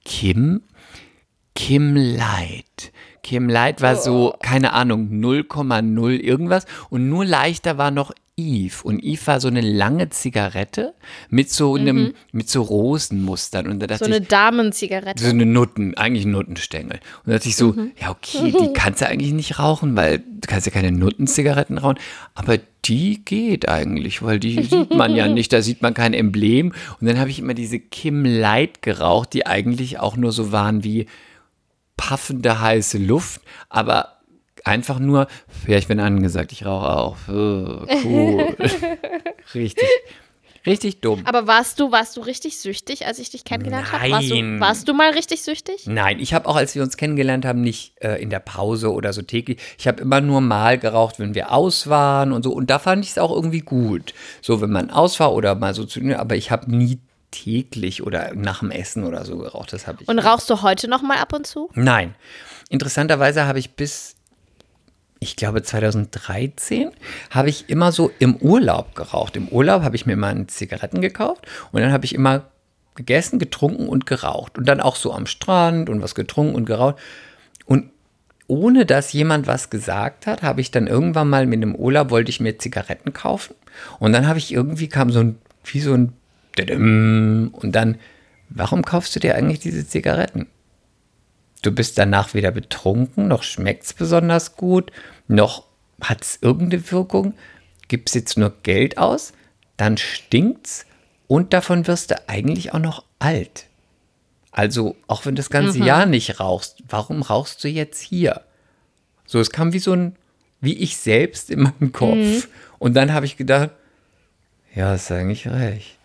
[0.08, 0.62] Kim,
[1.54, 2.94] Kim Light.
[3.24, 6.66] Kim Light war so, keine Ahnung, 0,0 irgendwas.
[6.90, 8.84] Und nur leichter war noch Eve.
[8.84, 10.94] Und Eve war so eine lange Zigarette
[11.30, 13.68] mit so einem, mit so Rosenmustern.
[13.68, 15.24] Und da dachte so eine ich, Damenzigarette.
[15.24, 17.00] so eine Nutten, eigentlich ein Nuttenstängel.
[17.26, 17.92] Und da dachte ich so, Mhm.
[18.00, 21.98] ja, okay, die kannst du eigentlich nicht rauchen, weil du kannst ja keine Nuttenzigaretten rauchen.
[22.36, 26.74] Aber die geht eigentlich, weil die sieht man ja nicht, da sieht man kein Emblem.
[27.02, 30.84] Und dann habe ich immer diese Kim Light geraucht, die eigentlich auch nur so waren
[30.84, 31.08] wie
[31.98, 34.17] paffende heiße Luft, aber
[34.68, 35.28] einfach nur,
[35.68, 37.18] ja, ich bin angesagt, ich rauche auch.
[37.28, 38.56] Oh, cool.
[39.54, 39.88] richtig,
[40.66, 41.22] richtig dumm.
[41.26, 44.12] Aber warst du, warst du richtig süchtig, als ich dich kennengelernt habe?
[44.12, 45.86] Warst du, warst du mal richtig süchtig?
[45.88, 49.14] Nein, ich habe auch, als wir uns kennengelernt haben, nicht äh, in der Pause oder
[49.14, 49.60] so täglich.
[49.78, 52.52] Ich habe immer nur mal geraucht, wenn wir aus waren und so.
[52.52, 54.14] Und da fand ich es auch irgendwie gut.
[54.42, 56.02] So, wenn man aus war oder mal so zu.
[56.18, 57.00] Aber ich habe nie
[57.32, 59.74] täglich oder nach dem Essen oder so geraucht.
[59.74, 60.08] Das habe ich.
[60.08, 61.70] Und rauchst du heute noch mal ab und zu?
[61.74, 62.16] Nein.
[62.70, 64.16] Interessanterweise habe ich bis,
[65.20, 66.92] ich glaube 2013,
[67.32, 69.36] habe ich immer so im Urlaub geraucht.
[69.36, 72.44] Im Urlaub habe ich mir immer Zigaretten gekauft und dann habe ich immer
[72.96, 74.58] gegessen, getrunken und geraucht.
[74.58, 76.98] Und dann auch so am Strand und was getrunken und geraucht.
[77.66, 77.92] Und
[78.48, 82.30] ohne dass jemand was gesagt hat, habe ich dann irgendwann mal mit einem Urlaub, wollte
[82.30, 83.56] ich mir Zigaretten kaufen.
[84.00, 86.14] Und dann habe ich irgendwie kam so ein, wie so ein
[86.60, 87.98] und dann,
[88.50, 90.48] warum kaufst du dir eigentlich diese Zigaretten?
[91.62, 94.92] Du bist danach weder betrunken, noch schmeckt es besonders gut,
[95.28, 95.66] noch
[96.02, 97.34] hat es irgendeine Wirkung.
[97.88, 99.34] Gibst jetzt nur Geld aus,
[99.78, 100.86] dann stinkt's
[101.28, 103.66] und davon wirst du eigentlich auch noch alt.
[104.52, 108.42] Also, auch wenn du das ganze Jahr nicht rauchst, warum rauchst du jetzt hier?
[109.26, 110.16] So, es kam wie so ein,
[110.62, 112.48] wie ich selbst in meinem Kopf.
[112.80, 113.70] Und dann habe ich gedacht,
[114.74, 115.98] ja, ist eigentlich recht.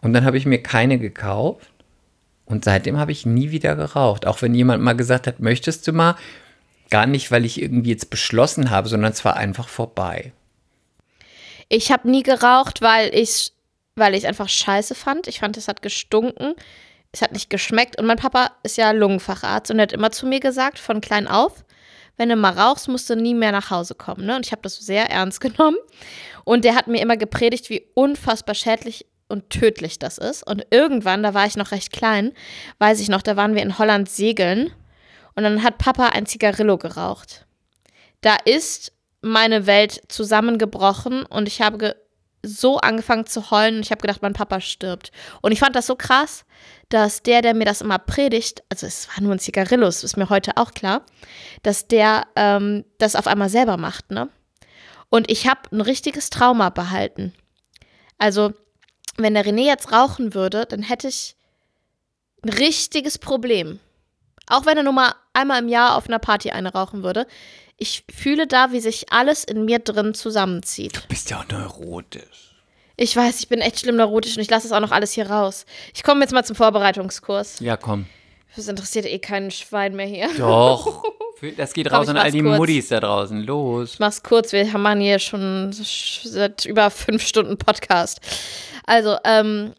[0.00, 1.70] Und dann habe ich mir keine gekauft.
[2.48, 4.26] Und seitdem habe ich nie wieder geraucht.
[4.26, 6.16] Auch wenn jemand mal gesagt hat, möchtest du mal?
[6.90, 10.32] Gar nicht, weil ich irgendwie jetzt beschlossen habe, sondern es war einfach vorbei.
[11.68, 13.52] Ich habe nie geraucht, weil ich
[13.98, 15.26] weil ich einfach scheiße fand.
[15.26, 16.54] Ich fand, es hat gestunken.
[17.12, 17.98] Es hat nicht geschmeckt.
[17.98, 21.26] Und mein Papa ist ja Lungenfacharzt und er hat immer zu mir gesagt, von klein
[21.26, 21.64] auf,
[22.16, 24.26] wenn du mal rauchst, musst du nie mehr nach Hause kommen.
[24.26, 24.36] Ne?
[24.36, 25.78] Und ich habe das sehr ernst genommen.
[26.44, 30.42] Und der hat mir immer gepredigt, wie unfassbar schädlich und tödlich das ist.
[30.46, 32.32] Und irgendwann, da war ich noch recht klein,
[32.78, 34.72] weiß ich noch, da waren wir in Holland segeln.
[35.34, 37.46] Und dann hat Papa ein Zigarillo geraucht.
[38.20, 41.96] Da ist meine Welt zusammengebrochen und ich habe
[42.42, 45.10] so angefangen zu heulen und ich habe gedacht, mein Papa stirbt.
[45.42, 46.44] Und ich fand das so krass,
[46.88, 50.16] dass der, der mir das immer predigt, also es war nur ein Zigarillo, das ist
[50.16, 51.02] mir heute auch klar,
[51.62, 54.28] dass der ähm, das auf einmal selber macht, ne?
[55.10, 57.32] Und ich habe ein richtiges Trauma behalten.
[58.18, 58.52] Also,
[59.18, 61.36] wenn der René jetzt rauchen würde, dann hätte ich
[62.42, 63.80] ein richtiges Problem.
[64.46, 67.26] Auch wenn er nur mal einmal im Jahr auf einer Party eine rauchen würde.
[67.76, 70.96] Ich fühle da, wie sich alles in mir drin zusammenzieht.
[70.96, 72.56] Du bist ja auch neurotisch.
[72.96, 75.30] Ich weiß, ich bin echt schlimm neurotisch und ich lasse das auch noch alles hier
[75.30, 75.66] raus.
[75.94, 77.60] Ich komme jetzt mal zum Vorbereitungskurs.
[77.60, 78.06] Ja, komm.
[78.58, 80.28] Das interessiert eh keinen Schwein mehr hier.
[80.36, 81.04] Doch.
[81.56, 82.58] Das geht raus an all die kurz.
[82.58, 83.44] Muttis da draußen.
[83.44, 83.92] Los.
[83.92, 88.20] Ich mach's kurz, wir machen hier schon seit über fünf Stunden Podcast.
[88.86, 89.72] Also, ähm,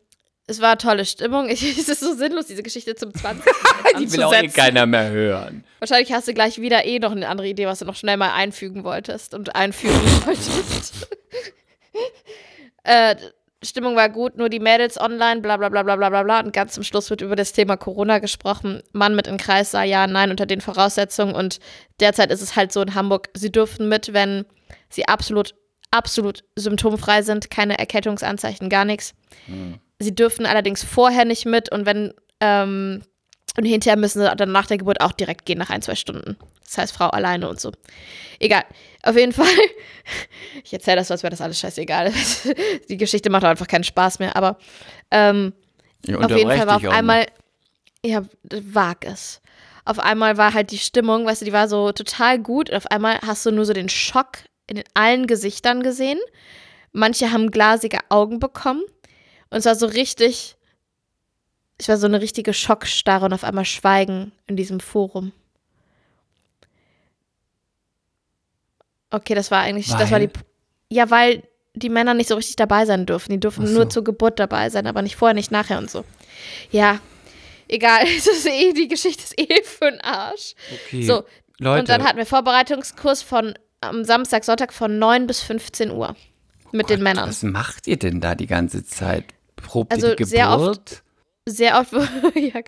[0.47, 1.49] es war tolle Stimmung.
[1.49, 3.43] Ich, es ist so sinnlos, diese Geschichte zum 20.
[3.99, 5.65] Die will auch eh keiner mehr hören.
[5.79, 8.31] Wahrscheinlich hast du gleich wieder eh noch eine andere Idee, was du noch schnell mal
[8.31, 11.09] einfügen wolltest und einfügen wolltest.
[12.83, 13.17] äh,
[13.63, 16.39] Stimmung war gut, nur die Mädels online, bla bla bla bla bla bla bla.
[16.39, 18.81] Und ganz zum Schluss wird über das Thema Corona gesprochen.
[18.93, 21.35] Mann mit in Kreis sah ja, nein, unter den Voraussetzungen.
[21.35, 21.59] Und
[21.99, 24.45] derzeit ist es halt so in Hamburg, sie dürfen mit, wenn
[24.89, 25.55] sie absolut,
[25.91, 29.13] absolut symptomfrei sind, keine Erkältungsanzeichen, gar nichts.
[29.99, 33.03] Sie dürfen allerdings vorher nicht mit und wenn, ähm,
[33.59, 36.37] und hinterher müssen sie dann nach der Geburt auch direkt gehen, nach ein, zwei Stunden.
[36.63, 37.73] Das heißt, Frau alleine und so.
[38.39, 38.63] Egal.
[39.03, 39.45] Auf jeden Fall.
[40.63, 42.13] Ich erzähle das so, als wäre das alles scheißegal.
[42.89, 44.37] Die Geschichte macht einfach keinen Spaß mehr.
[44.37, 44.57] Aber
[45.11, 45.51] ähm,
[46.05, 47.25] Ich auf jeden Fall war auf einmal,
[48.05, 49.41] ja, wag es.
[49.83, 52.69] Auf einmal war halt die Stimmung, weißt du, die war so total gut.
[52.69, 54.37] Und auf einmal hast du nur so den Schock
[54.67, 56.19] in allen Gesichtern gesehen.
[56.93, 58.83] Manche haben glasige Augen bekommen.
[59.49, 60.55] Und es war so richtig,
[61.79, 65.31] es war so eine richtige Schockstarre und auf einmal Schweigen in diesem Forum.
[69.11, 70.43] Okay, das war eigentlich, das war die, Weil?
[70.89, 71.43] ja, weil
[71.73, 73.31] die Männer nicht so richtig dabei sein dürfen.
[73.31, 73.73] Die dürfen so.
[73.73, 76.03] nur zur Geburt dabei sein, aber nicht vorher, nicht nachher und so.
[76.71, 76.99] Ja,
[77.67, 80.53] egal, es ist eh, die Geschichte ist eh für den Arsch.
[80.87, 81.03] Okay.
[81.03, 81.23] So,
[81.59, 86.15] Leute, und dann hatten wir Vorbereitungskurs von am Samstag, Sonntag von 9 bis 15 Uhr
[86.73, 87.29] mit den Gott, Männern.
[87.29, 89.23] Was macht ihr denn da die ganze Zeit?
[89.55, 90.29] Probt Also ihr die Geburt?
[90.29, 91.03] sehr oft-
[91.47, 91.93] Sehr oft,
[92.35, 92.61] ja,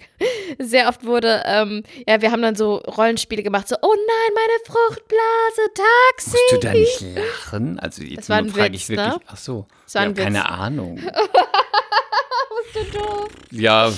[0.57, 4.59] sehr oft wurde, ähm, ja, wir haben dann so Rollenspiele gemacht, so, oh nein, meine
[4.65, 6.31] Fruchtblase, Taxi.
[6.31, 7.79] Musst du da nicht lachen?
[7.79, 9.07] Also jetzt frage Witz, ich wirklich.
[9.07, 9.19] ne?
[9.27, 9.67] Ach so.
[9.87, 10.49] Ich habe keine.
[10.49, 10.95] Ahnung.
[12.73, 13.27] Bist du doof?
[13.51, 13.91] Ja,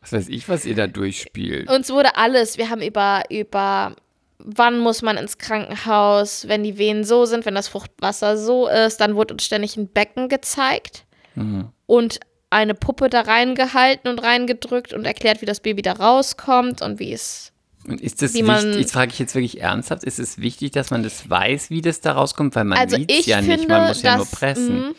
[0.00, 1.70] was weiß ich, was ihr da durchspielt.
[1.70, 3.94] Uns wurde alles, wir haben über, über,
[4.38, 9.00] wann muss man ins Krankenhaus, wenn die Venen so sind, wenn das Fruchtwasser so ist,
[9.00, 11.04] dann wurde uns ständig ein Becken gezeigt
[11.36, 11.70] Mhm.
[11.86, 12.20] und
[12.54, 17.12] eine Puppe da reingehalten und reingedrückt und erklärt, wie das Baby da rauskommt und wie
[17.12, 17.52] es
[17.86, 20.70] Und ist das wie man- wichtig, jetzt frage ich jetzt wirklich ernsthaft, ist es wichtig,
[20.72, 22.54] dass man das weiß, wie das da rauskommt?
[22.54, 24.78] Weil man Also sieht es ja finde, nicht, man muss ja nur pressen.
[24.80, 24.92] mh,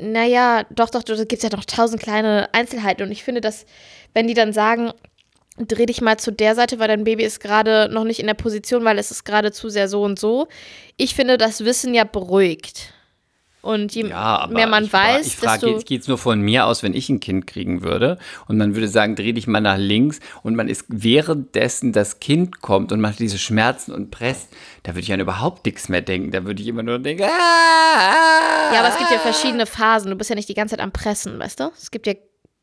[0.00, 3.02] Naja, doch, doch, da gibt es ja noch tausend kleine Einzelheiten.
[3.02, 3.66] Und ich finde, dass,
[4.14, 4.90] wenn die dann sagen,
[5.58, 8.34] dreh dich mal zu der Seite, weil dein Baby ist gerade noch nicht in der
[8.34, 10.48] Position, weil es ist gerade zu sehr so und so.
[10.96, 12.94] Ich finde, das Wissen ja beruhigt.
[13.62, 15.76] Und je Ja, mehr man ich, weiß, ich frage, desto.
[15.76, 18.18] jetzt geht es nur von mir aus, wenn ich ein Kind kriegen würde
[18.48, 22.60] und man würde sagen, dreh dich mal nach links und man ist währenddessen das Kind
[22.60, 24.48] kommt und macht diese Schmerzen und presst,
[24.82, 26.32] da würde ich an überhaupt nichts mehr denken.
[26.32, 30.10] Da würde ich immer nur denken, ah, Ja, aber es gibt ja verschiedene Phasen.
[30.10, 31.70] Du bist ja nicht die ganze Zeit am Pressen, weißt du?
[31.76, 32.14] Es gibt ja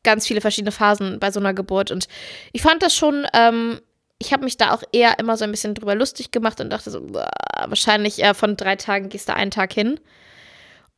[0.02, 1.90] ganz viele verschiedene Phasen bei so einer Geburt.
[1.90, 2.08] Und
[2.52, 3.80] ich fand das schon, ähm,
[4.18, 6.90] ich habe mich da auch eher immer so ein bisschen drüber lustig gemacht und dachte
[6.90, 7.10] so,
[7.66, 9.98] wahrscheinlich eher von drei Tagen gehst du einen Tag hin.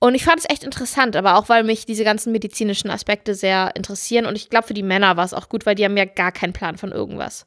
[0.02, 3.70] Und ich fand es echt interessant, aber auch, weil mich diese ganzen medizinischen Aspekte sehr
[3.76, 4.26] interessieren.
[4.26, 6.32] Und ich glaube, für die Männer war es auch gut, weil die haben ja gar
[6.32, 7.46] keinen Plan von irgendwas.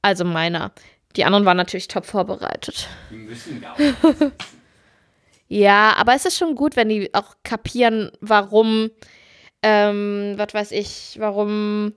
[0.00, 0.72] Also meiner.
[1.16, 2.88] Die anderen waren natürlich top vorbereitet.
[3.10, 3.94] Wir müssen gar nicht.
[5.48, 8.90] Ja, aber es ist schon gut, wenn die auch kapieren, warum,
[9.62, 11.92] ähm, was weiß ich, warum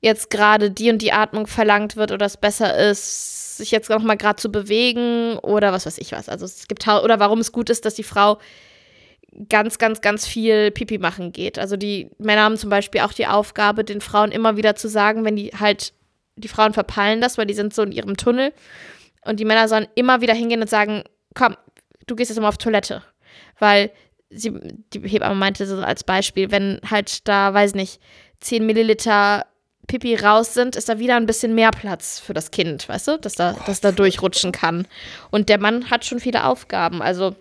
[0.00, 4.02] jetzt gerade die und die Atmung verlangt wird oder es besser ist, sich jetzt noch
[4.04, 6.28] mal gerade zu bewegen oder was weiß ich was.
[6.28, 8.38] Also es gibt oder warum es gut ist, dass die Frau
[9.48, 11.58] ganz, ganz, ganz viel Pipi machen geht.
[11.58, 15.24] Also die Männer haben zum Beispiel auch die Aufgabe, den Frauen immer wieder zu sagen,
[15.24, 15.92] wenn die halt,
[16.36, 18.52] die Frauen verpeilen das, weil die sind so in ihrem Tunnel.
[19.24, 21.04] Und die Männer sollen immer wieder hingehen und sagen,
[21.34, 21.56] komm,
[22.06, 23.02] du gehst jetzt mal auf Toilette.
[23.58, 23.90] Weil
[24.30, 24.52] sie,
[24.92, 28.00] die Hebamme meinte so als Beispiel, wenn halt da, weiß nicht,
[28.40, 29.46] 10 Milliliter
[29.86, 33.18] Pipi raus sind, ist da wieder ein bisschen mehr Platz für das Kind, weißt du,
[33.18, 34.86] dass da, dass da durchrutschen kann.
[35.30, 37.02] Und der Mann hat schon viele Aufgaben.
[37.02, 37.34] Also,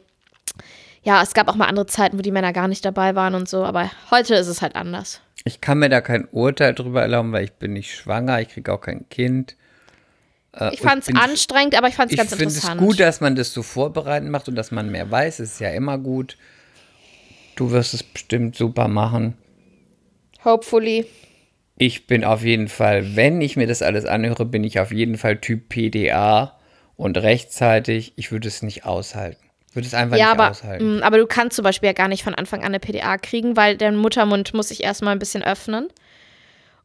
[1.04, 3.48] ja, es gab auch mal andere Zeiten, wo die Männer gar nicht dabei waren und
[3.50, 5.22] so, aber heute ist es halt anders.
[5.46, 8.72] Ich kann mir da kein Urteil drüber erlauben, weil ich bin nicht schwanger, ich kriege
[8.72, 9.58] auch kein Kind.
[10.54, 12.80] Äh, Ich fand es anstrengend, aber ich fand es Ich ganz finde es interessant.
[12.82, 15.40] gut, dass man das so vorbereitend macht und dass man mehr weiß.
[15.42, 16.38] Ist ja immer gut.
[17.56, 19.36] Du wirst es bestimmt super machen.
[20.46, 21.06] Hopefully.
[21.78, 25.18] Ich bin auf jeden Fall, wenn ich mir das alles anhöre, bin ich auf jeden
[25.18, 26.58] Fall Typ PDA
[26.96, 28.14] und rechtzeitig.
[28.16, 29.44] Ich würde es nicht aushalten.
[29.74, 30.98] Würde es einfach Ja, nicht aber, aushalten.
[30.98, 33.56] mh, aber du kannst zum Beispiel ja gar nicht von Anfang an eine PDA kriegen,
[33.58, 35.90] weil der Muttermund muss sich erstmal ein bisschen öffnen.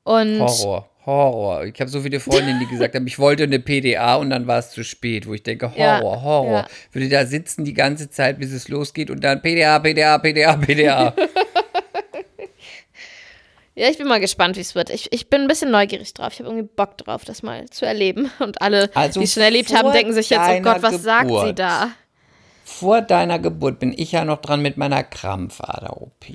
[0.04, 1.64] Und Horror, Horror.
[1.64, 4.58] Ich habe so viele Freundinnen, die gesagt haben, ich wollte eine PDA und dann war
[4.58, 6.52] es zu spät, wo ich denke, Horror, Ja, Horror.
[6.52, 6.66] ja.
[6.92, 11.14] Würde da sitzen die ganze Zeit, bis es losgeht und dann PDA, PDA, PDA, PDA.
[13.74, 14.90] ja, ich bin mal gespannt, wie es wird.
[14.90, 16.32] Ich, ich bin ein bisschen neugierig drauf.
[16.32, 18.30] Ich habe irgendwie Bock drauf, das mal zu erleben.
[18.40, 21.28] Und alle, Also die es schon erlebt haben, denken sich jetzt, oh Gott, was sagt
[21.28, 21.58] sie Geburt.
[21.58, 21.90] da?
[22.68, 26.26] Vor deiner Geburt bin ich ja noch dran mit meiner Krampfader-OP.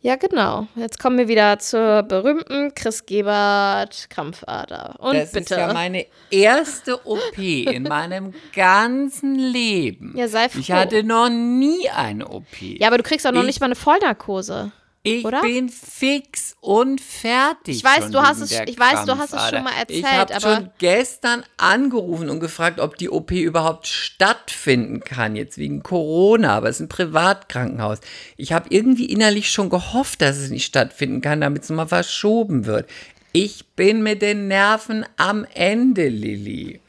[0.00, 0.68] Ja, genau.
[0.76, 4.94] Jetzt kommen wir wieder zur berühmten Chris Gebert Krampfader.
[5.00, 5.54] Und Das bitte.
[5.54, 10.14] ist ja meine erste OP in meinem ganzen Leben.
[10.16, 10.74] Ja, sei Ich froh.
[10.74, 12.44] hatte noch nie eine OP.
[12.60, 14.70] ja, aber du kriegst auch noch Ich- nicht mal eine Vollnarkose.
[15.08, 15.40] Ich oder?
[15.42, 17.76] bin fix und fertig.
[17.76, 20.34] Ich weiß, du hast es- ich weiß, du hast es schon mal Ich erzählt, habe
[20.34, 26.56] aber- schon gestern angerufen und gefragt, ob die OP überhaupt stattfinden kann, jetzt wegen Corona,
[26.56, 27.98] aber es ist ein Privatkrankenhaus.
[28.36, 32.66] Ich habe irgendwie innerlich schon gehofft, dass es nicht stattfinden kann, damit es mal verschoben
[32.66, 32.88] wird.
[33.32, 36.80] Ich bin mit den Nerven am Ende, Lilly.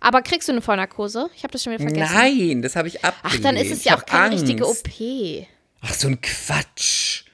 [0.00, 1.28] Aber kriegst du eine Vollnarkose?
[1.36, 2.14] Ich habe das schon wieder vergessen.
[2.14, 3.44] Nein, das habe ich Ach, abgelehnt.
[3.44, 4.86] dann ist es Ich ja auch keine richtige Angst.
[4.86, 5.46] OP.
[5.80, 7.24] Ach, so ein Quatsch.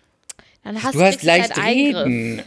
[0.62, 2.04] Dann hast Du hast leicht halt Eingriff.
[2.06, 2.42] reden.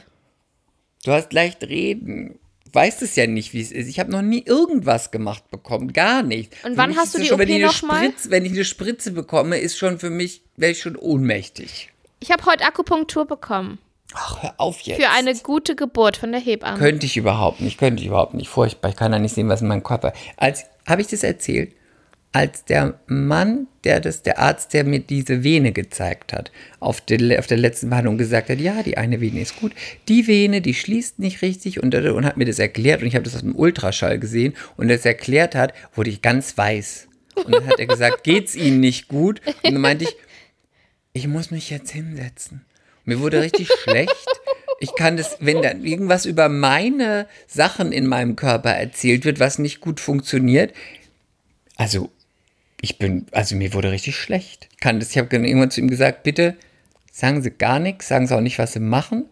[1.06, 2.40] Du hast leicht reden.
[2.74, 3.88] Weißt es ja nicht, wie es ist.
[3.88, 6.54] Ich habe noch nie irgendwas gemacht bekommen, gar nicht.
[6.64, 8.04] Und Für wann hast du die schon, wenn OP ich eine noch mal?
[8.04, 11.90] Spritze, Wenn ich eine Spritze bekomme, ist schon für mich, wäre ich schon ohnmächtig.
[12.20, 13.80] Ich habe heute Akupunktur bekommen.
[14.14, 15.02] Ach, hör auf jetzt.
[15.02, 16.78] Für eine gute Geburt von der Hebamme.
[16.78, 18.50] Könnte ich überhaupt nicht, könnte ich überhaupt nicht.
[18.50, 20.14] Furchtbar, ich kann da nicht sehen, was in meinem Körper.
[20.36, 21.74] Als habe ich das erzählt,
[22.38, 27.40] als der Mann, der das, der Arzt, der mir diese Vene gezeigt hat, auf der,
[27.40, 29.72] auf der letzten Behandlung gesagt hat, ja, die eine Vene ist gut,
[30.08, 33.24] die Vene, die schließt nicht richtig und, und hat mir das erklärt und ich habe
[33.24, 37.08] das aus dem Ultraschall gesehen und es erklärt hat, wurde ich ganz weiß.
[37.44, 39.42] Und dann hat er gesagt, geht's Ihnen nicht gut?
[39.64, 40.16] Und dann meinte ich,
[41.14, 42.66] ich muss mich jetzt hinsetzen.
[43.04, 44.28] Mir wurde richtig schlecht.
[44.80, 49.58] Ich kann das, wenn da irgendwas über meine Sachen in meinem Körper erzählt wird, was
[49.58, 50.72] nicht gut funktioniert.
[51.78, 52.12] Also,
[52.82, 54.70] ich bin, also mir wurde richtig schlecht.
[54.72, 56.56] Ich kann das, ich habe irgendwann zu ihm gesagt, bitte
[57.12, 59.26] sagen Sie gar nichts, sagen Sie auch nicht, was Sie machen.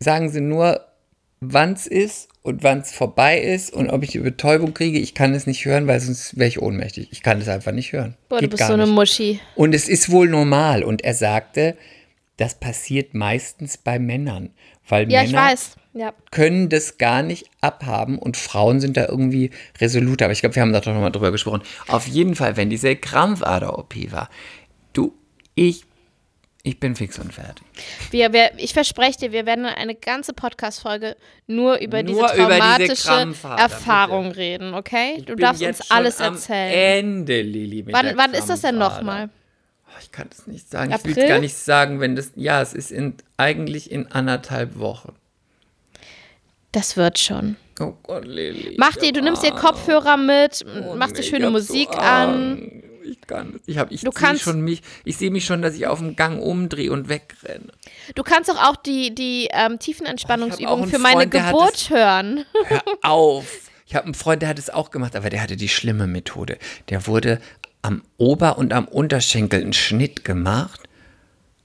[0.00, 0.80] Sagen Sie nur,
[1.40, 4.98] wann es ist und wann es vorbei ist und ob ich die Betäubung kriege.
[4.98, 7.08] Ich kann es nicht hören, weil sonst wäre ich ohnmächtig.
[7.10, 8.16] Ich kann das einfach nicht hören.
[8.28, 8.94] Boah, du Geht bist gar so eine nicht.
[8.94, 9.40] Muschi.
[9.54, 10.82] Und es ist wohl normal.
[10.82, 11.76] Und er sagte,
[12.36, 14.50] das passiert meistens bei Männern.
[14.88, 15.76] Weil Ja, Männer ich weiß.
[15.96, 16.12] Ja.
[16.32, 19.50] können das gar nicht abhaben und Frauen sind da irgendwie
[19.80, 20.22] resolut.
[20.22, 21.62] Aber ich glaube, wir haben da doch nochmal drüber gesprochen.
[21.86, 24.28] Auf jeden Fall, wenn diese Krampfader-OP war,
[24.92, 25.14] du,
[25.54, 25.84] ich,
[26.64, 27.64] ich bin fix und fertig.
[28.10, 31.14] Wir, wir, ich verspreche dir, wir werden eine ganze Podcast-Folge
[31.46, 35.14] nur über diese Nur über diese traumatische Krampfader, Erfahrung reden, okay?
[35.18, 37.04] Ich Du darfst uns alles erzählen.
[37.04, 37.84] Ende, Lili.
[37.92, 39.28] Wann, wann ist das denn nochmal?
[39.86, 40.90] Oh, Ich kann es nicht sagen.
[40.92, 41.24] Ich will April?
[41.24, 42.32] es gar nicht sagen, wenn das.
[42.34, 45.12] Ja, es ist in, eigentlich in anderthalb Wochen.
[46.74, 47.56] Das wird schon.
[47.80, 48.74] Oh Gott, Lili.
[48.78, 51.88] Mach dir, du nimmst dir Kopfhörer mit, Oh, machst dir nee, schöne ich hab Musik
[51.92, 52.82] so an.
[53.04, 53.62] Ich kann es.
[53.66, 54.82] Ich, hab- ich Du seh kannst- schon mich.
[55.04, 57.68] Ich sehe mich schon, dass ich auf dem Gang umdrehe und wegrenne.
[58.16, 62.44] Du kannst doch auch die, die ähm, einen für meine Freund, hat Geburt hören.
[62.66, 63.70] Hör auf!
[63.86, 66.58] Ich habe einen Freund, der hat es auch gemacht, aber der hatte die schlimme Methode.
[66.88, 67.40] Der wurde
[67.82, 70.80] am Ober- und am Unterschenkel einen Schnitt gemacht.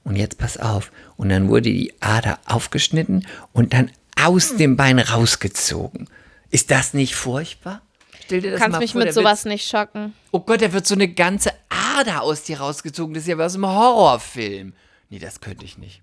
[0.03, 0.91] Und jetzt pass auf.
[1.18, 3.90] Und dann wurde die Ader aufgeschnitten und dann
[4.23, 6.09] aus dem Bein rausgezogen.
[6.51, 7.81] Ist das nicht furchtbar?
[8.25, 10.13] Stell dir Du das kannst mal mich vor, mit sowas nicht schocken.
[10.31, 13.13] Oh Gott, da wird so eine ganze Ader aus dir rausgezogen.
[13.13, 14.73] Das ist ja wie aus einem Horrorfilm.
[15.09, 16.01] Nee, das könnte ich nicht.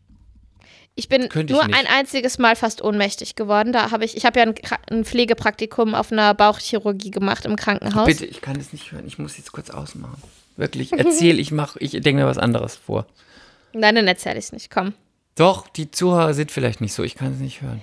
[0.99, 1.79] Ich bin ich nur nicht.
[1.79, 3.73] ein einziges Mal fast ohnmächtig geworden.
[3.73, 4.55] Da habe ich, ich habe ja ein,
[4.91, 8.07] ein Pflegepraktikum auf einer Bauchchirurgie gemacht im Krankenhaus.
[8.07, 9.07] Bitte, ich kann es nicht hören.
[9.07, 10.23] Ich muss jetzt kurz ausmachen.
[10.57, 13.07] Wirklich, erzähl, ich mach, ich denke mir was anderes vor.
[13.75, 14.71] Nein, dann erzähle ich es nicht.
[14.71, 14.95] Komm.
[15.35, 17.83] Doch, die Zuhörer sind vielleicht nicht so, ich kann es nicht hören.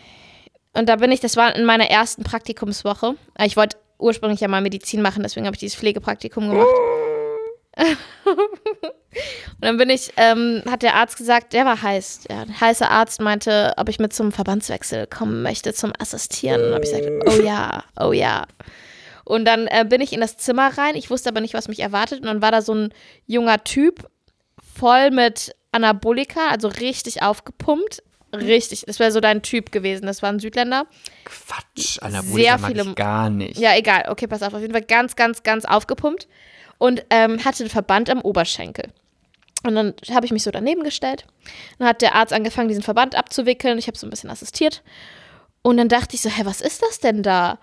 [0.74, 3.16] Und da bin ich, das war in meiner ersten Praktikumswoche.
[3.38, 6.68] Äh, Ich wollte ursprünglich ja mal Medizin machen, deswegen habe ich dieses Pflegepraktikum gemacht.
[9.56, 12.22] Und dann bin ich, ähm, hat der Arzt gesagt, der war heiß.
[12.30, 16.62] Der heiße Arzt meinte, ob ich mit zum Verbandswechsel kommen möchte, zum Assistieren.
[16.66, 18.46] Und habe ich gesagt, oh ja, oh ja.
[19.26, 20.96] Und dann äh, bin ich in das Zimmer rein.
[20.96, 22.20] Ich wusste aber nicht, was mich erwartet.
[22.20, 22.94] Und dann war da so ein
[23.26, 24.08] junger Typ,
[24.76, 28.04] voll mit Anabolika, also richtig aufgepumpt.
[28.34, 30.06] Richtig, das wäre so dein Typ gewesen.
[30.06, 30.86] Das war ein Südländer.
[31.26, 33.58] Quatsch, Sehr Anabolika mag viele- ich gar nicht.
[33.60, 34.06] Ja, egal.
[34.10, 34.54] Okay, pass auf.
[34.54, 36.28] Auf jeden Fall ganz, ganz, ganz aufgepumpt.
[36.80, 38.86] Und ähm, hatte einen Verband am Oberschenkel.
[39.66, 41.26] Und dann habe ich mich so daneben gestellt.
[41.80, 43.78] Dann hat der Arzt angefangen, diesen Verband abzuwickeln.
[43.78, 44.82] Ich habe so ein bisschen assistiert.
[45.62, 47.60] Und dann dachte ich so, hä, was ist das denn da?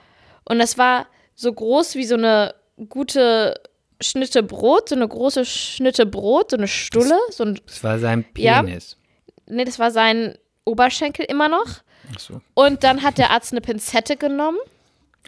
[0.48, 2.54] Und das war so groß wie so eine
[2.88, 3.60] gute
[4.00, 7.18] Schnitte Brot, so eine große Schnitte Brot, so eine Stulle.
[7.30, 8.62] So ein, Das war sein Ja.
[8.62, 8.96] Penis.
[9.46, 11.66] nee, das war sein Oberschenkel immer noch.
[12.14, 12.40] Ach so.
[12.54, 14.58] Und dann hat der Arzt eine Pinzette genommen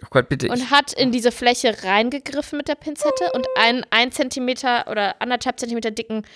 [0.02, 0.48] Oh Gott, bitte.
[0.48, 5.60] und hat in diese Fläche reingegriffen mit der Pinzette und einen ein Zentimeter oder anderthalb
[5.60, 6.26] Zentimeter dicken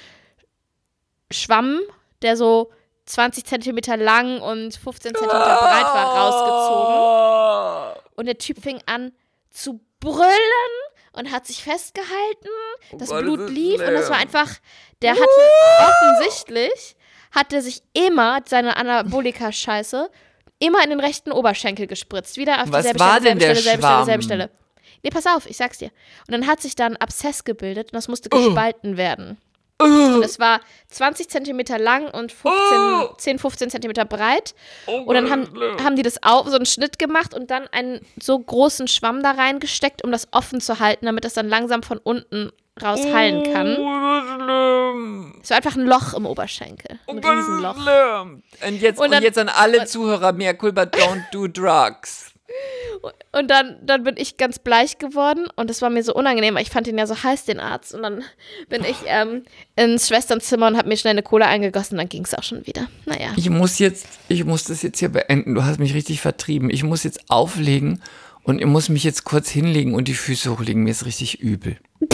[1.30, 1.80] Schwamm,
[2.22, 2.70] der so
[3.06, 8.02] 20 Zentimeter lang und 15 Zentimeter breit war, rausgezogen.
[8.16, 9.12] Und der Typ fing an
[9.50, 10.30] zu brüllen
[11.12, 12.48] und hat sich festgehalten.
[12.92, 14.50] Das Oh Gott, Blut lief und das war einfach,
[15.02, 15.24] der hatte
[15.80, 16.95] offensichtlich,
[17.36, 20.08] hat er sich immer seine Anabolika-Scheiße
[20.58, 22.36] immer in den rechten Oberschenkel gespritzt.
[22.38, 24.38] Wieder auf Was dieselbe war Stelle, denn selbe der Stelle, selbe Stelle, selbe Schwamm?
[24.40, 24.50] Stelle.
[25.02, 25.90] Nee, pass auf, ich sag's dir.
[26.26, 28.36] Und dann hat sich da ein Abszess gebildet und das musste Oh.
[28.46, 29.36] gespalten werden.
[29.78, 34.54] Und es war 20 Zentimeter lang und 15, 10, 15 Zentimeter breit.
[34.86, 35.50] Und dann haben,
[35.84, 39.32] haben die das auf, so einen Schnitt gemacht und dann einen so großen Schwamm da
[39.32, 42.52] reingesteckt, um das offen zu halten, damit das dann langsam von unten
[42.82, 43.76] raus heilen kann.
[44.40, 45.34] Schlimm.
[45.42, 46.98] Es war einfach ein Loch im Oberschenkel.
[47.08, 47.76] Ein Riesenloch.
[47.82, 48.42] schlimm.
[48.66, 52.32] Und jetzt, Und und dann- jetzt an alle Zuhörer, mehr culpa, don't do drugs.
[53.32, 56.62] Und dann, dann bin ich ganz bleich geworden und das war mir so unangenehm, weil
[56.62, 57.92] ich fand ihn ja so heiß, den Arzt.
[57.92, 58.24] Und dann
[58.68, 59.42] bin ich ähm,
[59.74, 62.88] ins Schwesternzimmer und habe mir schnell eine Cola eingegossen, dann ging es auch schon wieder.
[63.04, 63.32] Naja.
[63.36, 65.54] Ich muss jetzt, ich muss das jetzt hier beenden.
[65.54, 66.70] Du hast mich richtig vertrieben.
[66.70, 68.02] Ich muss jetzt auflegen
[68.44, 70.82] und ich muss mich jetzt kurz hinlegen und die Füße hochlegen.
[70.84, 71.76] Mir ist richtig übel.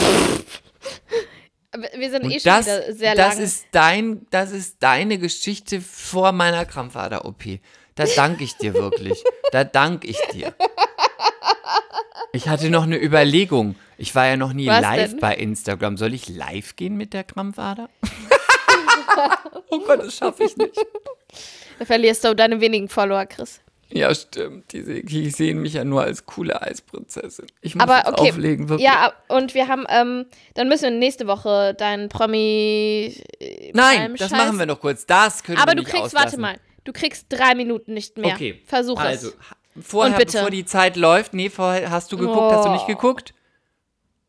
[1.73, 3.45] Wir sind eh Und schon das, wieder sehr das lang.
[3.45, 7.61] ist dein, das ist deine Geschichte vor meiner Krampfader-OP.
[7.95, 9.23] Da danke ich dir wirklich.
[9.53, 10.55] Da danke ich dir.
[12.33, 13.75] Ich hatte noch eine Überlegung.
[13.99, 15.21] Ich war ja noch nie Was live denn?
[15.21, 15.97] bei Instagram.
[15.97, 17.89] Soll ich live gehen mit der Krampfader?
[19.71, 20.75] oh Gott, das schaffe ich nicht.
[21.79, 23.61] Da verlierst du deine wenigen Follower, Chris.
[23.93, 24.73] Ja, stimmt.
[24.73, 27.47] Die, die sehen mich ja nur als coole Eisprinzessin.
[27.61, 28.31] Ich muss Aber okay.
[28.31, 28.89] auflegen, wirklich.
[28.89, 33.15] Ja, und wir haben, ähm, dann müssen wir nächste Woche deinen Promi.
[33.39, 35.07] äh, Nein, das Scheiß- machen wir noch kurz.
[35.07, 36.41] Das können Aber wir du nicht kriegst, auslassen.
[36.43, 38.35] warte mal, du kriegst drei Minuten nicht mehr.
[38.35, 38.61] Okay.
[38.67, 39.37] Versuch also, es.
[39.87, 42.87] Vorher, bevor die Zeit läuft, nee, vorher hast du geguckt, hast du nicht Oh.
[42.89, 43.33] geguckt?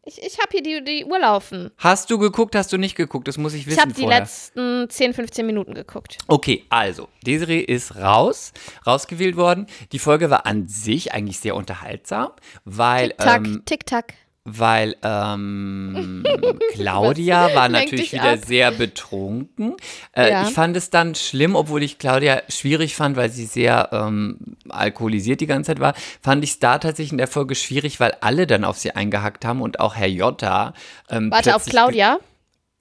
[0.06, 1.72] Ich, ich habe hier die, die Uhr laufen.
[1.78, 3.28] Hast du geguckt, hast du nicht geguckt?
[3.28, 4.20] Das muss ich wissen Ich habe die vorher.
[4.20, 6.18] letzten 10, 15 Minuten geguckt.
[6.28, 8.52] Okay, also, Desiree ist raus,
[8.86, 9.68] rausgewählt worden.
[9.94, 12.32] Die Folge war an sich eigentlich sehr unterhaltsam,
[12.66, 14.14] weil, Tick-Tack, ähm, Tick-Tack.
[14.45, 16.24] Weil ähm,
[16.74, 18.40] Claudia war natürlich wieder ab.
[18.45, 19.76] sehr betrunken.
[20.11, 20.44] Äh, Ja.
[20.44, 25.40] Ich fand es dann schlimm, obwohl ich Claudia schwierig fand, weil sie sehr ähm, alkoholisiert
[25.41, 28.45] die ganze Zeit war, fand ich es da tatsächlich in der Folge schwierig, weil alle
[28.48, 30.74] dann auf sie eingehackt haben und auch Herr Jotta.
[31.10, 32.20] Ähm, Warte auf Claudia.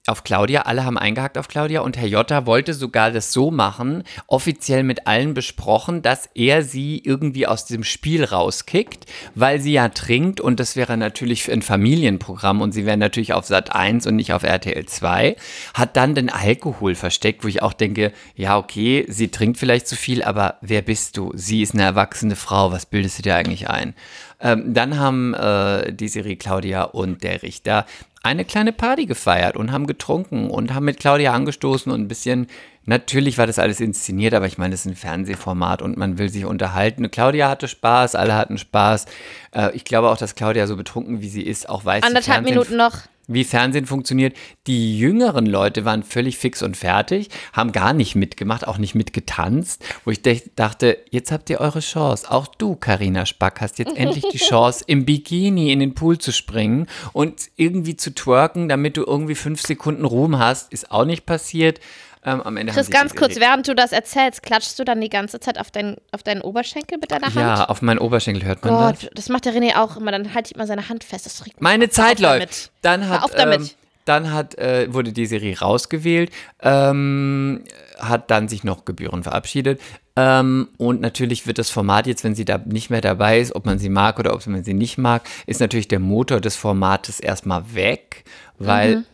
[0.05, 4.03] Auf Claudia, alle haben eingehakt auf Claudia und Herr Jotta wollte sogar das so machen,
[4.27, 9.87] offiziell mit allen besprochen, dass er sie irgendwie aus diesem Spiel rauskickt, weil sie ja
[9.87, 14.17] trinkt und das wäre natürlich ein Familienprogramm und sie wäre natürlich auf Sat 1 und
[14.17, 15.37] nicht auf RTL 2,
[15.73, 19.95] hat dann den Alkohol versteckt, wo ich auch denke, ja okay, sie trinkt vielleicht zu
[19.95, 21.31] viel, aber wer bist du?
[21.33, 23.95] Sie ist eine erwachsene Frau, was bildest du dir eigentlich ein?
[24.41, 27.85] Ähm, dann haben äh, die Serie Claudia und der Richter
[28.23, 32.47] eine kleine Party gefeiert und haben getrunken und haben mit Claudia angestoßen und ein bisschen,
[32.85, 36.29] natürlich war das alles inszeniert, aber ich meine, das ist ein Fernsehformat und man will
[36.29, 37.11] sich unterhalten.
[37.11, 39.05] Claudia hatte Spaß, alle hatten Spaß.
[39.51, 42.77] Äh, ich glaube auch, dass Claudia so betrunken wie sie ist, auch weiß, Anderthalb Minuten
[42.77, 43.01] noch.
[43.27, 44.35] Wie Fernsehen funktioniert.
[44.67, 49.83] Die jüngeren Leute waren völlig fix und fertig, haben gar nicht mitgemacht, auch nicht mitgetanzt,
[50.05, 50.21] wo ich
[50.55, 52.29] dachte, jetzt habt ihr eure Chance.
[52.29, 56.31] Auch du, Karina Spack, hast jetzt endlich die Chance, im Bikini in den Pool zu
[56.31, 60.73] springen und irgendwie zu twerken, damit du irgendwie fünf Sekunden Ruhm hast.
[60.73, 61.79] Ist auch nicht passiert.
[62.25, 65.39] Ähm, am Ende Chris, ganz kurz, während du das erzählst, klatschst du dann die ganze
[65.39, 67.35] Zeit auf, dein, auf deinen Oberschenkel mit deiner Hand?
[67.35, 69.01] Ja, auf meinen Oberschenkel hört man das.
[69.01, 70.11] Gott, das macht der René auch immer.
[70.11, 71.25] Dann halte ich mal seine Hand fest.
[71.25, 71.89] Das regt Meine.
[71.89, 72.39] Zeit läuft.
[72.39, 72.71] damit.
[72.81, 73.59] Dann hat, auf damit.
[73.59, 73.69] ähm,
[74.05, 76.31] dann hat, äh, wurde die Serie rausgewählt,
[76.61, 77.63] ähm,
[77.99, 79.79] hat dann sich noch Gebühren verabschiedet.
[80.15, 83.65] Ähm, und natürlich wird das Format jetzt, wenn sie da nicht mehr dabei ist, ob
[83.65, 87.19] man sie mag oder ob man sie nicht mag, ist natürlich der Motor des Formates
[87.19, 88.23] erstmal weg,
[88.59, 89.05] weil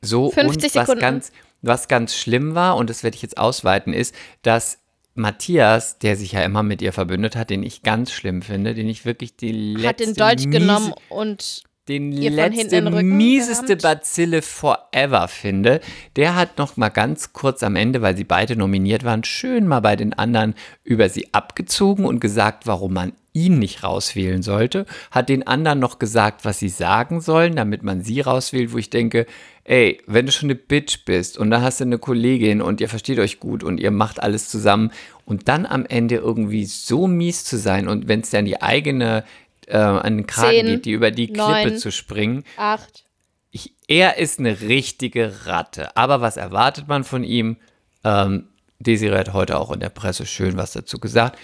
[0.00, 1.00] so 50 und was Sekunden.
[1.00, 1.32] ganz,
[1.62, 4.78] was ganz schlimm war, und das werde ich jetzt ausweiten, ist, dass
[5.14, 8.88] Matthias, der sich ja immer mit ihr verbündet hat, den ich ganz schlimm finde, den
[8.88, 12.76] ich wirklich die letzte Hat den Dolch miese- genommen und den ihr von hinten letzte
[12.76, 13.82] in den mieseste gerammt?
[13.82, 15.80] Bazille forever finde.
[16.16, 19.80] Der hat noch mal ganz kurz am Ende, weil sie beide nominiert waren, schön mal
[19.80, 20.54] bei den anderen
[20.84, 24.84] über sie abgezogen und gesagt, warum man ihn nicht rauswählen sollte.
[25.10, 28.90] Hat den anderen noch gesagt, was sie sagen sollen, damit man sie rauswählt, wo ich
[28.90, 29.26] denke,
[29.68, 32.88] ey, wenn du schon eine Bitch bist und da hast du eine Kollegin und ihr
[32.88, 34.90] versteht euch gut und ihr macht alles zusammen
[35.26, 39.24] und dann am Ende irgendwie so mies zu sein und wenn es dann die eigene
[39.66, 41.76] äh, an den Kragen Zehn, geht, die über die Klippe neun.
[41.76, 42.44] zu springen.
[42.56, 43.04] acht.
[43.50, 45.96] Ich, er ist eine richtige Ratte.
[45.96, 47.56] Aber was erwartet man von ihm?
[48.04, 51.38] Ähm, Desiree hat heute auch in der Presse schön was dazu gesagt.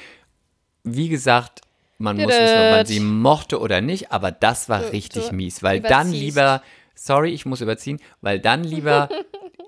[0.83, 1.63] Wie gesagt,
[1.99, 5.63] man muss wissen, ob man sie mochte oder nicht, aber das war richtig mies.
[5.63, 6.63] Weil dann lieber,
[6.95, 9.09] sorry, ich muss überziehen, weil dann lieber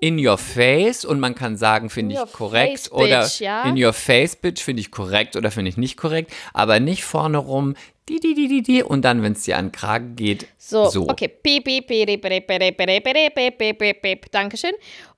[0.01, 3.63] in your face und man kann sagen, finde In ich korrekt face, oder bitch, ja?
[3.65, 7.39] in your face, bitch, finde ich korrekt oder finde ich nicht korrekt, aber nicht vorne
[7.39, 7.75] rum,
[8.09, 10.89] die, die, die, die, die und dann, wenn es dir an den Kragen geht, So,
[10.91, 11.09] so.
[11.09, 11.29] okay.
[11.29, 14.31] Piep, piep, piep, piep, piep, piep, piep, piep, piep.
[14.31, 14.73] Dankeschön.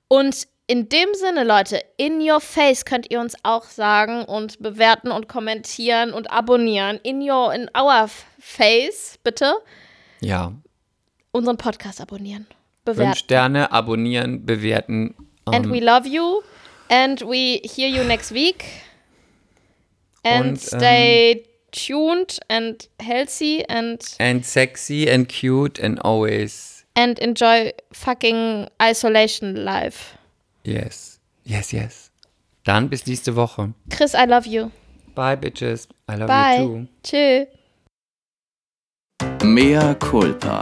[0.07, 5.11] Und in dem Sinne, Leute, in your face könnt ihr uns auch sagen und bewerten
[5.11, 6.99] und kommentieren und abonnieren.
[7.03, 8.07] In your, in our
[8.39, 9.53] face, bitte,
[10.21, 10.53] Ja,
[11.31, 12.47] unseren Podcast abonnieren.
[12.85, 13.15] Fünf Bewerten.
[13.15, 15.15] Sterne, abonnieren, bewerten.
[15.45, 16.41] And ähm, we love you.
[16.89, 18.65] And we hear you next week.
[20.23, 26.79] And Und, ähm, stay tuned and healthy and and sexy and cute and always.
[26.95, 30.17] and enjoy fucking isolation life.
[30.63, 31.19] Yes.
[31.45, 32.11] Yes, yes.
[32.65, 33.73] Dann bis nächste Woche.
[33.89, 34.71] Chris, I love you.
[35.15, 35.87] Bye, bitches.
[36.09, 36.57] I love you Bye.
[36.57, 36.87] too.
[37.03, 37.47] Tschö.
[39.43, 40.61] Mea culpa.